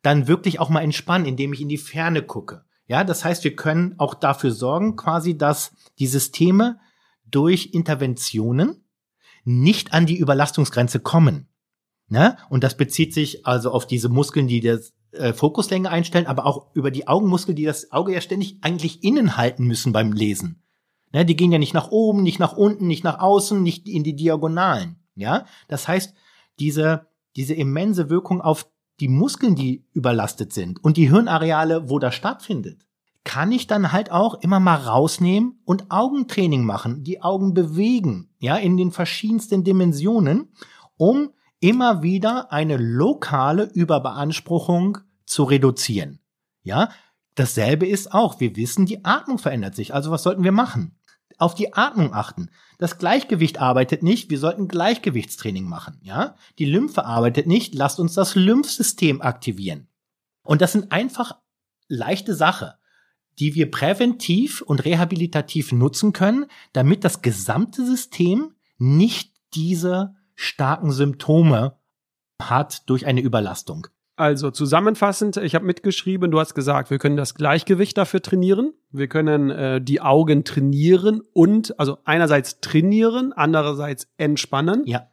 dann 0.02 0.28
wirklich 0.28 0.60
auch 0.60 0.68
mal 0.68 0.82
entspannen, 0.82 1.26
indem 1.26 1.52
ich 1.52 1.62
in 1.62 1.68
die 1.68 1.78
Ferne 1.78 2.22
gucke. 2.22 2.64
Ja, 2.86 3.02
das 3.02 3.24
heißt, 3.24 3.42
wir 3.44 3.56
können 3.56 3.94
auch 3.98 4.14
dafür 4.14 4.50
sorgen, 4.50 4.94
quasi, 4.96 5.36
dass 5.36 5.72
die 5.98 6.06
Systeme 6.06 6.78
durch 7.24 7.70
Interventionen 7.72 8.84
nicht 9.44 9.94
an 9.94 10.04
die 10.04 10.18
Überlastungsgrenze 10.18 11.00
kommen. 11.00 11.48
Ne? 12.08 12.36
Und 12.50 12.62
das 12.62 12.76
bezieht 12.76 13.14
sich 13.14 13.46
also 13.46 13.70
auf 13.70 13.86
diese 13.86 14.10
Muskeln, 14.10 14.46
die 14.46 14.60
das 14.60 14.92
äh, 15.14 15.32
Fokuslänge 15.32 15.90
einstellen, 15.90 16.26
aber 16.26 16.46
auch 16.46 16.66
über 16.74 16.90
die 16.90 17.08
Augenmuskeln, 17.08 17.56
die 17.56 17.64
das 17.64 17.92
Auge 17.92 18.12
ja 18.12 18.20
ständig 18.20 18.58
eigentlich 18.62 19.02
innen 19.02 19.36
halten 19.36 19.64
müssen 19.64 19.92
beim 19.92 20.12
Lesen. 20.12 20.62
Ne, 21.12 21.24
die 21.24 21.36
gehen 21.36 21.52
ja 21.52 21.58
nicht 21.58 21.74
nach 21.74 21.90
oben, 21.90 22.22
nicht 22.22 22.40
nach 22.40 22.56
unten, 22.56 22.86
nicht 22.86 23.04
nach 23.04 23.20
außen, 23.20 23.62
nicht 23.62 23.88
in 23.88 24.02
die 24.02 24.16
Diagonalen. 24.16 24.96
Ja, 25.14 25.46
das 25.68 25.86
heißt, 25.86 26.14
diese, 26.58 27.06
diese 27.36 27.54
immense 27.54 28.10
Wirkung 28.10 28.40
auf 28.40 28.68
die 29.00 29.08
Muskeln, 29.08 29.54
die 29.54 29.84
überlastet 29.92 30.52
sind 30.52 30.82
und 30.82 30.96
die 30.96 31.10
Hirnareale, 31.10 31.88
wo 31.88 31.98
das 31.98 32.14
stattfindet, 32.14 32.84
kann 33.24 33.52
ich 33.52 33.66
dann 33.66 33.92
halt 33.92 34.12
auch 34.12 34.34
immer 34.42 34.60
mal 34.60 34.76
rausnehmen 34.76 35.60
und 35.64 35.90
Augentraining 35.90 36.64
machen, 36.64 37.02
die 37.02 37.22
Augen 37.22 37.54
bewegen, 37.54 38.30
ja, 38.38 38.56
in 38.56 38.76
den 38.76 38.90
verschiedensten 38.90 39.64
Dimensionen, 39.64 40.52
um 40.96 41.30
immer 41.60 42.02
wieder 42.02 42.52
eine 42.52 42.76
lokale 42.76 43.70
Überbeanspruchung 43.72 44.98
zu 45.26 45.44
reduzieren. 45.44 46.20
Ja, 46.62 46.90
dasselbe 47.34 47.86
ist 47.86 48.12
auch, 48.12 48.40
wir 48.40 48.56
wissen, 48.56 48.86
die 48.86 49.04
Atmung 49.04 49.38
verändert 49.38 49.74
sich. 49.74 49.94
Also 49.94 50.10
was 50.10 50.22
sollten 50.22 50.44
wir 50.44 50.52
machen? 50.52 50.96
Auf 51.38 51.54
die 51.54 51.74
Atmung 51.74 52.14
achten. 52.14 52.50
Das 52.78 52.98
Gleichgewicht 52.98 53.58
arbeitet 53.58 54.02
nicht, 54.02 54.30
wir 54.30 54.38
sollten 54.38 54.68
Gleichgewichtstraining 54.68 55.64
machen, 55.64 55.98
ja? 56.02 56.36
Die 56.58 56.64
Lymphe 56.64 57.04
arbeitet 57.04 57.46
nicht, 57.46 57.74
lasst 57.74 57.98
uns 57.98 58.14
das 58.14 58.34
Lymphsystem 58.36 59.20
aktivieren. 59.20 59.88
Und 60.44 60.60
das 60.62 60.72
sind 60.72 60.92
einfach 60.92 61.36
leichte 61.88 62.34
Sache, 62.34 62.78
die 63.38 63.54
wir 63.54 63.70
präventiv 63.70 64.62
und 64.62 64.84
rehabilitativ 64.84 65.72
nutzen 65.72 66.12
können, 66.12 66.46
damit 66.72 67.04
das 67.04 67.22
gesamte 67.22 67.84
System 67.84 68.54
nicht 68.78 69.34
diese 69.54 70.14
starken 70.36 70.92
Symptome 70.92 71.78
hat 72.40 72.88
durch 72.88 73.06
eine 73.06 73.20
Überlastung. 73.20 73.88
Also 74.16 74.52
zusammenfassend, 74.52 75.38
ich 75.38 75.56
habe 75.56 75.64
mitgeschrieben, 75.64 76.30
du 76.30 76.38
hast 76.38 76.54
gesagt, 76.54 76.90
wir 76.90 76.98
können 76.98 77.16
das 77.16 77.34
Gleichgewicht 77.34 77.98
dafür 77.98 78.22
trainieren, 78.22 78.72
wir 78.92 79.08
können 79.08 79.50
äh, 79.50 79.80
die 79.80 80.00
Augen 80.00 80.44
trainieren 80.44 81.20
und 81.32 81.78
also 81.80 81.98
einerseits 82.04 82.60
trainieren, 82.60 83.32
andererseits 83.32 84.06
entspannen. 84.16 84.82
Ja. 84.86 85.08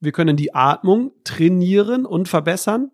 Wir 0.00 0.10
können 0.10 0.36
die 0.36 0.54
Atmung 0.54 1.12
trainieren 1.22 2.04
und 2.04 2.28
verbessern 2.28 2.90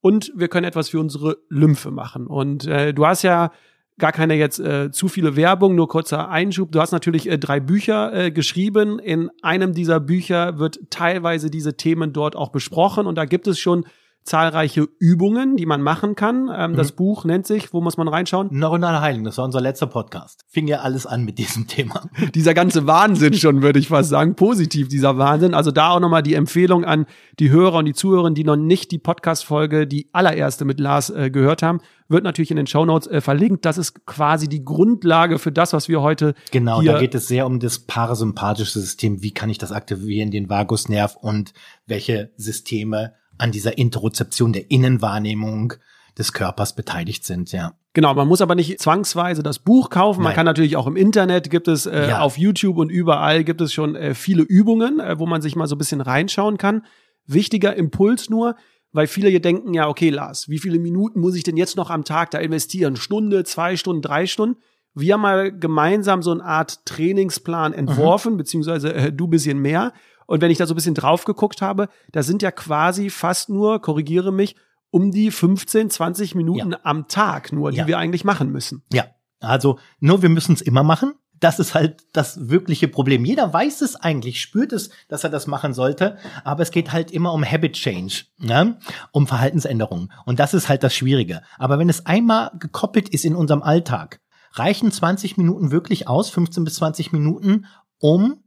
und 0.00 0.32
wir 0.34 0.48
können 0.48 0.66
etwas 0.66 0.88
für 0.88 0.98
unsere 0.98 1.38
Lymphe 1.48 1.92
machen. 1.92 2.26
Und 2.26 2.66
äh, 2.66 2.92
du 2.92 3.06
hast 3.06 3.22
ja 3.22 3.52
gar 3.98 4.10
keine 4.10 4.34
jetzt 4.34 4.58
äh, 4.58 4.90
zu 4.90 5.06
viele 5.06 5.36
Werbung, 5.36 5.76
nur 5.76 5.88
kurzer 5.88 6.28
Einschub. 6.28 6.72
Du 6.72 6.80
hast 6.80 6.90
natürlich 6.90 7.28
äh, 7.30 7.38
drei 7.38 7.60
Bücher 7.60 8.12
äh, 8.12 8.30
geschrieben. 8.32 8.98
In 8.98 9.30
einem 9.40 9.72
dieser 9.72 10.00
Bücher 10.00 10.58
wird 10.58 10.80
teilweise 10.90 11.48
diese 11.48 11.76
Themen 11.76 12.12
dort 12.12 12.34
auch 12.34 12.50
besprochen 12.50 13.06
und 13.06 13.14
da 13.14 13.24
gibt 13.24 13.46
es 13.46 13.60
schon 13.60 13.86
zahlreiche 14.24 14.88
Übungen, 14.98 15.56
die 15.56 15.66
man 15.66 15.82
machen 15.82 16.14
kann. 16.14 16.50
Ähm, 16.54 16.72
mhm. 16.72 16.76
Das 16.76 16.92
Buch 16.92 17.24
nennt 17.24 17.46
sich, 17.46 17.72
wo 17.74 17.80
muss 17.80 17.98
man 17.98 18.08
reinschauen? 18.08 18.48
Neuronale 18.50 19.00
Heilung, 19.00 19.24
das 19.24 19.36
war 19.36 19.44
unser 19.44 19.60
letzter 19.60 19.86
Podcast. 19.86 20.44
Fing 20.48 20.66
ja 20.66 20.78
alles 20.78 21.06
an 21.06 21.24
mit 21.24 21.38
diesem 21.38 21.66
Thema. 21.66 22.08
dieser 22.34 22.54
ganze 22.54 22.86
Wahnsinn 22.86 23.34
schon, 23.34 23.62
würde 23.62 23.78
ich 23.78 23.88
fast 23.88 24.08
sagen. 24.08 24.34
Positiv, 24.34 24.88
dieser 24.88 25.18
Wahnsinn. 25.18 25.52
Also 25.52 25.70
da 25.70 25.90
auch 25.90 26.00
nochmal 26.00 26.22
die 26.22 26.34
Empfehlung 26.34 26.84
an 26.84 27.06
die 27.38 27.50
Hörer 27.50 27.78
und 27.78 27.84
die 27.84 27.92
Zuhörer, 27.92 28.30
die 28.30 28.44
noch 28.44 28.56
nicht 28.56 28.90
die 28.92 28.98
Podcast-Folge, 28.98 29.86
die 29.86 30.08
allererste 30.12 30.64
mit 30.64 30.80
Lars 30.80 31.10
äh, 31.10 31.30
gehört 31.30 31.62
haben, 31.62 31.80
wird 32.08 32.24
natürlich 32.24 32.50
in 32.50 32.56
den 32.56 32.66
Show 32.66 32.86
Notes 32.86 33.06
äh, 33.08 33.20
verlinkt. 33.20 33.66
Das 33.66 33.76
ist 33.76 34.06
quasi 34.06 34.48
die 34.48 34.64
Grundlage 34.64 35.38
für 35.38 35.52
das, 35.52 35.74
was 35.74 35.88
wir 35.88 36.00
heute 36.00 36.34
Genau, 36.50 36.80
da 36.80 36.98
geht 36.98 37.14
es 37.14 37.28
sehr 37.28 37.46
um 37.46 37.60
das 37.60 37.80
parasympathische 37.80 38.80
System. 38.80 39.22
Wie 39.22 39.32
kann 39.32 39.50
ich 39.50 39.58
das 39.58 39.72
aktivieren, 39.72 40.30
den 40.30 40.48
Vagusnerv 40.48 41.16
und 41.16 41.52
welche 41.86 42.32
Systeme 42.36 43.12
an 43.38 43.52
dieser 43.52 43.78
Interozeption 43.78 44.52
der 44.52 44.70
Innenwahrnehmung 44.70 45.74
des 46.18 46.32
Körpers 46.32 46.74
beteiligt 46.74 47.24
sind, 47.24 47.52
ja. 47.52 47.72
Genau, 47.92 48.12
man 48.12 48.26
muss 48.26 48.40
aber 48.40 48.56
nicht 48.56 48.80
zwangsweise 48.80 49.44
das 49.44 49.60
Buch 49.60 49.88
kaufen. 49.88 50.18
Man 50.18 50.30
Nein. 50.30 50.36
kann 50.36 50.46
natürlich 50.46 50.76
auch 50.76 50.88
im 50.88 50.96
Internet 50.96 51.48
gibt 51.48 51.68
es 51.68 51.86
äh, 51.86 52.08
ja. 52.08 52.20
auf 52.20 52.36
YouTube 52.36 52.76
und 52.76 52.90
überall 52.90 53.44
gibt 53.44 53.60
es 53.60 53.72
schon 53.72 53.94
äh, 53.94 54.14
viele 54.14 54.42
Übungen, 54.42 54.98
äh, 54.98 55.18
wo 55.18 55.26
man 55.26 55.40
sich 55.42 55.54
mal 55.54 55.68
so 55.68 55.76
ein 55.76 55.78
bisschen 55.78 56.00
reinschauen 56.00 56.58
kann. 56.58 56.84
Wichtiger 57.26 57.76
Impuls 57.76 58.28
nur, 58.28 58.56
weil 58.90 59.06
viele 59.06 59.28
hier 59.28 59.40
denken, 59.40 59.74
ja, 59.74 59.88
okay, 59.88 60.10
Lars, 60.10 60.48
wie 60.48 60.58
viele 60.58 60.80
Minuten 60.80 61.20
muss 61.20 61.36
ich 61.36 61.44
denn 61.44 61.56
jetzt 61.56 61.76
noch 61.76 61.90
am 61.90 62.04
Tag 62.04 62.32
da 62.32 62.38
investieren? 62.38 62.96
Stunde, 62.96 63.44
zwei 63.44 63.76
Stunden, 63.76 64.02
drei 64.02 64.26
Stunden? 64.26 64.56
Wir 64.94 65.14
haben 65.14 65.22
mal 65.22 65.56
gemeinsam 65.56 66.22
so 66.22 66.32
eine 66.32 66.44
Art 66.44 66.84
Trainingsplan 66.86 67.72
entworfen, 67.72 68.34
mhm. 68.34 68.38
beziehungsweise 68.38 68.92
äh, 68.92 69.12
du 69.12 69.28
bisschen 69.28 69.60
mehr. 69.60 69.92
Und 70.26 70.40
wenn 70.40 70.50
ich 70.50 70.58
da 70.58 70.66
so 70.66 70.74
ein 70.74 70.76
bisschen 70.76 70.94
drauf 70.94 71.24
geguckt 71.24 71.62
habe, 71.62 71.88
da 72.12 72.22
sind 72.22 72.42
ja 72.42 72.50
quasi 72.50 73.10
fast 73.10 73.48
nur, 73.48 73.80
korrigiere 73.80 74.32
mich, 74.32 74.56
um 74.90 75.10
die 75.10 75.30
15, 75.30 75.90
20 75.90 76.34
Minuten 76.34 76.70
ja. 76.72 76.78
am 76.84 77.08
Tag 77.08 77.52
nur, 77.52 77.72
die 77.72 77.78
ja. 77.78 77.86
wir 77.86 77.98
eigentlich 77.98 78.24
machen 78.24 78.50
müssen. 78.52 78.84
Ja, 78.92 79.06
also 79.40 79.78
nur 80.00 80.22
wir 80.22 80.28
müssen 80.28 80.54
es 80.54 80.62
immer 80.62 80.82
machen. 80.82 81.14
das 81.40 81.58
ist 81.58 81.74
halt 81.74 82.06
das 82.12 82.48
wirkliche 82.48 82.88
Problem. 82.88 83.24
Jeder 83.24 83.52
weiß 83.52 83.82
es 83.82 83.96
eigentlich, 83.96 84.40
spürt 84.40 84.72
es, 84.72 84.90
dass 85.08 85.24
er 85.24 85.30
das 85.30 85.46
machen 85.46 85.74
sollte, 85.74 86.16
aber 86.44 86.62
es 86.62 86.70
geht 86.70 86.92
halt 86.92 87.10
immer 87.10 87.32
um 87.32 87.44
Habit 87.44 87.74
Change, 87.74 88.24
ne? 88.38 88.78
um 89.12 89.26
Verhaltensänderungen. 89.26 90.12
Und 90.24 90.38
das 90.38 90.54
ist 90.54 90.68
halt 90.68 90.82
das 90.82 90.94
Schwierige. 90.94 91.42
Aber 91.58 91.78
wenn 91.78 91.88
es 91.88 92.06
einmal 92.06 92.52
gekoppelt 92.58 93.08
ist 93.08 93.24
in 93.24 93.34
unserem 93.34 93.62
Alltag, 93.62 94.20
reichen 94.52 94.90
20 94.92 95.36
Minuten 95.36 95.70
wirklich 95.70 96.08
aus, 96.08 96.30
15 96.30 96.64
bis 96.64 96.76
20 96.76 97.12
Minuten, 97.12 97.66
um 97.98 98.43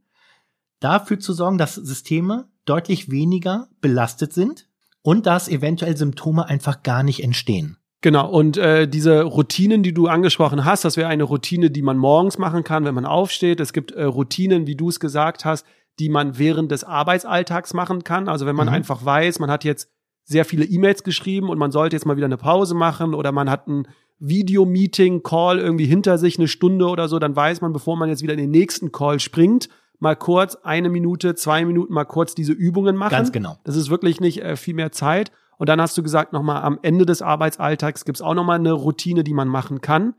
dafür 0.80 1.18
zu 1.18 1.32
sorgen, 1.32 1.58
dass 1.58 1.74
Systeme 1.74 2.48
deutlich 2.64 3.10
weniger 3.10 3.68
belastet 3.80 4.32
sind 4.32 4.66
und 5.02 5.26
dass 5.26 5.48
eventuell 5.48 5.96
Symptome 5.96 6.46
einfach 6.46 6.82
gar 6.82 7.02
nicht 7.02 7.22
entstehen. 7.22 7.78
Genau, 8.00 8.30
und 8.30 8.56
äh, 8.56 8.86
diese 8.86 9.22
Routinen, 9.22 9.82
die 9.82 9.92
du 9.92 10.06
angesprochen 10.06 10.64
hast, 10.64 10.84
das 10.84 10.96
wäre 10.96 11.08
eine 11.08 11.24
Routine, 11.24 11.70
die 11.70 11.82
man 11.82 11.98
morgens 11.98 12.38
machen 12.38 12.62
kann, 12.62 12.84
wenn 12.84 12.94
man 12.94 13.06
aufsteht. 13.06 13.58
Es 13.58 13.72
gibt 13.72 13.90
äh, 13.90 14.04
Routinen, 14.04 14.68
wie 14.68 14.76
du 14.76 14.88
es 14.88 15.00
gesagt 15.00 15.44
hast, 15.44 15.66
die 15.98 16.08
man 16.08 16.38
während 16.38 16.70
des 16.70 16.84
Arbeitsalltags 16.84 17.74
machen 17.74 18.04
kann. 18.04 18.28
Also 18.28 18.46
wenn 18.46 18.54
man 18.54 18.68
mhm. 18.68 18.74
einfach 18.74 19.04
weiß, 19.04 19.40
man 19.40 19.50
hat 19.50 19.64
jetzt 19.64 19.90
sehr 20.22 20.44
viele 20.44 20.64
E-Mails 20.64 21.02
geschrieben 21.02 21.48
und 21.48 21.58
man 21.58 21.72
sollte 21.72 21.96
jetzt 21.96 22.06
mal 22.06 22.16
wieder 22.16 22.26
eine 22.26 22.36
Pause 22.36 22.74
machen 22.74 23.14
oder 23.14 23.32
man 23.32 23.50
hat 23.50 23.66
ein 23.66 23.88
Video-Meeting, 24.20 25.22
Call 25.22 25.58
irgendwie 25.58 25.86
hinter 25.86 26.18
sich, 26.18 26.38
eine 26.38 26.48
Stunde 26.48 26.86
oder 26.86 27.08
so, 27.08 27.18
dann 27.18 27.34
weiß 27.34 27.60
man, 27.62 27.72
bevor 27.72 27.96
man 27.96 28.08
jetzt 28.08 28.22
wieder 28.22 28.34
in 28.34 28.40
den 28.40 28.50
nächsten 28.50 28.92
Call 28.92 29.20
springt, 29.20 29.68
mal 29.98 30.16
kurz 30.16 30.56
eine 30.56 30.88
Minute, 30.88 31.34
zwei 31.34 31.64
Minuten 31.64 31.92
mal 31.92 32.04
kurz 32.04 32.34
diese 32.34 32.52
Übungen 32.52 32.96
machen. 32.96 33.10
Ganz 33.10 33.32
genau. 33.32 33.58
Das 33.64 33.76
ist 33.76 33.90
wirklich 33.90 34.20
nicht 34.20 34.42
äh, 34.42 34.56
viel 34.56 34.74
mehr 34.74 34.92
Zeit. 34.92 35.32
Und 35.58 35.68
dann 35.68 35.80
hast 35.80 35.98
du 35.98 36.02
gesagt, 36.02 36.32
nochmal 36.32 36.62
am 36.62 36.78
Ende 36.82 37.04
des 37.04 37.20
Arbeitsalltags 37.20 38.04
gibt's 38.04 38.22
auch 38.22 38.34
nochmal 38.34 38.58
eine 38.58 38.72
Routine, 38.72 39.24
die 39.24 39.34
man 39.34 39.48
machen 39.48 39.80
kann. 39.80 40.14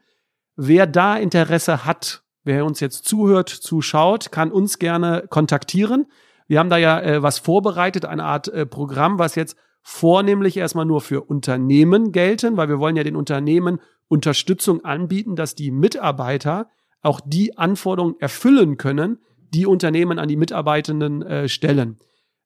Wer 0.56 0.86
da 0.86 1.16
Interesse 1.16 1.86
hat, 1.86 2.24
wer 2.44 2.66
uns 2.66 2.82
jetzt 2.82 3.06
zuhört, 3.06 3.50
zuschaut, 3.50 4.32
kann 4.32 4.52
uns 4.52 4.80
gerne 4.80 5.26
kontaktieren. 5.30 6.08
Wir 6.48 6.60
haben 6.60 6.70
da 6.70 6.78
ja 6.78 7.00
äh, 7.00 7.24
was 7.24 7.40
vorbereitet, 7.40 8.06
eine 8.06 8.26
Art 8.26 8.50
äh, 8.50 8.66
Programm, 8.66 9.18
was 9.18 9.36
jetzt 9.36 9.56
vornehmlich 9.82 10.58
erstmal 10.58 10.86
nur 10.86 11.00
für 11.00 11.22
Unternehmen 11.22 12.12
gelten, 12.12 12.58
weil 12.58 12.68
wir 12.68 12.80
wollen 12.80 12.98
ja 12.98 13.04
den 13.04 13.16
Unternehmen 13.16 13.80
Unterstützung 14.10 14.84
anbieten, 14.84 15.36
dass 15.36 15.56
die 15.56 15.72
Mitarbeiter 15.72 16.70
auch 17.02 17.22
die 17.24 17.58
Anforderungen 17.58 18.16
erfüllen 18.20 18.78
können, 18.78 19.20
die 19.54 19.66
Unternehmen 19.66 20.20
an 20.20 20.28
die 20.28 20.36
Mitarbeitenden 20.36 21.22
äh, 21.22 21.50
stellen. 21.50 21.98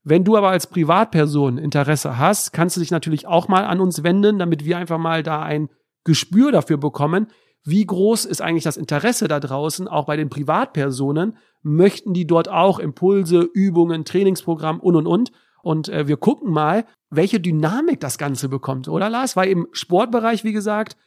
Wenn 0.03 0.23
du 0.23 0.35
aber 0.35 0.49
als 0.49 0.67
Privatperson 0.67 1.57
Interesse 1.57 2.17
hast, 2.17 2.51
kannst 2.51 2.75
du 2.75 2.81
dich 2.81 2.91
natürlich 2.91 3.25
auch 3.25 3.47
mal 3.47 3.63
an 3.63 3.79
uns 3.79 4.03
wenden, 4.03 4.37
damit 4.39 4.65
wir 4.65 4.77
einfach 4.77 4.97
mal 4.97 5.23
da 5.23 5.41
ein 5.41 5.69
Gespür 6.03 6.51
dafür 6.51 6.77
bekommen, 6.77 7.27
wie 7.65 7.85
groß 7.85 8.25
ist 8.25 8.41
eigentlich 8.41 8.65
das 8.65 8.75
Interesse 8.75 9.29
da 9.29 9.39
draußen, 9.39 9.87
auch 9.87 10.05
bei 10.05 10.17
den 10.17 10.29
Privatpersonen, 10.29 11.37
möchten 11.61 12.13
die 12.13 12.27
dort 12.27 12.49
auch 12.49 12.77
Impulse, 12.79 13.47
Übungen, 13.53 14.03
Trainingsprogramm 14.03 14.81
und 14.81 14.97
und 14.97 15.07
und. 15.07 15.31
Und 15.61 15.87
äh, 15.87 16.09
wir 16.09 16.17
gucken 16.17 16.51
mal, 16.51 16.83
welche 17.09 17.39
Dynamik 17.39 18.01
das 18.01 18.17
Ganze 18.17 18.49
bekommt, 18.49 18.89
oder 18.89 19.09
Lars? 19.09 19.37
Weil 19.37 19.47
im 19.47 19.67
Sportbereich, 19.71 20.43
wie 20.43 20.51
gesagt, 20.51 20.97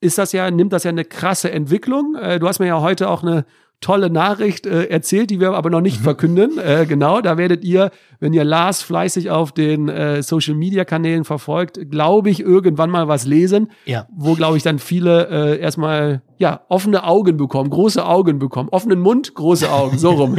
ist 0.00 0.18
das 0.18 0.32
ja, 0.32 0.50
nimmt 0.50 0.74
das 0.74 0.84
ja 0.84 0.90
eine 0.90 1.06
krasse 1.06 1.50
Entwicklung. 1.50 2.14
Äh, 2.16 2.38
du 2.38 2.46
hast 2.46 2.58
mir 2.58 2.66
ja 2.66 2.82
heute 2.82 3.08
auch 3.08 3.22
eine 3.22 3.46
tolle 3.84 4.08
Nachricht 4.08 4.66
äh, 4.66 4.84
erzählt, 4.84 5.28
die 5.28 5.40
wir 5.40 5.52
aber 5.52 5.68
noch 5.68 5.82
nicht 5.82 6.00
mhm. 6.00 6.04
verkünden. 6.04 6.58
Äh, 6.58 6.86
genau, 6.88 7.20
da 7.20 7.36
werdet 7.36 7.64
ihr, 7.64 7.90
wenn 8.18 8.32
ihr 8.32 8.42
Lars 8.42 8.82
fleißig 8.82 9.30
auf 9.30 9.52
den 9.52 9.90
äh, 9.90 10.22
Social 10.22 10.54
Media 10.54 10.86
Kanälen 10.86 11.24
verfolgt, 11.24 11.90
glaube 11.90 12.30
ich, 12.30 12.40
irgendwann 12.40 12.88
mal 12.88 13.08
was 13.08 13.26
lesen, 13.26 13.70
ja. 13.84 14.06
wo, 14.10 14.34
glaube 14.34 14.56
ich, 14.56 14.62
dann 14.62 14.78
viele 14.78 15.28
äh, 15.28 15.60
erstmal 15.60 16.22
ja 16.38 16.62
offene 16.70 17.04
Augen 17.04 17.36
bekommen, 17.36 17.68
große 17.68 18.04
Augen 18.04 18.38
bekommen, 18.38 18.70
offenen 18.70 19.00
Mund, 19.00 19.34
große 19.34 19.70
Augen, 19.70 19.98
so 19.98 20.12
rum. 20.12 20.38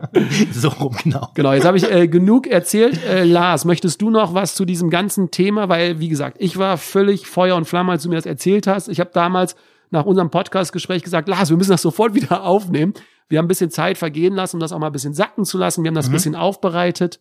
so 0.52 0.68
rum, 0.68 0.96
genau. 1.04 1.28
Genau, 1.34 1.52
jetzt 1.52 1.66
habe 1.66 1.76
ich 1.76 1.92
äh, 1.92 2.08
genug 2.08 2.46
erzählt. 2.46 2.98
Äh, 3.04 3.24
Lars, 3.24 3.66
möchtest 3.66 4.00
du 4.00 4.08
noch 4.08 4.32
was 4.32 4.54
zu 4.54 4.64
diesem 4.64 4.88
ganzen 4.88 5.30
Thema? 5.30 5.68
Weil, 5.68 6.00
wie 6.00 6.08
gesagt, 6.08 6.38
ich 6.40 6.56
war 6.56 6.78
völlig 6.78 7.26
Feuer 7.26 7.56
und 7.56 7.66
Flamme, 7.66 7.92
als 7.92 8.04
du 8.04 8.08
mir 8.08 8.16
das 8.16 8.26
erzählt 8.26 8.66
hast. 8.66 8.88
Ich 8.88 9.00
habe 9.00 9.10
damals 9.12 9.54
nach 9.90 10.04
unserem 10.04 10.30
Podcast-Gespräch 10.30 11.02
gesagt, 11.02 11.28
Lars, 11.28 11.50
wir 11.50 11.56
müssen 11.56 11.70
das 11.70 11.82
sofort 11.82 12.14
wieder 12.14 12.44
aufnehmen. 12.44 12.94
Wir 13.28 13.38
haben 13.38 13.46
ein 13.46 13.48
bisschen 13.48 13.70
Zeit 13.70 13.98
vergehen 13.98 14.34
lassen, 14.34 14.56
um 14.56 14.60
das 14.60 14.72
auch 14.72 14.78
mal 14.78 14.86
ein 14.86 14.92
bisschen 14.92 15.14
sacken 15.14 15.44
zu 15.44 15.58
lassen. 15.58 15.82
Wir 15.82 15.88
haben 15.88 15.94
das 15.94 16.06
mhm. 16.06 16.12
ein 16.12 16.16
bisschen 16.16 16.34
aufbereitet 16.34 17.20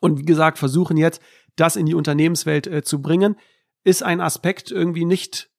und 0.00 0.18
wie 0.18 0.24
gesagt, 0.24 0.58
versuchen 0.58 0.96
jetzt, 0.96 1.20
das 1.56 1.76
in 1.76 1.86
die 1.86 1.94
Unternehmenswelt 1.94 2.66
äh, 2.66 2.82
zu 2.82 3.00
bringen. 3.00 3.36
Ist 3.84 4.02
ein 4.02 4.20
Aspekt 4.20 4.70
irgendwie 4.70 5.04
nicht 5.04 5.50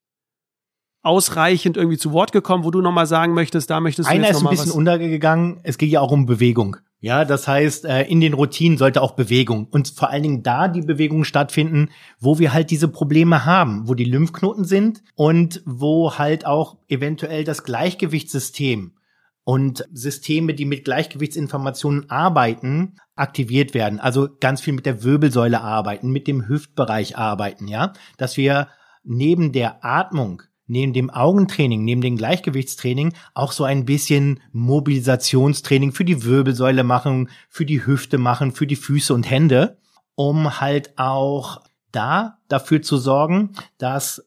ausreichend 1.02 1.78
irgendwie 1.78 1.98
zu 1.98 2.14
Wort 2.14 2.32
gekommen, 2.32 2.64
wo 2.64 2.72
du 2.72 2.82
nochmal 2.82 3.06
sagen 3.06 3.34
möchtest, 3.34 3.70
da 3.70 3.80
möchtest 3.82 4.10
du 4.10 4.14
Einer 4.14 4.28
jetzt 4.28 4.38
ist 4.38 4.44
ein 4.44 4.50
bisschen 4.50 4.72
untergegangen. 4.72 5.60
Es 5.64 5.78
geht 5.78 5.90
ja 5.90 6.00
auch 6.00 6.12
um 6.12 6.26
Bewegung. 6.26 6.78
Ja, 7.04 7.26
das 7.26 7.50
heißt, 7.50 7.84
äh, 7.84 8.04
in 8.04 8.22
den 8.22 8.34
Routinen 8.34 8.78
sollte 8.78 9.02
auch 9.02 9.12
Bewegung 9.12 9.68
und 9.70 9.90
vor 9.90 10.10
allen 10.10 10.24
Dingen 10.24 10.42
da 10.42 10.70
die 10.70 10.80
Bewegung 10.80 11.26
stattfinden, 11.26 11.90
wo 12.18 12.40
wir 12.40 12.54
halt 12.54 12.72
diese 12.72 12.88
Probleme 12.88 13.44
haben, 13.44 13.90
wo 13.90 13.94
die 13.94 14.06
Lymphknoten 14.06 14.64
sind 14.64 15.04
und 15.16 15.62
wo 15.66 16.18
halt 16.18 16.46
auch 16.46 16.78
eventuell 16.88 17.44
das 17.44 17.66
Gleichgewichtssystem 17.66 18.94
und 19.44 19.86
Systeme, 19.92 20.54
die 20.54 20.64
mit 20.64 20.86
Gleichgewichtsinformationen 20.86 22.10
arbeiten, 22.10 22.96
aktiviert 23.18 23.74
werden. 23.74 24.00
Also 24.00 24.30
ganz 24.40 24.62
viel 24.62 24.72
mit 24.72 24.86
der 24.86 25.04
Wirbelsäule 25.04 25.60
arbeiten, 25.60 26.10
mit 26.10 26.26
dem 26.26 26.48
Hüftbereich 26.48 27.18
arbeiten, 27.18 27.68
ja, 27.68 27.92
dass 28.16 28.38
wir 28.38 28.70
neben 29.04 29.52
der 29.52 29.84
Atmung 29.84 30.44
neben 30.68 30.94
dem 30.94 31.10
Augentraining, 31.10 31.84
neben 31.84 32.02
dem 32.02 32.18
Gleichgewichtstraining 32.18 33.14
auch 33.34 33.52
so 33.52 33.64
ein 33.64 33.86
bisschen 33.86 34.40
Mobilisationstraining 34.52 35.92
für 35.92 36.06
die 36.06 36.24
Wirbelsäule 36.24 36.84
machen, 36.84 37.30
für 37.50 37.66
die 37.66 37.86
Hüfte 37.86 38.18
machen, 38.18 38.52
für 38.52 38.68
die 38.68 38.76
Füße 38.76 39.14
und 39.14 39.30
Hände, 39.30 39.78
um 40.16 40.62
halt 40.62 40.98
auch 40.98 41.62
da 41.92 42.40
dafür 42.48 42.82
zu 42.82 42.98
sorgen, 42.98 43.54
dass 43.78 44.26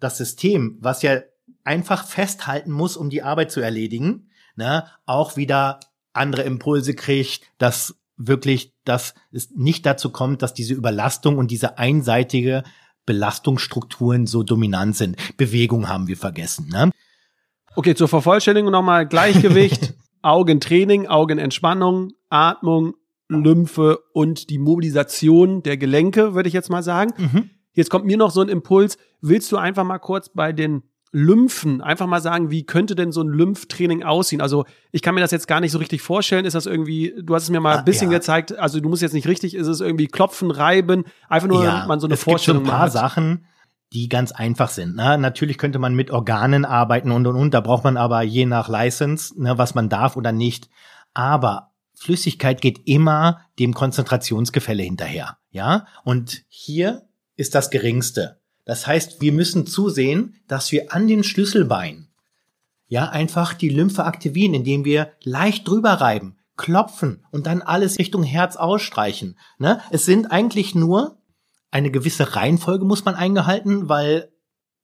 das 0.00 0.18
System, 0.18 0.78
was 0.80 1.02
ja 1.02 1.20
einfach 1.64 2.06
festhalten 2.06 2.72
muss, 2.72 2.96
um 2.96 3.10
die 3.10 3.22
Arbeit 3.22 3.50
zu 3.50 3.60
erledigen, 3.60 4.30
ne, 4.56 4.86
auch 5.06 5.36
wieder 5.36 5.80
andere 6.12 6.42
Impulse 6.42 6.94
kriegt, 6.94 7.42
dass 7.58 7.96
wirklich, 8.16 8.74
dass 8.84 9.14
es 9.30 9.50
nicht 9.52 9.86
dazu 9.86 10.10
kommt, 10.10 10.42
dass 10.42 10.54
diese 10.54 10.74
Überlastung 10.74 11.38
und 11.38 11.50
diese 11.50 11.78
einseitige 11.78 12.62
Belastungsstrukturen 13.06 14.26
so 14.26 14.42
dominant 14.42 14.96
sind. 14.96 15.16
Bewegung 15.36 15.88
haben 15.88 16.08
wir 16.08 16.16
vergessen. 16.16 16.68
Ne? 16.68 16.90
Okay, 17.74 17.94
zur 17.94 18.08
Vervollständigung 18.08 18.70
nochmal 18.70 19.06
Gleichgewicht, 19.06 19.94
Augentraining, 20.22 21.06
Augenentspannung, 21.06 22.12
Atmung, 22.28 22.94
Lymphe 23.28 23.98
und 24.12 24.50
die 24.50 24.58
Mobilisation 24.58 25.62
der 25.62 25.76
Gelenke, 25.76 26.34
würde 26.34 26.48
ich 26.48 26.54
jetzt 26.54 26.70
mal 26.70 26.82
sagen. 26.82 27.12
Mhm. 27.16 27.50
Jetzt 27.72 27.90
kommt 27.90 28.04
mir 28.04 28.16
noch 28.16 28.30
so 28.30 28.42
ein 28.42 28.48
Impuls. 28.48 28.98
Willst 29.20 29.50
du 29.50 29.56
einfach 29.56 29.84
mal 29.84 29.98
kurz 29.98 30.28
bei 30.28 30.52
den 30.52 30.82
Lymphen 31.12 31.82
einfach 31.82 32.06
mal 32.06 32.22
sagen, 32.22 32.50
wie 32.50 32.64
könnte 32.64 32.94
denn 32.94 33.12
so 33.12 33.20
ein 33.20 33.28
Lymphtraining 33.28 34.02
aussehen? 34.02 34.40
Also 34.40 34.64
ich 34.92 35.02
kann 35.02 35.14
mir 35.14 35.20
das 35.20 35.30
jetzt 35.30 35.46
gar 35.46 35.60
nicht 35.60 35.70
so 35.70 35.78
richtig 35.78 36.00
vorstellen. 36.00 36.46
Ist 36.46 36.54
das 36.54 36.64
irgendwie, 36.64 37.14
du 37.22 37.34
hast 37.34 37.44
es 37.44 37.50
mir 37.50 37.60
mal 37.60 37.74
ein 37.74 37.78
ah, 37.80 37.82
bisschen 37.82 38.10
ja. 38.10 38.18
gezeigt, 38.18 38.58
also 38.58 38.80
du 38.80 38.88
musst 38.88 39.02
jetzt 39.02 39.12
nicht 39.12 39.28
richtig, 39.28 39.54
ist 39.54 39.66
es 39.66 39.80
irgendwie 39.80 40.06
klopfen, 40.06 40.50
reiben, 40.50 41.04
einfach 41.28 41.48
nur, 41.48 41.62
ja, 41.62 41.84
man 41.86 42.00
so 42.00 42.06
eine 42.06 42.14
es 42.14 42.22
Vorstellung 42.22 42.62
gibt 42.62 42.70
so 42.70 42.72
ein 42.72 42.78
paar 42.78 42.86
hat. 42.86 42.92
Sachen, 42.92 43.44
die 43.92 44.08
ganz 44.08 44.32
einfach 44.32 44.70
sind. 44.70 44.96
Ne? 44.96 45.18
Natürlich 45.18 45.58
könnte 45.58 45.78
man 45.78 45.94
mit 45.94 46.10
Organen 46.10 46.64
arbeiten 46.64 47.12
und 47.12 47.26
und 47.26 47.36
und, 47.36 47.52
da 47.52 47.60
braucht 47.60 47.84
man 47.84 47.98
aber 47.98 48.22
je 48.22 48.46
nach 48.46 48.70
License, 48.70 49.40
ne, 49.40 49.58
was 49.58 49.74
man 49.74 49.90
darf 49.90 50.16
oder 50.16 50.32
nicht. 50.32 50.70
Aber 51.12 51.72
Flüssigkeit 51.94 52.62
geht 52.62 52.80
immer 52.86 53.42
dem 53.58 53.74
Konzentrationsgefälle 53.74 54.82
hinterher. 54.82 55.36
Ja, 55.50 55.86
und 56.04 56.42
hier 56.48 57.02
ist 57.36 57.54
das 57.54 57.70
geringste. 57.70 58.40
Das 58.64 58.86
heißt, 58.86 59.20
wir 59.20 59.32
müssen 59.32 59.66
zusehen, 59.66 60.36
dass 60.46 60.70
wir 60.72 60.92
an 60.92 61.08
den 61.08 61.24
Schlüsselbeinen 61.24 62.08
ja 62.86 63.08
einfach 63.08 63.54
die 63.54 63.70
Lymphe 63.70 64.04
aktivieren, 64.04 64.54
indem 64.54 64.84
wir 64.84 65.12
leicht 65.22 65.66
drüber 65.66 65.94
reiben, 65.94 66.36
klopfen 66.56 67.24
und 67.30 67.46
dann 67.46 67.62
alles 67.62 67.98
Richtung 67.98 68.22
Herz 68.22 68.56
ausstreichen. 68.56 69.38
Ne? 69.58 69.80
Es 69.90 70.04
sind 70.04 70.30
eigentlich 70.30 70.74
nur 70.74 71.18
eine 71.70 71.90
gewisse 71.90 72.36
Reihenfolge 72.36 72.84
muss 72.84 73.04
man 73.04 73.14
eingehalten, 73.14 73.88
weil 73.88 74.30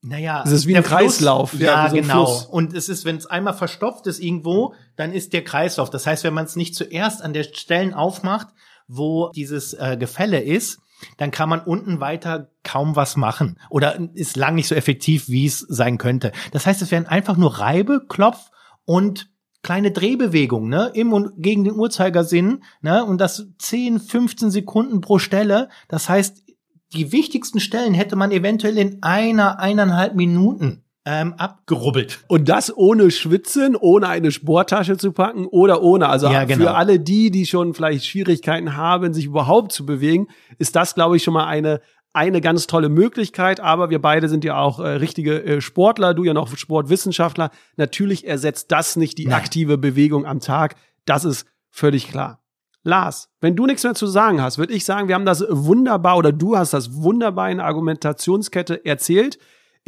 naja, 0.01 0.43
es 0.45 0.51
ist 0.51 0.65
wie 0.67 0.77
ein 0.77 0.83
Fluss, 0.83 0.97
Kreislauf. 0.97 1.53
Ja, 1.53 1.83
ja 1.83 1.89
so 1.89 1.95
genau. 1.95 2.25
Fluss. 2.25 2.45
Und 2.45 2.73
es 2.73 2.89
ist, 2.89 3.05
wenn 3.05 3.17
es 3.17 3.25
einmal 3.25 3.53
verstopft 3.53 4.07
ist 4.07 4.19
irgendwo, 4.19 4.73
dann 4.95 5.11
ist 5.11 5.33
der 5.33 5.43
Kreislauf. 5.43 5.89
Das 5.89 6.07
heißt, 6.07 6.23
wenn 6.23 6.33
man 6.33 6.45
es 6.45 6.55
nicht 6.55 6.73
zuerst 6.73 7.21
an 7.21 7.33
der 7.33 7.43
Stellen 7.43 7.93
aufmacht, 7.93 8.47
wo 8.87 9.29
dieses 9.35 9.73
äh, 9.73 9.97
Gefälle 9.99 10.41
ist, 10.41 10.79
dann 11.17 11.31
kann 11.31 11.49
man 11.49 11.61
unten 11.61 11.99
weiter 11.99 12.51
kaum 12.63 12.95
was 12.95 13.15
machen 13.15 13.59
oder 13.69 13.99
ist 14.13 14.37
lang 14.37 14.55
nicht 14.55 14.67
so 14.67 14.75
effektiv, 14.75 15.29
wie 15.29 15.45
es 15.45 15.59
sein 15.59 15.97
könnte. 15.97 16.31
Das 16.51 16.65
heißt, 16.65 16.81
es 16.81 16.91
werden 16.91 17.07
einfach 17.07 17.37
nur 17.37 17.59
Reibe, 17.59 18.05
Klopf 18.07 18.51
und 18.85 19.29
kleine 19.61 19.91
Drehbewegungen, 19.91 20.69
ne, 20.69 20.91
im 20.93 21.13
und 21.13 21.33
gegen 21.37 21.63
den 21.63 21.75
Uhrzeigersinn, 21.75 22.63
ne, 22.81 23.03
und 23.03 23.19
das 23.19 23.47
10, 23.57 23.99
15 23.99 24.51
Sekunden 24.51 25.01
pro 25.01 25.19
Stelle. 25.19 25.69
Das 25.87 26.07
heißt, 26.07 26.43
die 26.93 27.11
wichtigsten 27.11 27.59
Stellen 27.59 27.93
hätte 27.93 28.15
man 28.15 28.31
eventuell 28.31 28.77
in 28.77 29.03
einer, 29.03 29.59
eineinhalb 29.59 30.15
Minuten 30.15 30.83
ähm, 31.09 31.33
abgerubbelt. 31.37 32.19
Und 32.27 32.49
das 32.49 32.75
ohne 32.75 33.09
Schwitzen, 33.09 33.75
ohne 33.75 34.07
eine 34.07 34.31
Sporttasche 34.31 34.97
zu 34.97 35.11
packen 35.11 35.47
oder 35.47 35.81
ohne. 35.81 36.07
Also 36.07 36.29
Ja, 36.29 36.43
genau. 36.43 36.65
für 36.65 36.75
alle 36.75 36.99
die, 36.99 37.31
die 37.31 37.45
schon 37.47 37.73
vielleicht 37.73 38.05
Schwierigkeiten 38.05 38.77
haben, 38.77 39.13
sich 39.13 39.25
überhaupt 39.25 39.71
zu 39.71 39.85
bewegen, 39.85 40.27
ist 40.59 40.75
das, 40.75 40.93
glaube 40.93 41.17
ich, 41.17 41.23
schon 41.23 41.33
mal 41.33 41.45
eine 41.45 41.81
eine 42.11 42.41
ganz 42.41 42.65
tolle 42.65 42.89
Möglichkeit, 42.89 43.59
aber 43.59 43.91
wir 43.91 44.01
beide 44.01 44.29
sind 44.29 44.43
ja 44.43 44.57
auch 44.57 44.79
äh, 44.79 44.87
richtige 44.93 45.43
äh, 45.43 45.61
Sportler, 45.61 46.15
du 46.15 46.23
ja 46.23 46.33
noch 46.33 46.57
Sportwissenschaftler. 46.57 47.51
Natürlich 47.77 48.27
ersetzt 48.27 48.71
das 48.71 48.95
nicht 48.95 49.19
die 49.19 49.27
Nein. 49.27 49.35
aktive 49.35 49.77
Bewegung 49.77 50.25
am 50.25 50.39
Tag. 50.39 50.75
Das 51.05 51.23
ist 51.23 51.45
völlig 51.69 52.09
klar. 52.09 52.39
Lars, 52.83 53.29
wenn 53.41 53.55
du 53.55 53.67
nichts 53.67 53.83
mehr 53.83 53.93
zu 53.93 54.07
sagen 54.07 54.41
hast, 54.41 54.57
würde 54.57 54.73
ich 54.73 54.85
sagen, 54.85 55.07
wir 55.07 55.13
haben 55.13 55.25
das 55.25 55.45
wunderbar 55.49 56.17
oder 56.17 56.31
du 56.31 56.57
hast 56.57 56.73
das 56.73 56.95
wunderbar 56.95 57.51
in 57.51 57.57
der 57.57 57.67
Argumentationskette 57.67 58.83
erzählt. 58.85 59.37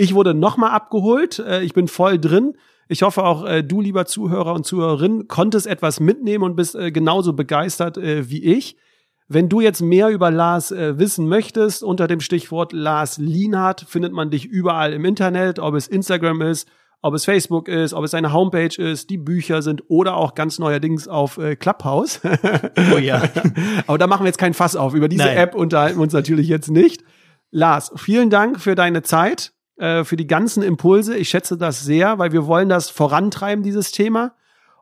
Ich 0.02 0.16
wurde 0.16 0.34
nochmal 0.34 0.72
abgeholt. 0.72 1.38
Äh, 1.38 1.62
ich 1.62 1.74
bin 1.74 1.88
voll 1.88 2.18
drin. 2.18 2.56
Ich 2.88 3.04
hoffe 3.04 3.24
auch 3.24 3.46
äh, 3.46 3.64
du, 3.64 3.82
lieber 3.82 4.08
Zuhörer 4.08 4.54
und 4.54 4.66
Zuhörerin, 4.66 5.28
konntest 5.28 5.68
etwas 5.68 6.00
mitnehmen 6.00 6.44
und 6.44 6.56
bist 6.56 6.74
äh, 6.74 6.92
genauso 6.92 7.34
begeistert 7.34 7.98
äh, 7.98 8.28
wie 8.28 8.44
ich. 8.44 8.78
Wenn 9.28 9.48
du 9.48 9.62
jetzt 9.62 9.80
mehr 9.80 10.10
über 10.10 10.32
Lars 10.32 10.72
äh, 10.72 10.98
wissen 10.98 11.28
möchtest, 11.28 11.84
unter 11.84 12.08
dem 12.08 12.20
Stichwort 12.20 12.74
Lars 12.74 13.20
Lienhardt 13.20 13.86
findet 13.88 14.12
man 14.12 14.32
dich 14.32 14.46
überall 14.46 14.92
im 14.92 15.06
Internet, 15.06 15.60
ob 15.60 15.76
es 15.76 15.88
Instagram 15.88 16.42
ist, 16.42 16.68
ob 17.04 17.14
es 17.14 17.24
Facebook 17.24 17.68
ist, 17.68 17.94
ob 17.94 18.04
es 18.04 18.16
eine 18.16 18.34
Homepage 18.34 18.76
ist, 18.82 19.12
die 19.12 19.20
Bücher 19.20 19.62
sind 19.62 19.84
oder 19.88 20.18
auch 20.18 20.34
ganz 20.34 20.58
neuerdings 20.58 21.08
auf 21.08 21.38
äh, 21.38 21.56
Clubhouse. 21.56 22.22
Oh 22.92 22.98
ja. 22.98 23.22
Aber 23.86 24.00
da 24.00 24.08
machen 24.08 24.24
wir 24.24 24.30
jetzt 24.30 24.40
kein 24.40 24.56
Fass 24.56 24.76
auf. 24.76 24.96
Über 24.96 25.08
diese 25.08 25.26
Nein. 25.26 25.38
App 25.38 25.54
unterhalten 25.54 26.00
wir 26.00 26.04
uns 26.04 26.14
natürlich 26.14 26.48
jetzt 26.48 26.72
nicht. 26.72 27.04
Lars, 27.52 27.92
vielen 27.98 28.32
Dank 28.32 28.60
für 28.60 28.74
deine 28.74 29.04
Zeit, 29.04 29.54
äh, 29.78 30.04
für 30.04 30.18
die 30.18 30.28
ganzen 30.28 30.64
Impulse. 30.64 31.18
Ich 31.18 31.30
schätze 31.30 31.58
das 31.58 31.84
sehr, 31.84 32.20
weil 32.20 32.32
wir 32.32 32.48
wollen 32.48 32.70
das 32.70 32.90
vorantreiben, 32.90 33.64
dieses 33.64 33.92
Thema. 33.92 34.34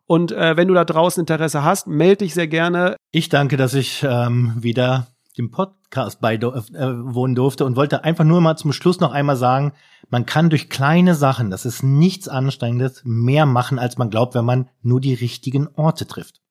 Und 0.06 0.32
äh, 0.32 0.58
wenn 0.58 0.68
du 0.68 0.74
da 0.74 0.86
draußen 0.86 1.22
Interesse 1.22 1.64
hast, 1.64 1.88
melde 1.88 2.26
dich 2.26 2.34
sehr 2.34 2.48
gerne. 2.48 2.96
Ich 3.12 3.30
danke, 3.30 3.58
dass 3.58 3.76
ich 3.76 4.04
ähm, 4.04 4.54
wieder 4.58 5.08
dem 5.38 5.52
Podcast 5.52 6.20
beiwohnen 6.20 7.36
durfte 7.36 7.66
und 7.66 7.76
wollte 7.76 8.04
einfach 8.04 8.26
nur 8.26 8.42
mal 8.42 8.58
zum 8.58 8.74
Schluss 8.74 9.00
noch 9.00 9.12
einmal 9.12 9.38
sagen, 9.38 9.74
man 10.10 10.26
kann 10.26 10.50
durch 10.50 10.70
kleine 10.70 11.16
Sachen, 11.16 11.50
das 11.50 11.66
ist 11.66 11.84
nichts 11.84 12.28
Anstrengendes, 12.28 13.04
mehr 13.06 13.46
machen, 13.46 13.80
als 13.80 13.98
man 13.98 14.10
glaubt, 14.10 14.36
wenn 14.36 14.46
man 14.46 14.68
nur 14.82 15.00
die 15.00 15.14
richtigen 15.14 15.68
Orte 15.76 16.08
trifft. 16.08 16.42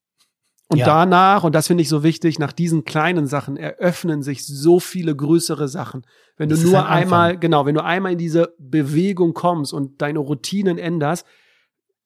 Und 0.70 0.78
Ja. 0.78 0.84
danach, 0.84 1.44
und 1.44 1.54
das 1.54 1.66
finde 1.66 1.82
ich 1.82 1.88
so 1.88 2.02
wichtig, 2.02 2.38
nach 2.38 2.52
diesen 2.52 2.84
kleinen 2.84 3.26
Sachen 3.26 3.56
eröffnen 3.56 4.22
sich 4.22 4.46
so 4.46 4.80
viele 4.80 5.16
größere 5.16 5.66
Sachen. 5.66 6.04
Wenn 6.36 6.50
du 6.50 6.54
Das 6.54 6.62
ist 6.64 6.70
nur 6.70 6.80
ein 6.80 6.84
Anfang. 6.84 7.02
einmal, 7.02 7.38
genau, 7.38 7.64
wenn 7.64 7.74
du 7.74 7.82
einmal 7.82 8.12
in 8.12 8.18
diese 8.18 8.54
Bewegung 8.58 9.32
kommst 9.32 9.72
und 9.72 10.02
deine 10.02 10.18
Routinen 10.18 10.76
änderst, 10.78 11.26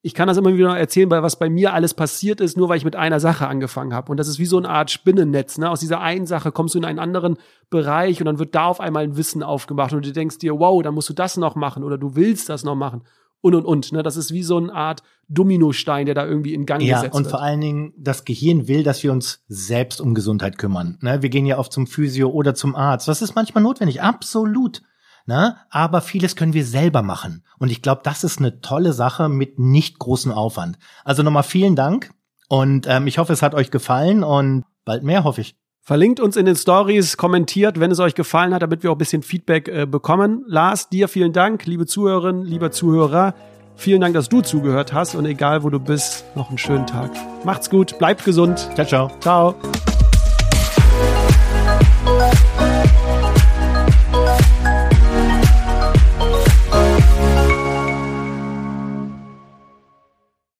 ich 0.04 0.14
kann 0.14 0.26
das 0.26 0.36
immer 0.36 0.52
wieder 0.54 0.76
erzählen, 0.76 1.10
weil 1.10 1.22
was 1.22 1.38
bei 1.38 1.48
mir 1.48 1.74
alles 1.74 1.94
passiert 1.94 2.40
ist, 2.40 2.56
nur 2.56 2.68
weil 2.68 2.76
ich 2.76 2.84
mit 2.84 2.96
einer 2.96 3.20
Sache 3.20 3.46
angefangen 3.46 3.94
habe. 3.94 4.10
Und 4.10 4.16
das 4.18 4.26
ist 4.26 4.40
wie 4.40 4.46
so 4.46 4.58
eine 4.58 4.68
Art 4.68 4.90
Spinnennetz. 4.90 5.58
Ne? 5.58 5.70
Aus 5.70 5.78
dieser 5.80 6.00
einen 6.00 6.26
Sache 6.26 6.50
kommst 6.50 6.74
du 6.74 6.78
in 6.78 6.84
einen 6.84 6.98
anderen 6.98 7.36
Bereich 7.70 8.20
und 8.20 8.26
dann 8.26 8.40
wird 8.40 8.54
da 8.54 8.66
auf 8.66 8.80
einmal 8.80 9.04
ein 9.04 9.16
Wissen 9.16 9.42
aufgemacht 9.44 9.92
und 9.92 10.04
du 10.04 10.12
denkst 10.12 10.38
dir, 10.38 10.58
wow, 10.58 10.82
dann 10.82 10.94
musst 10.94 11.08
du 11.08 11.14
das 11.14 11.36
noch 11.36 11.54
machen 11.54 11.84
oder 11.84 11.98
du 11.98 12.16
willst 12.16 12.48
das 12.48 12.64
noch 12.64 12.74
machen. 12.74 13.02
Und 13.42 13.54
und 13.54 13.66
und. 13.66 13.92
Ne? 13.92 14.02
Das 14.02 14.16
ist 14.16 14.32
wie 14.32 14.42
so 14.42 14.56
eine 14.56 14.72
Art 14.72 15.02
Dominostein, 15.28 16.06
der 16.06 16.14
da 16.14 16.24
irgendwie 16.24 16.54
in 16.54 16.64
Gang 16.64 16.80
Ja, 16.82 16.96
gesetzt 16.96 17.14
und 17.14 17.24
wird. 17.24 17.30
vor 17.32 17.42
allen 17.42 17.60
Dingen, 17.60 17.92
das 17.98 18.24
Gehirn 18.24 18.68
will, 18.68 18.82
dass 18.82 19.02
wir 19.02 19.12
uns 19.12 19.42
selbst 19.48 20.00
um 20.00 20.14
Gesundheit 20.14 20.58
kümmern. 20.58 20.98
Ne? 21.02 21.22
Wir 21.22 21.28
gehen 21.28 21.44
ja 21.46 21.58
oft 21.58 21.72
zum 21.72 21.86
Physio 21.86 22.30
oder 22.30 22.54
zum 22.54 22.74
Arzt. 22.74 23.08
Das 23.08 23.20
ist 23.20 23.34
manchmal 23.34 23.62
notwendig, 23.62 24.00
absolut. 24.00 24.82
Ne? 25.26 25.56
Aber 25.70 26.00
vieles 26.00 26.36
können 26.36 26.52
wir 26.54 26.64
selber 26.64 27.02
machen. 27.02 27.44
Und 27.58 27.70
ich 27.70 27.82
glaube, 27.82 28.00
das 28.04 28.24
ist 28.24 28.38
eine 28.38 28.60
tolle 28.60 28.92
Sache 28.92 29.28
mit 29.28 29.58
nicht 29.58 29.98
großem 29.98 30.32
Aufwand. 30.32 30.78
Also 31.04 31.22
nochmal 31.22 31.44
vielen 31.44 31.76
Dank. 31.76 32.12
Und 32.48 32.86
ähm, 32.88 33.06
ich 33.06 33.18
hoffe, 33.18 33.32
es 33.32 33.42
hat 33.42 33.54
euch 33.54 33.70
gefallen 33.70 34.24
und 34.24 34.64
bald 34.84 35.02
mehr, 35.04 35.24
hoffe 35.24 35.40
ich. 35.40 35.56
Verlinkt 35.84 36.20
uns 36.20 36.36
in 36.36 36.46
den 36.46 36.54
Stories, 36.54 37.16
kommentiert, 37.16 37.80
wenn 37.80 37.90
es 37.90 37.98
euch 37.98 38.14
gefallen 38.14 38.54
hat, 38.54 38.62
damit 38.62 38.84
wir 38.84 38.90
auch 38.92 38.94
ein 38.94 38.98
bisschen 38.98 39.24
Feedback 39.24 39.66
äh, 39.66 39.84
bekommen. 39.84 40.44
Lars, 40.46 40.88
dir 40.88 41.08
vielen 41.08 41.32
Dank, 41.32 41.66
liebe 41.66 41.86
Zuhörerinnen, 41.86 42.44
lieber 42.44 42.70
Zuhörer. 42.70 43.34
Vielen 43.74 44.00
Dank, 44.00 44.14
dass 44.14 44.28
du 44.28 44.42
zugehört 44.42 44.92
hast 44.92 45.16
und 45.16 45.24
egal 45.24 45.64
wo 45.64 45.70
du 45.70 45.80
bist, 45.80 46.24
noch 46.36 46.50
einen 46.50 46.58
schönen 46.58 46.86
Tag. 46.86 47.10
Macht's 47.44 47.68
gut, 47.68 47.98
bleibt 47.98 48.24
gesund. 48.24 48.68
Ciao, 48.76 48.86
ciao. 48.86 49.10
Ciao. 49.18 49.56